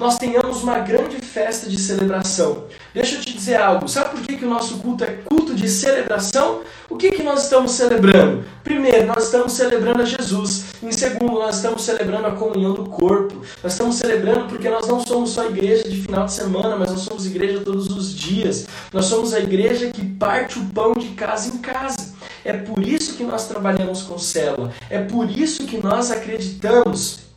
nós 0.00 0.16
tenhamos 0.16 0.62
uma 0.62 0.78
grande 0.78 1.16
festa 1.18 1.68
de 1.68 1.78
celebração. 1.78 2.64
Deixa 2.94 3.16
eu 3.16 3.20
te 3.20 3.34
dizer 3.34 3.56
algo. 3.56 3.86
Sabe 3.86 4.16
por 4.16 4.22
que, 4.22 4.38
que 4.38 4.46
o 4.46 4.48
nosso 4.48 4.78
culto 4.78 5.04
é 5.04 5.08
culto 5.08 5.54
de 5.54 5.68
celebração? 5.68 6.62
O 6.88 6.96
que, 6.96 7.10
que 7.10 7.22
nós 7.22 7.44
estamos 7.44 7.72
celebrando? 7.72 8.42
Primeiro, 8.64 9.06
nós 9.06 9.24
estamos 9.24 9.52
celebrando 9.52 10.00
a 10.00 10.06
Jesus. 10.06 10.64
Em 10.82 10.90
segundo, 10.90 11.34
nós 11.34 11.56
estamos 11.56 11.82
celebrando 11.82 12.26
a 12.28 12.30
comunhão 12.30 12.72
do 12.72 12.86
corpo. 12.86 13.42
Nós 13.62 13.72
estamos 13.72 13.96
celebrando 13.96 14.48
porque 14.48 14.70
nós 14.70 14.88
não 14.88 15.06
somos 15.06 15.30
só 15.30 15.44
igreja 15.44 15.86
de 15.86 16.00
final 16.00 16.24
de 16.24 16.32
semana, 16.32 16.76
mas 16.76 16.90
nós 16.90 17.00
somos 17.00 17.26
igreja 17.26 17.60
todos 17.60 17.88
os 17.88 18.14
dias. 18.14 18.66
Nós 18.94 19.04
somos 19.04 19.34
a 19.34 19.38
igreja 19.38 19.90
que 19.90 20.02
parte 20.02 20.58
o 20.58 20.64
pão 20.64 20.94
de 20.94 21.08
casa 21.08 21.54
em 21.54 21.58
casa. 21.58 22.14
É 22.42 22.54
por 22.54 22.82
isso 22.82 23.16
que 23.16 23.22
nós 23.22 23.46
trabalhamos 23.46 24.00
com 24.00 24.18
célula. 24.18 24.72
É 24.88 24.98
por 24.98 25.30
isso 25.30 25.66
que 25.66 25.76
nós 25.76 26.10
acreditamos 26.10 27.29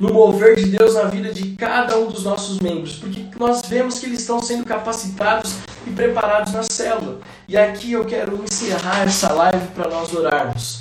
no 0.00 0.14
mover 0.14 0.56
de 0.56 0.64
Deus 0.64 0.94
na 0.94 1.04
vida 1.04 1.32
de 1.32 1.54
cada 1.56 1.98
um 1.98 2.06
dos 2.06 2.24
nossos 2.24 2.58
membros, 2.58 2.96
porque 2.96 3.26
nós 3.38 3.60
vemos 3.66 3.98
que 3.98 4.06
eles 4.06 4.20
estão 4.20 4.40
sendo 4.40 4.64
capacitados 4.64 5.56
e 5.86 5.90
preparados 5.90 6.54
na 6.54 6.62
célula. 6.62 7.20
E 7.46 7.56
aqui 7.56 7.92
eu 7.92 8.06
quero 8.06 8.42
encerrar 8.42 9.02
essa 9.02 9.30
live 9.30 9.68
para 9.74 9.90
nós 9.90 10.14
orarmos. 10.14 10.80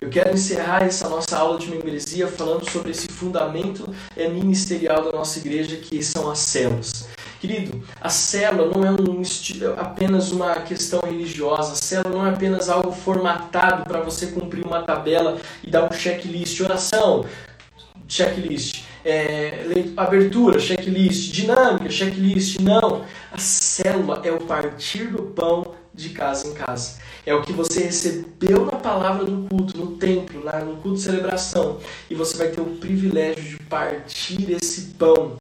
Eu 0.00 0.10
quero 0.10 0.32
encerrar 0.32 0.84
essa 0.84 1.08
nossa 1.08 1.36
aula 1.36 1.58
de 1.58 1.68
membresia 1.68 2.28
falando 2.28 2.70
sobre 2.70 2.90
esse 2.90 3.08
fundamento 3.08 3.92
é, 4.14 4.28
ministerial 4.28 5.02
da 5.02 5.12
nossa 5.12 5.38
igreja, 5.38 5.76
que 5.76 6.02
são 6.04 6.30
as 6.30 6.38
células. 6.38 7.08
Querido, 7.40 7.82
a 8.00 8.08
célula 8.08 8.70
não 8.72 8.84
é 8.84 8.90
um 8.90 9.22
apenas 9.76 10.30
uma 10.30 10.54
questão 10.56 11.00
religiosa, 11.00 11.72
a 11.72 11.76
célula 11.76 12.14
não 12.16 12.26
é 12.26 12.30
apenas 12.30 12.68
algo 12.68 12.92
formatado 12.92 13.84
para 13.84 14.00
você 14.00 14.28
cumprir 14.28 14.64
uma 14.64 14.82
tabela 14.82 15.38
e 15.64 15.70
dar 15.70 15.84
um 15.84 15.92
checklist. 15.92 16.60
Oração, 16.60 17.24
checklist. 18.08 18.82
É, 19.04 19.64
abertura, 19.96 20.58
checklist. 20.58 21.32
Dinâmica, 21.32 21.90
checklist. 21.90 22.58
Não. 22.60 23.04
A 23.30 23.38
célula 23.38 24.22
é 24.24 24.32
o 24.32 24.40
partir 24.40 25.08
do 25.08 25.22
pão 25.22 25.74
de 25.94 26.10
casa 26.10 26.48
em 26.48 26.54
casa. 26.54 26.98
É 27.26 27.34
o 27.34 27.42
que 27.42 27.52
você 27.52 27.84
recebeu 27.84 28.64
na 28.64 28.78
palavra 28.78 29.24
do 29.24 29.46
culto, 29.48 29.76
no 29.76 29.98
templo, 29.98 30.42
lá 30.42 30.60
no 30.60 30.76
culto 30.76 30.96
de 30.96 31.02
celebração. 31.02 31.78
E 32.08 32.14
você 32.14 32.36
vai 32.36 32.48
ter 32.48 32.60
o 32.60 32.76
privilégio 32.76 33.58
de 33.58 33.64
partir 33.64 34.50
esse 34.50 34.94
pão 34.98 35.38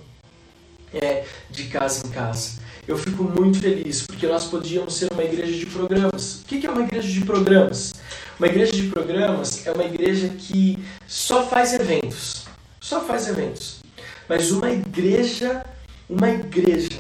é, 0.94 1.26
de 1.50 1.64
casa 1.66 2.06
em 2.06 2.10
casa. 2.10 2.60
Eu 2.88 2.98
fico 2.98 3.24
muito 3.24 3.60
feliz 3.60 4.04
porque 4.04 4.26
nós 4.28 4.46
podíamos 4.46 4.96
ser 4.96 5.12
uma 5.12 5.24
igreja 5.24 5.54
de 5.54 5.66
programas. 5.66 6.42
O 6.42 6.46
que 6.46 6.66
é 6.66 6.70
uma 6.70 6.84
igreja 6.84 7.08
de 7.08 7.22
programas? 7.22 7.94
Uma 8.40 8.48
igreja 8.48 8.72
de 8.72 8.84
programas 8.84 9.68
é 9.68 9.72
uma 9.72 9.84
igreja 9.84 10.30
que 10.30 10.80
só 11.06 11.46
faz 11.48 11.74
eventos. 11.74 12.47
Só 12.88 13.02
faz 13.02 13.28
eventos. 13.28 13.82
Mas 14.30 14.50
uma 14.50 14.72
igreja, 14.72 15.66
uma 16.10 16.30
igreja 16.30 16.98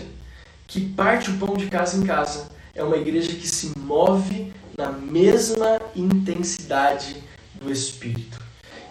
que 0.68 0.82
parte 0.90 1.32
o 1.32 1.38
pão 1.38 1.56
de 1.56 1.68
casa 1.68 1.96
em 1.96 2.06
casa 2.06 2.50
é 2.76 2.84
uma 2.84 2.98
igreja 2.98 3.30
que 3.30 3.48
se 3.48 3.72
move 3.80 4.52
na 4.78 4.92
mesma 4.92 5.80
intensidade 5.96 7.24
do 7.54 7.72
Espírito. 7.72 8.38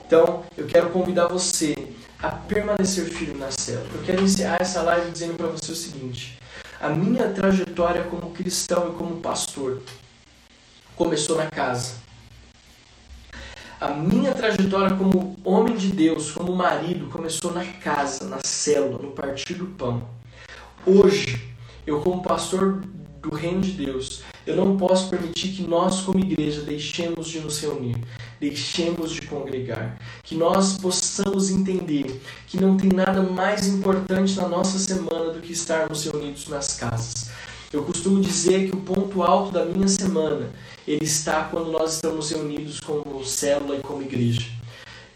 Então, 0.07 0.43
eu 0.57 0.67
quero 0.67 0.89
convidar 0.89 1.29
você 1.29 1.77
a 2.19 2.31
permanecer 2.31 3.05
firme 3.11 3.39
na 3.41 3.51
célula. 3.51 3.91
Eu 3.93 4.03
quero 4.03 4.23
encerrar 4.23 4.63
essa 4.63 4.81
live 4.81 5.11
dizendo 5.11 5.35
para 5.35 5.49
você 5.49 5.73
o 5.73 5.77
seguinte: 5.77 6.39
a 6.81 6.89
minha 6.89 7.29
trajetória 7.29 8.05
como 8.05 8.31
cristão 8.31 8.91
e 8.91 8.97
como 8.97 9.21
pastor 9.21 9.83
começou 10.97 11.37
na 11.37 11.51
casa. 11.51 12.06
A 13.79 13.89
minha 13.89 14.33
trajetória 14.33 14.97
como 14.97 15.37
homem 15.45 15.77
de 15.77 15.89
Deus, 15.89 16.31
como 16.31 16.57
marido, 16.57 17.11
começou 17.11 17.53
na 17.53 17.63
casa, 17.63 18.25
na 18.25 18.39
célula, 18.43 19.03
no 19.03 19.11
partir 19.11 19.53
do 19.53 19.67
pão. 19.67 20.03
Hoje, 20.87 21.53
eu 21.87 22.01
como 22.01 22.23
pastor 22.23 22.83
do 23.21 23.35
reino 23.35 23.61
de 23.61 23.73
Deus, 23.73 24.23
eu 24.47 24.57
não 24.57 24.79
posso 24.79 25.11
permitir 25.11 25.49
que 25.49 25.63
nós, 25.63 26.01
como 26.01 26.19
igreja, 26.19 26.63
deixemos 26.63 27.29
de 27.29 27.39
nos 27.41 27.61
reunir, 27.61 27.97
deixemos 28.41 29.11
de 29.13 29.21
congregar, 29.27 29.99
que 30.23 30.35
nós 30.35 30.79
possamos 30.79 31.51
entender 31.51 32.19
que 32.47 32.59
não 32.59 32.79
tem 32.79 32.91
nada 32.91 33.23
mais 33.23 33.69
importante 33.69 34.37
na 34.37 34.49
nossa 34.49 34.79
semana 34.79 35.35
do 35.35 35.41
que 35.41 35.53
estarmos 35.53 36.03
reunidos 36.07 36.49
nas 36.49 36.79
casas. 36.79 37.29
Eu 37.71 37.83
costumo 37.83 38.23
dizer 38.23 38.71
que 38.71 38.75
o 38.75 38.81
ponto 38.81 39.23
alto 39.23 39.53
da 39.53 39.67
minha 39.67 39.89
semana 39.89 40.51
ele 40.87 41.05
está 41.05 41.45
quando 41.45 41.71
nós 41.73 41.95
estamos 41.95 42.31
reunidos 42.31 42.79
como 42.81 43.25
célula 43.25 43.77
e 43.77 43.81
como 43.81 44.03
igreja. 44.03 44.47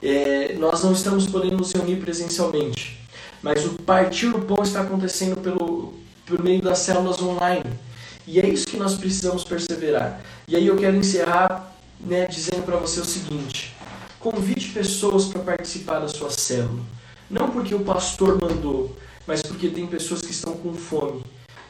É, 0.03 0.55
nós 0.55 0.83
não 0.83 0.93
estamos 0.93 1.27
podendo 1.27 1.59
nos 1.59 1.73
reunir 1.73 1.97
presencialmente, 1.97 2.99
mas 3.43 3.65
o 3.65 3.75
partir 3.83 4.31
do 4.31 4.41
pão 4.41 4.63
está 4.63 4.81
acontecendo 4.81 5.41
pelo, 5.41 5.95
por 6.27 6.43
meio 6.43 6.61
das 6.61 6.79
células 6.79 7.21
online. 7.23 7.71
E 8.27 8.41
é 8.41 8.49
isso 8.49 8.67
que 8.67 8.77
nós 8.77 8.95
precisamos 8.95 9.45
perseverar. 9.45 10.21
E 10.49 10.57
aí 10.57 10.67
eu 10.67 10.77
quero 10.77 10.97
encerrar 10.97 11.73
né, 12.01 12.27
dizendo 12.27 12.65
para 12.65 12.77
você 12.77 13.01
o 13.01 13.05
seguinte: 13.05 13.77
convide 14.19 14.69
pessoas 14.69 15.27
para 15.27 15.43
participar 15.43 16.01
da 16.01 16.09
sua 16.09 16.31
célula. 16.31 16.81
Não 17.29 17.51
porque 17.51 17.75
o 17.75 17.81
pastor 17.81 18.41
mandou, 18.41 18.97
mas 19.27 19.43
porque 19.43 19.69
tem 19.69 19.87
pessoas 19.87 20.23
que 20.23 20.33
estão 20.33 20.55
com 20.55 20.75
fome. 20.75 21.23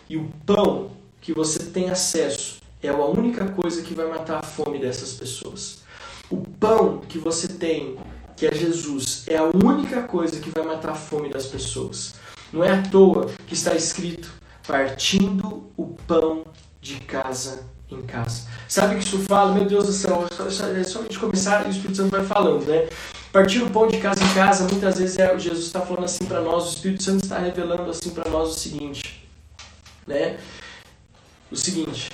E 0.08 0.16
o 0.16 0.30
pão 0.46 0.92
que 1.20 1.32
você 1.34 1.58
tem 1.58 1.90
acesso 1.90 2.59
é 2.82 2.88
a 2.88 2.96
única 2.96 3.46
coisa 3.46 3.82
que 3.82 3.94
vai 3.94 4.06
matar 4.06 4.38
a 4.38 4.42
fome 4.42 4.78
dessas 4.78 5.12
pessoas. 5.14 5.80
O 6.30 6.36
pão 6.36 6.98
que 7.08 7.18
você 7.18 7.48
tem, 7.48 7.96
que 8.36 8.46
é 8.46 8.54
Jesus, 8.54 9.24
é 9.26 9.36
a 9.36 9.44
única 9.44 10.02
coisa 10.02 10.40
que 10.40 10.50
vai 10.50 10.64
matar 10.64 10.92
a 10.92 10.94
fome 10.94 11.28
das 11.28 11.46
pessoas. 11.46 12.14
Não 12.52 12.64
é 12.64 12.72
à 12.72 12.82
toa 12.82 13.30
que 13.46 13.54
está 13.54 13.74
escrito 13.74 14.32
partindo 14.66 15.70
o 15.76 15.86
pão 16.06 16.44
de 16.80 17.00
casa 17.00 17.64
em 17.90 18.02
casa. 18.02 18.46
Sabe 18.68 18.94
o 18.94 18.98
que 18.98 19.04
isso 19.04 19.18
fala? 19.20 19.52
Meu 19.52 19.64
Deus 19.64 19.86
do 19.86 19.92
céu, 19.92 20.26
é 20.30 20.84
só 20.84 21.00
a 21.00 21.02
gente 21.02 21.18
começar 21.18 21.64
e 21.64 21.68
o 21.68 21.70
Espírito 21.70 21.96
Santo 21.96 22.10
vai 22.10 22.24
falando, 22.24 22.64
né? 22.66 22.88
Partir 23.32 23.62
o 23.62 23.70
pão 23.70 23.88
de 23.88 23.98
casa 23.98 24.22
em 24.22 24.34
casa, 24.34 24.68
muitas 24.68 24.98
vezes 24.98 25.18
é, 25.18 25.38
Jesus 25.38 25.66
está 25.66 25.80
falando 25.80 26.04
assim 26.04 26.24
para 26.24 26.40
nós, 26.40 26.66
o 26.66 26.68
Espírito 26.68 27.02
Santo 27.02 27.24
está 27.24 27.38
revelando 27.38 27.90
assim 27.90 28.10
para 28.10 28.30
nós 28.30 28.50
o 28.50 28.54
seguinte, 28.54 29.28
né? 30.06 30.38
O 31.50 31.56
seguinte, 31.56 32.10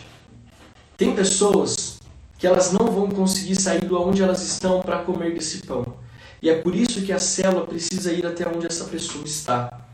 tem 0.97 1.15
pessoas 1.15 1.99
que 2.39 2.47
elas 2.47 2.73
não 2.73 2.87
vão 2.87 3.09
conseguir 3.11 3.57
sair 3.57 3.85
do 3.85 4.01
onde 4.01 4.23
elas 4.23 4.43
estão 4.43 4.81
para 4.81 4.99
comer 4.99 5.35
desse 5.35 5.59
pão. 5.59 5.97
E 6.43 6.51
é 6.51 6.61
por 6.61 6.75
isso 6.75 7.03
que 7.03 7.13
a 7.13 7.19
célula 7.19 7.67
precisa 7.67 8.13
ir 8.13 8.27
até 8.27 8.47
onde 8.49 8.67
essa 8.67 8.85
pessoa 8.85 9.25
está. 9.25 9.87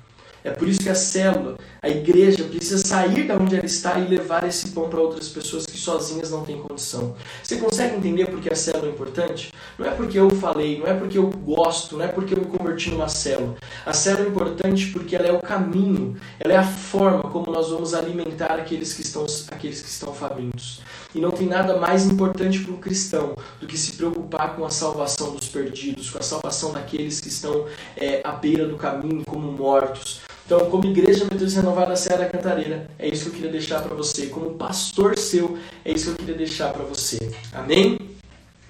É 0.45 0.51
por 0.51 0.67
isso 0.67 0.81
que 0.81 0.89
a 0.89 0.95
célula, 0.95 1.57
a 1.81 1.89
igreja, 1.89 2.43
precisa 2.45 2.79
sair 2.79 3.29
da 3.29 3.37
onde 3.37 3.55
ela 3.55 3.65
está 3.65 3.99
e 3.99 4.09
levar 4.09 4.43
esse 4.45 4.71
pão 4.71 4.89
para 4.89 5.01
outras 5.01 5.29
pessoas 5.29 5.65
que 5.65 5.79
sozinhas 5.79 6.31
não 6.31 6.45
têm 6.45 6.61
condição. 6.61 7.15
Você 7.43 7.57
consegue 7.57 7.97
entender 7.97 8.27
por 8.27 8.41
que 8.41 8.53
a 8.53 8.57
célula 8.57 8.89
é 8.89 8.91
importante? 8.91 9.53
Não 9.79 9.87
é 9.87 9.91
porque 9.91 10.19
eu 10.19 10.29
falei, 10.31 10.81
não 10.81 10.87
é 10.89 10.95
porque 10.95 11.17
eu 11.17 11.31
gosto, 11.31 11.97
não 11.97 12.05
é 12.05 12.09
porque 12.09 12.35
eu 12.35 12.39
me 12.39 12.47
converti 12.47 12.91
numa 12.91 13.09
célula. 13.09 13.55
A 13.87 13.93
célula 13.93 14.27
é 14.27 14.29
importante 14.29 14.87
porque 14.87 15.15
ela 15.15 15.27
é 15.29 15.33
o 15.33 15.41
caminho, 15.41 16.17
ela 16.41 16.53
é 16.55 16.57
a 16.57 16.65
forma 16.65 17.23
como 17.31 17.53
nós 17.53 17.71
vamos 17.71 17.95
alimentar 17.95 18.55
aqueles 18.55 18.95
que 18.95 19.03
estão, 19.03 19.25
aqueles 19.51 19.81
que 19.81 19.89
estão 19.89 20.13
famintos. 20.13 20.81
E 21.15 21.21
não 21.21 21.31
tem 21.31 21.47
nada 21.47 21.77
mais 21.77 22.07
importante 22.07 22.61
para 22.61 22.73
um 22.73 22.79
cristão 22.79 23.37
do 23.61 23.67
que 23.67 23.77
se 23.77 23.93
preocupar 23.93 24.57
com 24.57 24.65
a 24.65 24.71
salvação 24.71 25.33
dos 25.33 25.49
perdidos, 25.49 26.11
com 26.11 26.19
a 26.19 26.23
salvação 26.23 26.73
daqueles 26.73 27.21
que 27.21 27.29
estão 27.29 27.67
é, 27.97 28.23
à 28.25 28.33
beira 28.33 28.67
do 28.67 28.77
caminho 28.77 29.23
como 29.25 29.53
mortos. 29.53 30.21
Então, 30.55 30.69
como 30.69 30.85
igreja 30.85 31.25
Metodista 31.25 31.63
Renovada 31.63 31.97
Serra 31.97 32.19
da 32.19 32.27
Cantareira, 32.27 32.87
é 32.99 33.09
isso 33.09 33.23
que 33.23 33.29
eu 33.31 33.35
queria 33.37 33.51
deixar 33.51 33.81
para 33.81 33.95
você. 33.95 34.27
Como 34.27 34.51
pastor 34.51 35.17
seu, 35.17 35.57
é 35.83 35.93
isso 35.93 36.05
que 36.05 36.11
eu 36.11 36.17
queria 36.17 36.35
deixar 36.35 36.71
para 36.75 36.85
você. 36.85 37.19
Amém? 37.55 37.99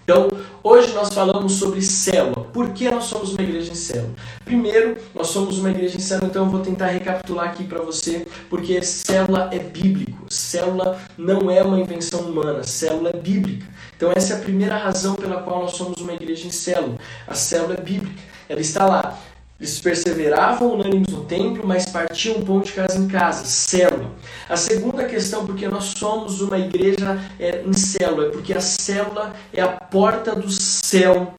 Então, 0.04 0.28
hoje 0.62 0.92
nós 0.92 1.12
falamos 1.12 1.54
sobre 1.54 1.82
célula. 1.82 2.44
Por 2.52 2.70
que 2.70 2.88
nós 2.88 3.06
somos 3.06 3.32
uma 3.32 3.42
igreja 3.42 3.72
em 3.72 3.74
célula? 3.74 4.14
Primeiro, 4.44 4.96
nós 5.12 5.26
somos 5.26 5.58
uma 5.58 5.72
igreja 5.72 5.96
em 5.96 6.00
célula, 6.00 6.28
então 6.28 6.44
eu 6.44 6.50
vou 6.52 6.60
tentar 6.60 6.86
recapitular 6.86 7.48
aqui 7.48 7.64
para 7.64 7.82
você, 7.82 8.28
porque 8.48 8.80
célula 8.80 9.50
é 9.52 9.58
bíblico. 9.58 10.24
Célula 10.32 11.00
não 11.18 11.50
é 11.50 11.64
uma 11.64 11.80
invenção 11.80 12.20
humana, 12.20 12.62
célula 12.62 13.10
é 13.10 13.16
bíblica. 13.16 13.66
Então, 13.96 14.12
essa 14.14 14.34
é 14.34 14.36
a 14.36 14.40
primeira 14.40 14.76
razão 14.76 15.16
pela 15.16 15.42
qual 15.42 15.62
nós 15.62 15.72
somos 15.72 16.00
uma 16.00 16.12
igreja 16.12 16.46
em 16.46 16.52
célula. 16.52 16.96
A 17.26 17.34
célula 17.34 17.74
é 17.74 17.80
bíblica. 17.80 18.22
Ela 18.48 18.60
está 18.60 18.86
lá 18.86 19.18
eles 19.62 19.78
perseveravam 19.78 20.72
unânimes 20.74 21.06
no 21.06 21.22
templo, 21.22 21.62
mas 21.64 21.86
partiam 21.86 22.42
pão 22.42 22.60
de 22.60 22.72
casa 22.72 22.98
em 22.98 23.06
casa, 23.06 23.44
célula. 23.44 24.10
A 24.48 24.56
segunda 24.56 25.04
questão, 25.04 25.46
porque 25.46 25.68
nós 25.68 25.94
somos 25.96 26.40
uma 26.40 26.58
igreja 26.58 27.16
é, 27.38 27.62
em 27.64 27.72
célula, 27.72 28.26
é 28.26 28.30
porque 28.30 28.52
a 28.52 28.60
célula 28.60 29.32
é 29.52 29.62
a 29.62 29.68
porta 29.68 30.34
do 30.34 30.50
céu 30.50 31.38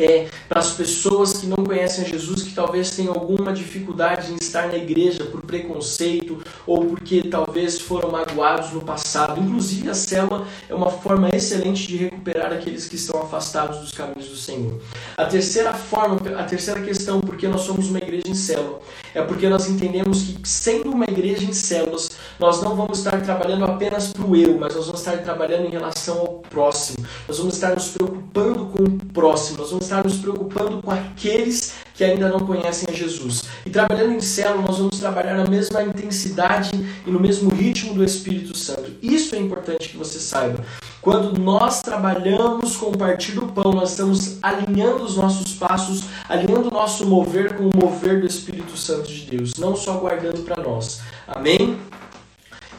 é, 0.00 0.28
para 0.48 0.60
as 0.60 0.72
pessoas 0.72 1.34
que 1.34 1.46
não 1.46 1.58
conhecem 1.58 2.06
Jesus, 2.06 2.42
que 2.42 2.54
talvez 2.54 2.90
tenham 2.90 3.12
alguma 3.12 3.52
dificuldade 3.52 4.32
em 4.32 4.36
estar 4.36 4.68
na 4.68 4.76
igreja 4.76 5.24
por 5.24 5.42
preconceito 5.42 6.42
ou 6.66 6.86
porque 6.86 7.22
talvez 7.22 7.78
foram 7.78 8.10
magoados 8.10 8.72
no 8.72 8.80
passado. 8.80 9.40
Inclusive, 9.40 9.90
a 9.90 9.94
célula 9.94 10.46
é 10.68 10.74
uma 10.74 10.90
forma 10.90 11.28
excelente 11.28 11.86
de 11.86 11.96
recuperar 11.98 12.52
aqueles 12.52 12.88
que 12.88 12.96
estão 12.96 13.20
afastados 13.20 13.78
dos 13.80 13.92
caminhos 13.92 14.28
do 14.28 14.36
Senhor. 14.36 14.80
A 15.16 15.26
terceira 15.26 15.74
forma, 15.74 16.18
a 16.38 16.44
terceira 16.44 16.80
questão, 16.80 17.20
porque 17.20 17.46
nós 17.46 17.62
somos 17.62 17.90
uma 17.90 17.98
igreja 17.98 18.24
em 18.26 18.34
célula, 18.34 18.80
é 19.14 19.22
porque 19.22 19.48
nós 19.48 19.68
entendemos 19.68 20.22
que, 20.22 20.48
sendo 20.48 20.90
uma 20.90 21.04
igreja 21.04 21.44
em 21.44 21.52
células, 21.52 22.10
nós 22.38 22.62
não 22.62 22.76
vamos 22.76 22.98
estar 22.98 23.20
trabalhando 23.22 23.64
apenas 23.64 24.12
para 24.12 24.24
o 24.24 24.36
eu, 24.36 24.58
mas 24.58 24.74
nós 24.74 24.86
vamos 24.86 25.00
estar 25.00 25.18
trabalhando 25.18 25.66
em 25.66 25.70
relação 25.70 26.18
ao 26.18 26.28
próximo. 26.50 27.04
Nós 27.26 27.38
vamos 27.38 27.54
estar 27.54 27.74
nos 27.74 27.88
preocupando 27.88 28.66
com 28.66 28.84
o 28.84 29.12
próximo. 29.12 29.58
Nós 29.58 29.70
vamos 29.70 29.84
estar 29.84 30.04
nos 30.04 30.16
preocupando 30.16 30.82
com 30.82 30.90
aqueles 30.90 31.74
que 32.00 32.04
ainda 32.04 32.30
não 32.30 32.40
conhecem 32.40 32.88
a 32.90 32.96
Jesus. 32.96 33.42
E 33.66 33.68
trabalhando 33.68 34.14
em 34.14 34.20
célula, 34.22 34.62
nós 34.62 34.78
vamos 34.78 34.98
trabalhar 34.98 35.34
na 35.34 35.44
mesma 35.44 35.82
intensidade 35.82 36.70
e 37.06 37.10
no 37.10 37.20
mesmo 37.20 37.50
ritmo 37.50 37.92
do 37.92 38.02
Espírito 38.02 38.56
Santo. 38.56 38.92
Isso 39.02 39.34
é 39.34 39.38
importante 39.38 39.90
que 39.90 39.98
você 39.98 40.18
saiba. 40.18 40.64
Quando 41.02 41.38
nós 41.38 41.82
trabalhamos 41.82 42.74
com 42.74 42.86
o 42.86 42.96
partir 42.96 43.32
do 43.32 43.42
pão, 43.48 43.72
nós 43.72 43.90
estamos 43.90 44.38
alinhando 44.42 45.04
os 45.04 45.18
nossos 45.18 45.52
passos, 45.52 46.04
alinhando 46.26 46.68
o 46.68 46.72
nosso 46.72 47.04
mover 47.04 47.54
com 47.54 47.64
o 47.64 47.76
mover 47.76 48.18
do 48.22 48.26
Espírito 48.26 48.78
Santo 48.78 49.12
de 49.12 49.36
Deus, 49.36 49.56
não 49.58 49.76
só 49.76 49.98
guardando 49.98 50.42
para 50.42 50.62
nós. 50.62 51.02
Amém? 51.28 51.78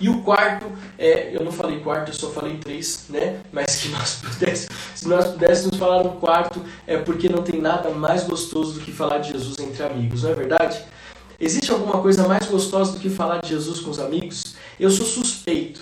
E 0.01 0.09
o 0.09 0.23
quarto, 0.23 0.65
é, 0.97 1.29
eu 1.31 1.45
não 1.45 1.51
falei 1.51 1.79
quarto, 1.79 2.09
eu 2.09 2.15
só 2.15 2.31
falei 2.31 2.57
três, 2.57 3.05
né? 3.07 3.39
Mas 3.53 3.75
que 3.75 3.89
nós 3.89 4.15
pudéssemos, 4.15 4.75
se 4.95 5.07
nós 5.07 5.27
pudéssemos 5.27 5.77
falar 5.77 6.01
um 6.01 6.19
quarto, 6.19 6.59
é 6.87 6.97
porque 6.97 7.29
não 7.29 7.43
tem 7.43 7.61
nada 7.61 7.91
mais 7.91 8.23
gostoso 8.23 8.73
do 8.73 8.79
que 8.79 8.91
falar 8.91 9.19
de 9.19 9.31
Jesus 9.31 9.59
entre 9.59 9.83
amigos, 9.83 10.23
não 10.23 10.31
é 10.31 10.33
verdade? 10.33 10.83
Existe 11.39 11.71
alguma 11.71 12.01
coisa 12.01 12.27
mais 12.27 12.47
gostosa 12.47 12.93
do 12.93 12.99
que 12.99 13.11
falar 13.11 13.41
de 13.41 13.49
Jesus 13.49 13.79
com 13.79 13.91
os 13.91 13.99
amigos? 13.99 14.55
Eu 14.79 14.89
sou 14.89 15.05
suspeito. 15.05 15.81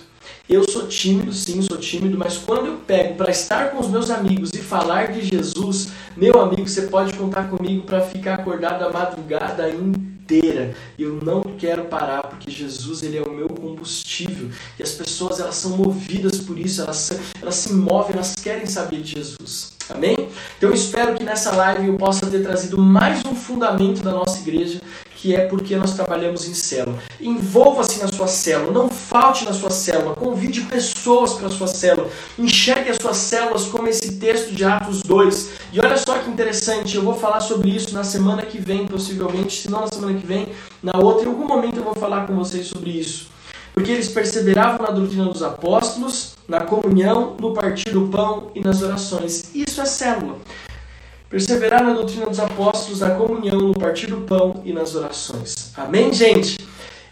Eu 0.50 0.68
sou 0.68 0.88
tímido, 0.88 1.32
sim, 1.32 1.62
sou 1.62 1.78
tímido, 1.78 2.18
mas 2.18 2.38
quando 2.38 2.66
eu 2.66 2.78
pego 2.78 3.16
para 3.16 3.32
estar 3.32 3.72
com 3.72 3.80
os 3.80 3.88
meus 3.88 4.10
amigos 4.10 4.52
e 4.54 4.58
falar 4.58 5.12
de 5.12 5.22
Jesus, 5.22 5.92
meu 6.18 6.42
amigo, 6.42 6.68
você 6.68 6.84
pode 6.84 7.14
contar 7.14 7.50
comigo 7.50 7.84
para 7.84 8.02
ficar 8.02 8.34
acordado 8.36 8.84
a 8.84 8.92
madrugada 8.92 9.70
em 9.70 10.19
inteira. 10.30 10.76
Eu 10.98 11.20
não 11.24 11.42
quero 11.58 11.86
parar 11.86 12.22
porque 12.24 12.52
Jesus 12.52 13.02
ele 13.02 13.18
é 13.18 13.22
o 13.22 13.32
meu 13.32 13.50
combustível. 13.50 14.50
E 14.78 14.84
as 14.84 14.92
pessoas 14.92 15.40
elas 15.40 15.56
são 15.56 15.76
movidas 15.76 16.38
por 16.40 16.58
isso, 16.58 16.82
elas, 16.82 17.12
elas 17.42 17.56
se 17.56 17.74
movem, 17.74 18.16
elas 18.16 18.36
querem 18.36 18.68
saber 18.68 19.02
de 19.02 19.14
Jesus. 19.14 19.74
Amém? 19.90 20.30
Então 20.58 20.70
eu 20.70 20.76
espero 20.76 21.16
que 21.16 21.24
nessa 21.24 21.52
live 21.56 21.88
eu 21.88 21.98
possa 21.98 22.28
ter 22.28 22.44
trazido 22.44 22.78
mais 22.78 23.26
um 23.26 23.34
fundamento 23.34 24.04
da 24.04 24.12
nossa 24.12 24.40
igreja 24.40 24.80
que 25.22 25.36
é 25.36 25.46
porque 25.46 25.76
nós 25.76 25.94
trabalhamos 25.94 26.48
em 26.48 26.54
célula. 26.54 26.98
Envolva-se 27.20 28.00
na 28.00 28.08
sua 28.08 28.28
célula, 28.28 28.72
não 28.72 28.90
falte 28.90 29.44
na 29.44 29.54
sua 29.54 29.70
célula, 29.70 30.16
convide 30.16 30.62
pessoas 30.62 31.34
para 31.34 31.48
a 31.48 31.52
sua 31.52 31.68
célula, 31.68 32.10
enxergue 32.38 32.90
as 32.90 32.98
suas 32.98 33.18
células 33.18 33.66
como 33.66 33.88
esse 33.88 34.14
texto 34.14 34.54
de 34.54 34.64
Atos 34.64 35.02
2. 35.02 35.50
E 35.74 35.80
olha 35.80 35.98
só 35.98 36.18
que 36.20 36.30
interessante, 36.30 36.96
eu 36.96 37.04
vou 37.04 37.16
falar 37.16 37.42
sobre 37.42 37.70
isso 37.70 37.94
na 37.94 38.04
semana 38.04 38.44
que 38.44 38.60
vem, 38.60 38.88
possivelmente, 38.88 39.62
se 39.62 39.70
não 39.70 39.82
na 39.82 39.88
semana 39.88 40.18
que 40.18 40.26
vem, 40.26 40.48
na 40.82 40.98
outra, 40.98 41.26
em 41.26 41.28
algum 41.28 41.46
momento 41.46 41.78
eu 41.78 41.84
vou 41.84 41.96
falar 41.96 42.26
com 42.26 42.36
vocês 42.36 42.68
sobre 42.68 42.92
isso. 42.92 43.28
Porque 43.74 43.92
eles 43.92 44.08
perseveravam 44.08 44.86
na 44.86 44.92
doutrina 44.92 45.26
dos 45.26 45.44
apóstolos, 45.44 46.36
na 46.48 46.62
comunhão, 46.62 47.36
no 47.40 47.54
partir 47.54 47.92
do 47.92 48.08
pão 48.08 48.52
e 48.56 48.62
nas 48.62 48.82
orações. 48.82 49.54
Isso 49.54 49.82
é 49.82 49.86
célula. 49.86 50.38
Perseverar 51.30 51.84
na 51.84 51.94
doutrina 51.94 52.26
dos 52.26 52.40
apóstolos, 52.40 53.02
na 53.02 53.12
comunhão, 53.12 53.60
no 53.60 53.74
partir 53.74 54.08
do 54.08 54.22
pão 54.22 54.62
e 54.66 54.74
nas 54.74 54.96
orações. 54.96 55.72
Amém, 55.78 56.12
gente? 56.12 56.58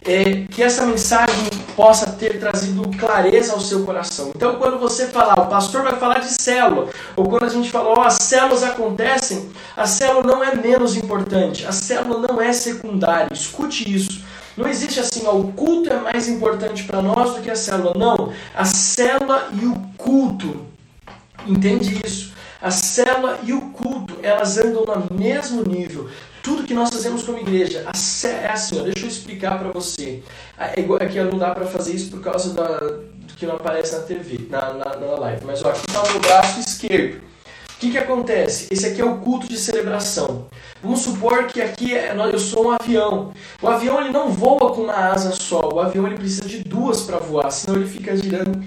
É, 0.03 0.45
que 0.49 0.63
essa 0.63 0.87
mensagem 0.87 1.35
possa 1.75 2.07
ter 2.13 2.39
trazido 2.39 2.81
clareza 2.97 3.53
ao 3.53 3.59
seu 3.59 3.85
coração. 3.85 4.31
Então, 4.35 4.55
quando 4.55 4.79
você 4.79 5.05
falar, 5.05 5.39
o 5.39 5.45
pastor 5.45 5.83
vai 5.83 5.97
falar 5.97 6.19
de 6.19 6.29
célula, 6.41 6.89
ou 7.15 7.29
quando 7.29 7.43
a 7.43 7.49
gente 7.49 7.69
fala, 7.69 7.89
ó, 7.89 8.01
as 8.01 8.15
células 8.15 8.63
acontecem, 8.63 9.49
a 9.75 9.85
célula 9.85 10.23
não 10.23 10.43
é 10.43 10.55
menos 10.55 10.95
importante, 10.95 11.63
a 11.67 11.71
célula 11.71 12.25
não 12.27 12.41
é 12.41 12.51
secundária. 12.53 13.31
Escute 13.31 13.93
isso. 13.93 14.23
Não 14.55 14.67
existe 14.67 14.99
assim, 14.99 15.27
ó, 15.27 15.35
o 15.35 15.53
culto 15.53 15.93
é 15.93 15.99
mais 15.99 16.27
importante 16.27 16.85
para 16.85 17.03
nós 17.03 17.35
do 17.35 17.41
que 17.41 17.51
a 17.51 17.55
célula. 17.55 17.93
Não, 17.95 18.33
a 18.55 18.65
célula 18.65 19.49
e 19.61 19.65
o 19.67 19.75
culto. 19.95 20.65
Entende 21.45 22.01
isso? 22.03 22.35
A 22.61 22.71
célula 22.71 23.39
e 23.43 23.53
o 23.53 23.61
culto, 23.69 24.15
elas 24.23 24.57
andam 24.57 24.83
no 25.09 25.17
mesmo 25.17 25.63
nível. 25.63 26.09
Tudo 26.41 26.63
que 26.63 26.73
nós 26.73 26.89
fazemos 26.89 27.23
como 27.23 27.37
igreja, 27.39 27.79
é 27.79 28.47
assim, 28.47 28.79
ó, 28.79 28.83
deixa 28.83 29.05
eu 29.05 29.07
explicar 29.09 29.59
para 29.59 29.69
você. 29.69 30.23
É 30.57 30.79
igual, 30.79 30.99
aqui 31.01 31.19
não 31.19 31.37
dá 31.37 31.53
para 31.53 31.65
fazer 31.65 31.93
isso 31.93 32.09
por 32.09 32.21
causa 32.21 32.53
da, 32.53 32.77
do 32.77 33.33
que 33.35 33.45
não 33.45 33.55
aparece 33.55 33.95
na 33.95 34.03
TV, 34.03 34.47
na, 34.49 34.73
na, 34.73 34.95
na 34.95 35.19
live. 35.19 35.45
Mas 35.45 35.63
ó, 35.63 35.69
aqui 35.69 35.85
está 35.87 36.01
o 36.01 36.11
meu 36.11 36.19
braço 36.19 36.59
esquerdo. 36.59 37.21
O 37.77 37.79
que, 37.79 37.91
que 37.91 37.97
acontece? 37.97 38.67
Esse 38.71 38.87
aqui 38.87 39.01
é 39.01 39.05
o 39.05 39.17
culto 39.17 39.47
de 39.47 39.55
celebração. 39.55 40.47
Vamos 40.81 41.01
supor 41.01 41.45
que 41.45 41.61
aqui 41.61 41.95
é, 41.95 42.15
eu 42.31 42.39
sou 42.39 42.67
um 42.67 42.71
avião. 42.71 43.33
O 43.61 43.67
avião 43.67 44.01
ele 44.01 44.09
não 44.09 44.31
voa 44.31 44.73
com 44.73 44.81
uma 44.81 44.95
asa 44.95 45.31
só. 45.31 45.69
O 45.71 45.79
avião 45.79 46.07
ele 46.07 46.15
precisa 46.15 46.47
de 46.47 46.63
duas 46.63 47.01
para 47.01 47.19
voar, 47.19 47.51
senão 47.51 47.79
ele 47.79 47.87
fica 47.87 48.17
girando 48.17 48.63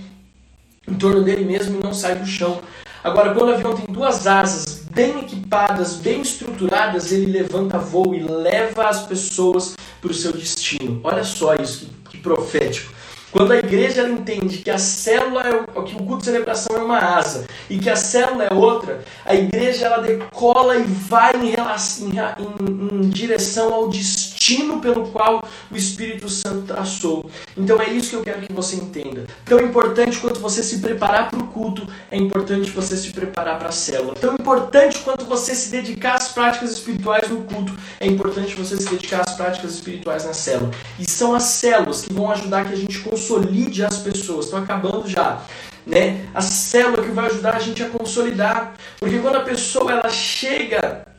em 0.87 0.95
torno 0.95 1.25
dele 1.25 1.45
mesmo 1.45 1.81
e 1.81 1.83
não 1.83 1.93
sai 1.93 2.15
do 2.15 2.27
chão. 2.27 2.61
Agora, 3.03 3.35
quando 3.35 3.49
o 3.49 3.55
avião 3.55 3.75
tem 3.75 3.87
duas 3.87 4.27
asas 4.27 4.83
bem 4.91 5.21
equipadas, 5.21 5.95
bem 5.97 6.21
estruturadas, 6.21 7.13
ele 7.13 7.33
levanta 7.33 7.79
voo 7.79 8.15
e 8.15 8.21
leva 8.21 8.89
as 8.89 9.07
pessoas 9.07 9.75
para 10.01 10.11
o 10.11 10.15
seu 10.15 10.33
destino. 10.33 11.01
Olha 11.03 11.25
só 11.25 11.55
isso, 11.55 11.89
que, 12.05 12.17
que 12.17 12.19
profético. 12.19 12.93
Quando 13.33 13.53
a 13.53 13.59
igreja 13.59 14.09
entende 14.09 14.59
que 14.59 14.71
a 14.71 14.79
célula 14.79 15.43
é 15.43 15.55
o, 15.55 15.85
que 15.85 15.95
o 15.95 15.99
culto 15.99 16.19
de 16.19 16.25
celebração 16.25 16.77
é 16.77 16.81
uma 16.81 16.99
asa 16.99 17.47
e 17.71 17.79
que 17.79 17.89
a 17.89 17.95
célula 17.95 18.45
é 18.45 18.53
outra, 18.53 19.05
a 19.25 19.35
igreja 19.35 19.87
ela 19.87 19.99
decola 19.99 20.77
e 20.77 20.83
vai 20.83 21.33
em, 21.37 21.51
relação, 21.51 22.09
em, 22.09 22.19
em, 22.19 23.05
em 23.05 23.09
direção 23.09 23.73
ao 23.73 23.89
destino 23.89 24.40
pelo 24.81 25.09
qual 25.09 25.47
o 25.71 25.77
Espírito 25.77 26.29
Santo 26.29 26.63
traçou. 26.63 27.31
Então 27.57 27.81
é 27.81 27.91
isso 27.91 28.11
que 28.11 28.17
eu 28.17 28.23
quero 28.23 28.41
que 28.47 28.53
você 28.53 28.77
entenda. 28.77 29.27
Tão 29.45 29.61
importante 29.61 30.19
quanto 30.19 30.41
você 30.41 30.63
se 30.63 30.79
preparar 30.79 31.31
para 31.31 31.39
o 31.39 31.47
culto, 31.49 31.87
é 32.11 32.17
importante 32.17 32.71
você 32.71 32.97
se 32.97 33.11
preparar 33.11 33.59
para 33.59 33.69
a 33.69 33.73
célula. 33.73 34.15
Tão 34.15 34.35
importante 34.35 34.99
quanto 35.01 35.25
você 35.27 35.55
se 35.55 35.71
dedicar 35.71 36.15
às 36.15 36.29
práticas 36.29 36.73
espirituais 36.73 37.29
no 37.29 37.43
culto, 37.43 37.73
é 38.01 38.07
importante 38.07 38.55
você 38.55 38.77
se 38.77 38.89
dedicar 38.89 39.21
às 39.21 39.35
práticas 39.35 39.75
espirituais 39.75 40.25
na 40.25 40.33
célula. 40.33 40.71
E 40.99 41.09
são 41.09 41.35
as 41.35 41.45
células 41.45 42.03
que 42.03 42.13
vão 42.13 42.31
ajudar 42.31 42.67
que 42.67 42.73
a 42.73 42.77
gente 42.77 42.99
consolide 43.01 43.85
as 43.85 43.99
pessoas. 43.99 44.47
Estou 44.47 44.59
acabando 44.59 45.09
já. 45.09 45.43
Né? 45.87 46.27
A 46.35 46.41
célula 46.41 47.03
que 47.03 47.11
vai 47.11 47.27
ajudar 47.27 47.57
a 47.57 47.59
gente 47.59 47.83
a 47.83 47.89
consolidar. 47.89 48.75
Porque 48.99 49.19
quando 49.19 49.37
a 49.37 49.41
pessoa 49.41 49.93
ela 49.93 50.09
chega 50.09 51.10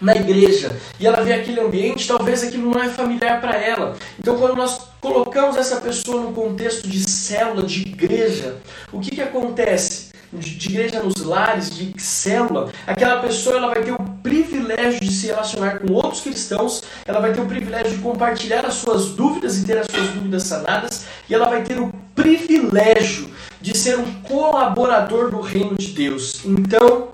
na 0.00 0.14
igreja 0.14 0.74
e 0.98 1.06
ela 1.06 1.22
vê 1.22 1.34
aquele 1.34 1.60
ambiente, 1.60 2.08
talvez 2.08 2.42
aquilo 2.42 2.70
não 2.70 2.82
é 2.82 2.88
familiar 2.88 3.40
para 3.40 3.56
ela. 3.56 3.96
Então, 4.18 4.36
quando 4.38 4.56
nós 4.56 4.80
colocamos 5.00 5.56
essa 5.56 5.76
pessoa 5.76 6.22
no 6.22 6.32
contexto 6.32 6.88
de 6.88 7.00
célula, 7.08 7.62
de 7.62 7.82
igreja, 7.82 8.56
o 8.92 9.00
que, 9.00 9.10
que 9.10 9.22
acontece? 9.22 10.10
De 10.32 10.68
igreja 10.68 11.02
nos 11.02 11.24
lares, 11.24 11.70
de 11.70 11.92
célula, 12.00 12.70
aquela 12.86 13.20
pessoa 13.20 13.56
ela 13.56 13.74
vai 13.74 13.82
ter 13.82 13.92
o 13.92 13.98
privilégio 14.22 15.00
de 15.00 15.10
se 15.10 15.26
relacionar 15.26 15.80
com 15.80 15.92
outros 15.92 16.20
cristãos, 16.20 16.84
ela 17.04 17.18
vai 17.18 17.32
ter 17.32 17.40
o 17.40 17.46
privilégio 17.46 17.96
de 17.96 17.98
compartilhar 17.98 18.64
as 18.64 18.74
suas 18.74 19.06
dúvidas 19.06 19.58
e 19.58 19.64
ter 19.64 19.78
as 19.78 19.86
suas 19.86 20.08
dúvidas 20.10 20.44
sanadas, 20.44 21.04
e 21.28 21.34
ela 21.34 21.48
vai 21.48 21.64
ter 21.64 21.80
o 21.80 21.92
privilégio 22.14 23.28
de 23.60 23.76
ser 23.76 23.98
um 23.98 24.22
colaborador 24.22 25.30
do 25.30 25.40
reino 25.40 25.76
de 25.76 25.88
Deus. 25.88 26.44
Então, 26.44 27.08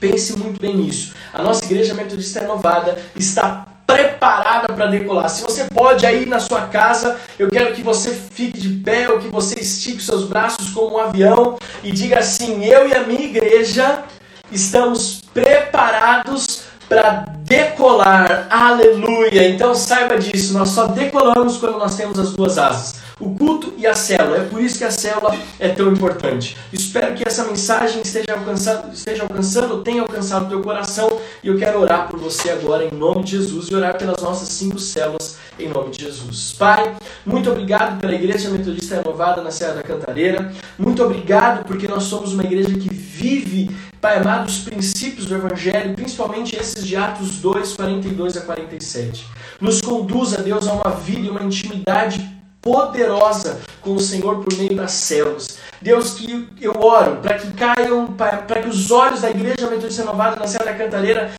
pense 0.00 0.36
muito 0.38 0.60
bem 0.60 0.76
nisso. 0.76 1.14
A 1.32 1.42
nossa 1.42 1.64
igreja 1.64 1.94
metodista 1.94 2.40
renovada 2.40 2.98
está 3.16 3.66
preparada 3.86 4.72
para 4.72 4.86
decolar. 4.86 5.28
Se 5.30 5.42
você 5.42 5.64
pode 5.64 6.04
aí 6.04 6.26
na 6.26 6.38
sua 6.38 6.62
casa, 6.62 7.16
eu 7.38 7.48
quero 7.48 7.74
que 7.74 7.82
você 7.82 8.12
fique 8.12 8.58
de 8.58 8.68
pé 8.84 9.08
ou 9.08 9.18
que 9.18 9.28
você 9.28 9.60
estique 9.60 10.02
seus 10.02 10.24
braços 10.24 10.70
como 10.70 10.96
um 10.96 10.98
avião 10.98 11.58
e 11.82 11.90
diga 11.90 12.18
assim: 12.18 12.64
Eu 12.64 12.88
e 12.88 12.94
a 12.94 13.04
minha 13.04 13.24
igreja 13.24 14.04
estamos 14.52 15.22
preparados 15.32 16.62
para 16.88 17.24
decolar. 17.44 18.46
Aleluia! 18.50 19.48
Então 19.48 19.74
saiba 19.74 20.18
disso, 20.18 20.52
nós 20.52 20.68
só 20.70 20.86
decolamos 20.88 21.56
quando 21.56 21.78
nós 21.78 21.96
temos 21.96 22.18
as 22.18 22.32
duas 22.32 22.58
asas 22.58 23.07
o 23.20 23.34
culto 23.34 23.72
e 23.76 23.86
a 23.86 23.94
célula. 23.94 24.38
É 24.38 24.44
por 24.44 24.60
isso 24.60 24.78
que 24.78 24.84
a 24.84 24.90
célula 24.90 25.36
é 25.58 25.68
tão 25.68 25.92
importante. 25.92 26.56
Espero 26.72 27.14
que 27.14 27.26
essa 27.26 27.44
mensagem 27.44 28.02
esteja 28.02 28.34
alcançando, 28.34 28.92
esteja 28.92 29.22
alcançando, 29.22 29.82
tenha 29.82 30.02
alcançado 30.02 30.46
o 30.46 30.48
teu 30.48 30.62
coração. 30.62 31.20
E 31.42 31.48
eu 31.48 31.58
quero 31.58 31.80
orar 31.80 32.08
por 32.08 32.18
você 32.18 32.50
agora 32.50 32.84
em 32.84 32.90
nome 32.90 33.24
de 33.24 33.32
Jesus 33.32 33.68
e 33.68 33.74
orar 33.74 33.96
pelas 33.98 34.22
nossas 34.22 34.48
cinco 34.48 34.78
células 34.78 35.36
em 35.58 35.68
nome 35.68 35.90
de 35.90 36.04
Jesus. 36.04 36.54
Pai, 36.56 36.96
muito 37.26 37.50
obrigado 37.50 38.00
pela 38.00 38.14
Igreja 38.14 38.48
Metodista 38.50 38.96
Renovada 38.96 39.42
na 39.42 39.50
Serra 39.50 39.74
da 39.74 39.82
Cantareira. 39.82 40.52
Muito 40.78 41.02
obrigado 41.02 41.64
porque 41.64 41.88
nós 41.88 42.04
somos 42.04 42.32
uma 42.32 42.44
igreja 42.44 42.70
que 42.70 42.92
vive, 42.92 43.70
Pai 44.00 44.18
amado, 44.18 44.46
os 44.46 44.58
princípios 44.58 45.26
do 45.26 45.34
Evangelho, 45.34 45.94
principalmente 45.94 46.54
esses 46.54 46.86
de 46.86 46.94
Atos 46.94 47.38
2, 47.38 47.74
42 47.74 48.36
a 48.36 48.42
47. 48.42 49.26
Nos 49.60 49.80
conduz, 49.80 50.34
a 50.34 50.40
Deus, 50.40 50.68
a 50.68 50.72
uma 50.72 50.90
vida 50.90 51.26
e 51.26 51.30
uma 51.30 51.42
intimidade 51.42 52.37
poderosa 52.68 53.60
com 53.80 53.94
o 53.94 54.00
Senhor 54.00 54.44
por 54.44 54.52
meio 54.58 54.76
das 54.76 54.92
células. 54.92 55.58
Deus, 55.80 56.14
que 56.14 56.48
eu 56.60 56.78
oro 56.78 57.16
para 57.22 57.38
que 57.38 57.50
caiam, 57.52 58.08
para 58.08 58.60
que 58.60 58.68
os 58.68 58.90
olhos 58.90 59.22
da 59.22 59.30
Igreja 59.30 59.70
Metodista 59.70 60.02
Renovada 60.02 60.36
na 60.36 60.46
Serra 60.46 60.66
da 60.66 60.74
Cantareira 60.74 61.30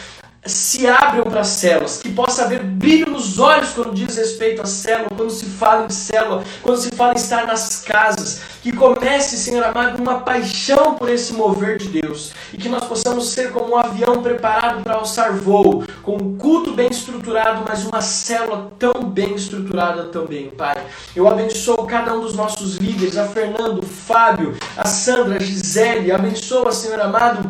se 0.46 0.88
abram 0.88 1.26
para 1.26 1.44
células, 1.44 1.98
que 1.98 2.10
possa 2.10 2.46
haver 2.46 2.64
brilho 2.64 3.12
nos 3.12 3.40
olhos 3.40 3.70
quando 3.72 3.94
diz 3.94 4.16
respeito 4.16 4.62
à 4.62 4.66
célula, 4.66 5.10
quando 5.16 5.32
se 5.32 5.46
fala 5.46 5.86
em 5.86 5.90
célula, 5.90 6.44
quando 6.62 6.78
se 6.78 6.90
fala 6.92 7.14
em 7.14 7.18
estar 7.18 7.46
nas 7.46 7.82
casas, 7.82 8.42
que 8.62 8.72
comece, 8.72 9.38
Senhor 9.38 9.64
amado, 9.64 10.02
uma 10.02 10.20
paixão 10.20 10.96
por 10.96 11.10
esse 11.10 11.34
mover 11.34 11.78
de 11.78 11.88
Deus, 11.90 12.32
e 12.54 12.58
que 12.58 12.70
nós 12.70 12.86
possamos 12.86 13.30
ser 13.30 13.52
como 13.52 13.74
um 13.74 13.78
avião 13.78 14.22
preparado 14.24 14.82
para 14.82 14.96
alçar 14.96 15.34
voo, 15.34 15.84
com 16.02 16.16
um 16.16 16.38
culto 16.38 16.74
bem 16.74 16.90
estruturado, 16.90 17.64
mas 17.68 17.86
uma 17.86 18.02
célula 18.02 18.72
tão 18.80 19.04
bem 19.04 19.36
estruturada 19.36 20.06
também, 20.06 20.50
Pai. 20.50 20.78
Eu 21.16 21.28
abençoo 21.28 21.86
cada 21.86 22.14
um 22.14 22.22
dos 22.22 22.34
nossos 22.34 22.78
líderes, 22.78 23.18
a 23.18 23.28
Fernando, 23.28 23.80
o 23.80 23.86
Fábio, 23.86 24.58
a 24.78 24.86
Sandra, 24.86 25.38
a 25.38 25.40
Gisele, 25.40 26.12
abençoa, 26.12 26.72
Senhor 26.72 27.00
amado, 27.00 27.50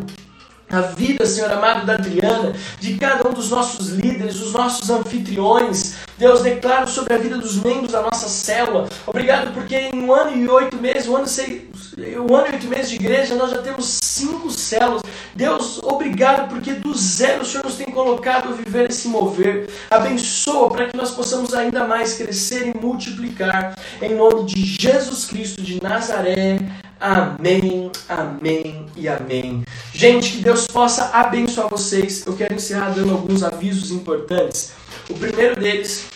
a 0.70 0.82
vida, 0.82 1.26
Senhor 1.26 1.52
amado, 1.52 1.86
da 1.86 1.94
Adriana, 1.94 2.54
de 2.80 2.96
cada 2.96 3.28
um 3.28 3.34
dos 3.34 3.50
nossos 3.50 3.90
líderes, 3.90 4.40
os 4.40 4.54
nossos 4.54 4.90
anfitriões. 4.90 5.96
Deus, 6.18 6.42
declaro 6.42 6.88
sobre 6.88 7.14
a 7.14 7.18
vida 7.18 7.38
dos 7.38 7.56
membros 7.58 7.92
da 7.92 8.02
nossa 8.02 8.28
célula. 8.28 8.88
Obrigado 9.08 9.54
porque 9.54 9.76
em 9.76 10.04
um 10.04 10.14
ano 10.14 10.36
e 10.36 10.48
oito 10.48 10.78
meses, 10.78 11.08
um 11.08 11.16
ano, 11.16 11.28
seis, 11.28 11.64
um 11.98 12.36
ano 12.36 12.48
e 12.50 12.54
oito 12.54 12.68
meses 12.68 12.90
de 12.90 12.96
igreja, 12.96 13.36
nós 13.36 13.52
já 13.52 13.62
temos 13.62 14.00
cinco 14.04 14.52
células. 14.52 15.02
Deus, 15.34 15.80
obrigado 15.82 16.50
porque 16.50 16.74
do 16.74 16.94
zero 16.94 17.42
o 17.42 17.46
Senhor 17.46 17.64
nos 17.64 17.76
tem 17.76 17.88
colocado 17.88 18.50
a 18.50 18.52
viver 18.52 18.90
esse 18.90 19.08
mover. 19.08 19.70
Abençoa 19.90 20.70
para 20.70 20.88
que 20.88 20.98
nós 20.98 21.12
possamos 21.12 21.54
ainda 21.54 21.86
mais 21.86 22.16
crescer 22.16 22.68
e 22.68 22.78
multiplicar. 22.78 23.76
Em 24.02 24.16
nome 24.16 24.46
de 24.46 24.62
Jesus 24.62 25.26
Cristo 25.26 25.62
de 25.62 25.82
Nazaré. 25.82 26.60
Amém, 27.00 27.92
amém 28.10 28.86
e 28.96 29.08
amém. 29.08 29.64
Gente, 29.94 30.32
que 30.32 30.44
Deus 30.44 30.68
possa 30.68 31.06
abençoar 31.14 31.70
vocês. 31.70 32.26
Eu 32.26 32.36
quero 32.36 32.54
encerrar 32.54 32.90
dando 32.90 33.14
alguns 33.14 33.42
avisos 33.42 33.90
importantes. 33.90 34.74
O 35.10 35.14
primeiro 35.14 35.60
deles 35.60 36.08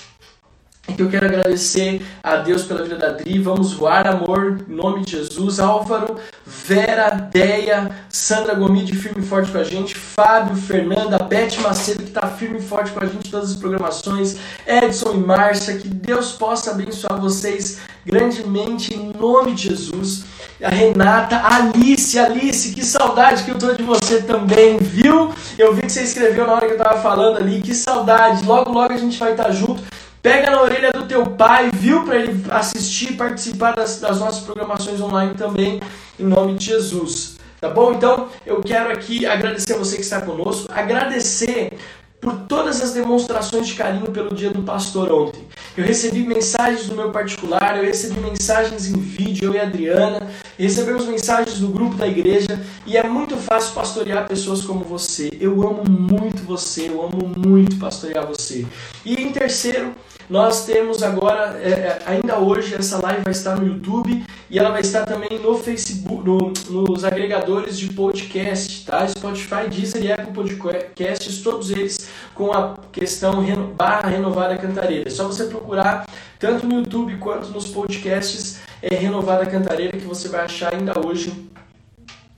que 0.92 1.02
eu 1.02 1.10
quero 1.10 1.26
agradecer 1.26 2.06
a 2.22 2.36
Deus 2.38 2.64
pela 2.64 2.84
vida 2.84 2.98
da 2.98 3.10
Dri. 3.10 3.40
Vamos 3.40 3.74
voar, 3.74 4.06
amor, 4.06 4.60
em 4.70 4.74
nome 4.74 5.06
de 5.06 5.12
Jesus. 5.12 5.60
Álvaro, 5.60 6.18
Vera, 6.46 7.10
Deia, 7.10 7.90
Sandra 8.10 8.54
Gomide, 8.54 8.96
firme 8.96 9.24
e 9.24 9.26
forte 9.26 9.52
com 9.52 9.58
a 9.58 9.64
gente. 9.64 9.96
Fábio, 9.96 10.56
Fernanda, 10.56 11.18
Beth 11.20 11.58
Macedo, 11.62 12.04
que 12.04 12.10
está 12.10 12.28
firme 12.28 12.60
e 12.60 12.62
forte 12.62 12.92
com 12.92 13.00
a 13.00 13.06
gente 13.06 13.28
em 13.28 13.32
todas 13.32 13.52
as 13.52 13.56
programações. 13.56 14.36
Edson 14.68 15.14
e 15.14 15.18
Márcia, 15.18 15.78
que 15.78 15.88
Deus 15.88 16.34
possa 16.34 16.72
abençoar 16.72 17.20
vocês 17.20 17.80
grandemente 18.06 18.94
em 18.94 19.14
nome 19.18 19.54
de 19.54 19.70
Jesus. 19.70 20.26
A 20.62 20.70
Renata, 20.70 21.38
a 21.38 21.56
Alice, 21.56 22.20
Alice, 22.20 22.74
que 22.74 22.86
saudade 22.86 23.44
que 23.44 23.52
eu 23.52 23.58
tô 23.58 23.74
de 23.74 23.84
você 23.84 24.22
também, 24.22 24.78
viu? 24.78 25.32
Eu 25.58 25.74
vi 25.74 25.84
que 25.84 25.92
você 25.92 26.04
escreveu 26.04 26.46
na 26.46 26.54
hora 26.54 26.68
que 26.68 26.74
eu 26.74 26.78
tava 26.78 27.02
falando 27.02 27.38
ali, 27.38 27.62
que 27.62 27.74
saudade. 27.74 28.46
Logo, 28.46 28.72
logo 28.72 28.94
a 28.94 28.98
gente 28.98 29.18
vai 29.18 29.32
estar 29.32 29.52
junto. 29.52 29.82
Pega 30.24 30.50
na 30.50 30.62
orelha 30.62 30.90
do 30.94 31.06
teu 31.06 31.26
pai, 31.32 31.70
viu, 31.74 32.06
para 32.06 32.16
ele 32.16 32.46
assistir 32.50 33.18
participar 33.18 33.76
das, 33.76 34.00
das 34.00 34.22
nossas 34.22 34.42
programações 34.46 35.02
online 35.02 35.34
também, 35.34 35.82
em 36.18 36.24
nome 36.24 36.58
de 36.58 36.68
Jesus. 36.68 37.36
Tá 37.60 37.68
bom? 37.68 37.92
Então, 37.92 38.30
eu 38.46 38.62
quero 38.62 38.90
aqui 38.90 39.26
agradecer 39.26 39.74
a 39.74 39.78
você 39.78 39.98
que 39.98 40.02
está 40.02 40.22
conosco, 40.22 40.72
agradecer 40.72 41.74
por 42.22 42.36
todas 42.48 42.82
as 42.82 42.94
demonstrações 42.94 43.68
de 43.68 43.74
carinho 43.74 44.10
pelo 44.14 44.34
dia 44.34 44.50
do 44.50 44.64
pastor 44.64 45.12
ontem. 45.12 45.46
Eu 45.76 45.84
recebi 45.84 46.26
mensagens 46.26 46.88
no 46.88 46.96
meu 46.96 47.12
particular, 47.12 47.78
eu 47.78 47.84
recebi 47.84 48.18
mensagens 48.22 48.88
em 48.88 48.94
vídeo, 48.94 49.50
eu 49.50 49.56
e 49.56 49.60
a 49.60 49.64
Adriana, 49.64 50.32
recebemos 50.58 51.06
mensagens 51.06 51.60
no 51.60 51.68
grupo 51.68 51.96
da 51.96 52.08
igreja 52.08 52.62
e 52.86 52.96
é 52.96 53.04
muito 53.04 53.36
fácil 53.36 53.74
pastorear 53.74 54.26
pessoas 54.26 54.62
como 54.62 54.86
você. 54.86 55.36
Eu 55.42 55.68
amo 55.68 55.84
muito 55.84 56.44
você, 56.44 56.88
eu 56.88 57.02
amo 57.02 57.30
muito 57.36 57.76
pastorear 57.78 58.26
você. 58.26 58.66
E 59.04 59.16
em 59.16 59.34
terceiro, 59.34 59.94
nós 60.34 60.66
temos 60.66 61.04
agora, 61.04 61.62
é, 61.62 61.70
é, 61.70 62.02
ainda 62.08 62.40
hoje, 62.40 62.74
essa 62.74 63.00
live 63.00 63.22
vai 63.22 63.32
estar 63.32 63.56
no 63.56 63.68
YouTube 63.68 64.26
e 64.50 64.58
ela 64.58 64.72
vai 64.72 64.82
estar 64.82 65.06
também 65.06 65.38
no 65.38 65.56
Facebook, 65.60 66.26
no, 66.26 66.52
nos 66.72 67.06
agregadores 67.06 67.78
de 67.78 67.94
podcast, 67.94 68.84
tá? 68.84 69.08
Spotify, 69.08 69.70
Deezer 69.70 70.04
e 70.04 70.12
Apple 70.12 70.34
Podcasts, 70.34 71.44
todos 71.44 71.70
eles 71.70 72.10
com 72.34 72.52
a 72.52 72.74
questão 72.92 73.46
barra 73.78 74.10
renovada 74.10 74.58
cantareira. 74.58 75.08
É 75.08 75.12
só 75.12 75.28
você 75.28 75.44
procurar 75.44 76.08
tanto 76.40 76.66
no 76.66 76.80
YouTube 76.80 77.16
quanto 77.18 77.50
nos 77.50 77.68
podcasts 77.68 78.60
é, 78.82 78.96
renovada 78.96 79.46
cantareira 79.46 80.00
que 80.00 80.06
você 80.08 80.30
vai 80.30 80.46
achar 80.46 80.74
ainda 80.74 80.94
hoje 81.00 81.48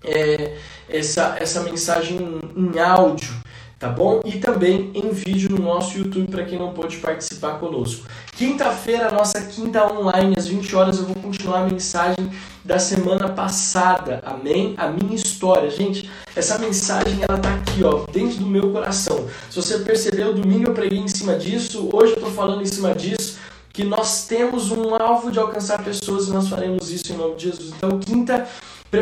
é, 0.03 0.57
essa, 0.89 1.37
essa 1.39 1.61
mensagem 1.61 2.41
em 2.57 2.77
áudio 2.77 3.44
tá 3.79 3.89
bom? 3.89 4.21
E 4.25 4.33
também 4.39 4.91
em 4.93 5.09
vídeo 5.09 5.51
no 5.51 5.63
nosso 5.63 5.97
YouTube 5.97 6.27
para 6.27 6.45
quem 6.45 6.57
não 6.57 6.73
pôde 6.73 6.97
participar 6.97 7.59
conosco. 7.59 8.07
Quinta-feira, 8.35 9.11
nossa 9.11 9.41
quinta 9.41 9.85
online, 9.91 10.35
às 10.37 10.47
20 10.47 10.75
horas, 10.75 10.97
eu 10.97 11.05
vou 11.05 11.15
continuar 11.15 11.59
a 11.59 11.65
mensagem 11.65 12.29
da 12.63 12.79
semana 12.79 13.29
passada, 13.29 14.21
amém? 14.25 14.73
A 14.77 14.87
minha 14.87 15.15
história. 15.15 15.69
Gente, 15.69 16.09
essa 16.35 16.57
mensagem 16.57 17.19
ela 17.27 17.37
tá 17.37 17.53
aqui, 17.53 17.83
ó, 17.83 18.05
dentro 18.11 18.37
do 18.37 18.45
meu 18.47 18.71
coração. 18.71 19.27
Se 19.49 19.55
você 19.55 19.79
percebeu, 19.79 20.33
domingo 20.33 20.69
eu 20.69 20.73
preguei 20.73 20.99
em 20.99 21.07
cima 21.07 21.35
disso, 21.35 21.89
hoje 21.93 22.13
eu 22.13 22.21
tô 22.21 22.27
falando 22.27 22.61
em 22.61 22.65
cima 22.65 22.95
disso, 22.95 23.37
que 23.71 23.83
nós 23.83 24.25
temos 24.25 24.71
um 24.71 24.95
alvo 24.95 25.31
de 25.31 25.37
alcançar 25.37 25.83
pessoas 25.83 26.27
e 26.27 26.31
nós 26.31 26.47
faremos 26.47 26.91
isso 26.91 27.11
em 27.11 27.17
nome 27.17 27.35
de 27.35 27.49
Jesus. 27.49 27.73
Então, 27.75 27.99
quinta 27.99 28.47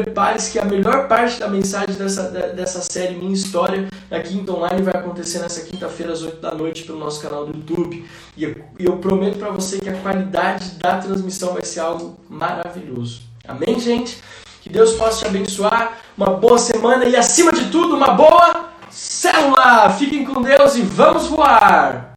Prepare-se 0.01 0.51
que 0.51 0.59
a 0.59 0.65
melhor 0.65 1.07
parte 1.07 1.39
da 1.39 1.47
mensagem 1.47 1.95
dessa, 1.95 2.23
dessa 2.29 2.81
série 2.81 3.13
Minha 3.13 3.33
História, 3.33 3.87
na 4.09 4.19
Quinta 4.19 4.51
Online, 4.51 4.81
vai 4.81 4.95
acontecer 4.95 5.39
nessa 5.39 5.61
quinta-feira 5.61 6.13
às 6.13 6.23
8 6.23 6.41
da 6.41 6.53
noite 6.53 6.83
pelo 6.83 6.97
nosso 6.97 7.21
canal 7.21 7.45
do 7.45 7.55
YouTube. 7.55 8.03
E 8.35 8.43
eu, 8.43 8.55
eu 8.79 8.97
prometo 8.97 9.37
para 9.37 9.51
você 9.51 9.77
que 9.77 9.89
a 9.89 9.93
qualidade 9.93 10.71
da 10.79 10.97
transmissão 10.97 11.53
vai 11.53 11.63
ser 11.63 11.81
algo 11.81 12.17
maravilhoso. 12.27 13.21
Amém, 13.47 13.79
gente? 13.79 14.17
Que 14.61 14.69
Deus 14.69 14.93
possa 14.93 15.19
te 15.19 15.27
abençoar. 15.27 15.99
Uma 16.17 16.31
boa 16.31 16.57
semana 16.57 17.05
e, 17.05 17.15
acima 17.15 17.51
de 17.51 17.69
tudo, 17.69 17.95
uma 17.95 18.13
boa 18.13 18.69
célula. 18.89 19.89
Fiquem 19.91 20.25
com 20.25 20.41
Deus 20.41 20.75
e 20.75 20.81
vamos 20.81 21.27
voar! 21.27 22.12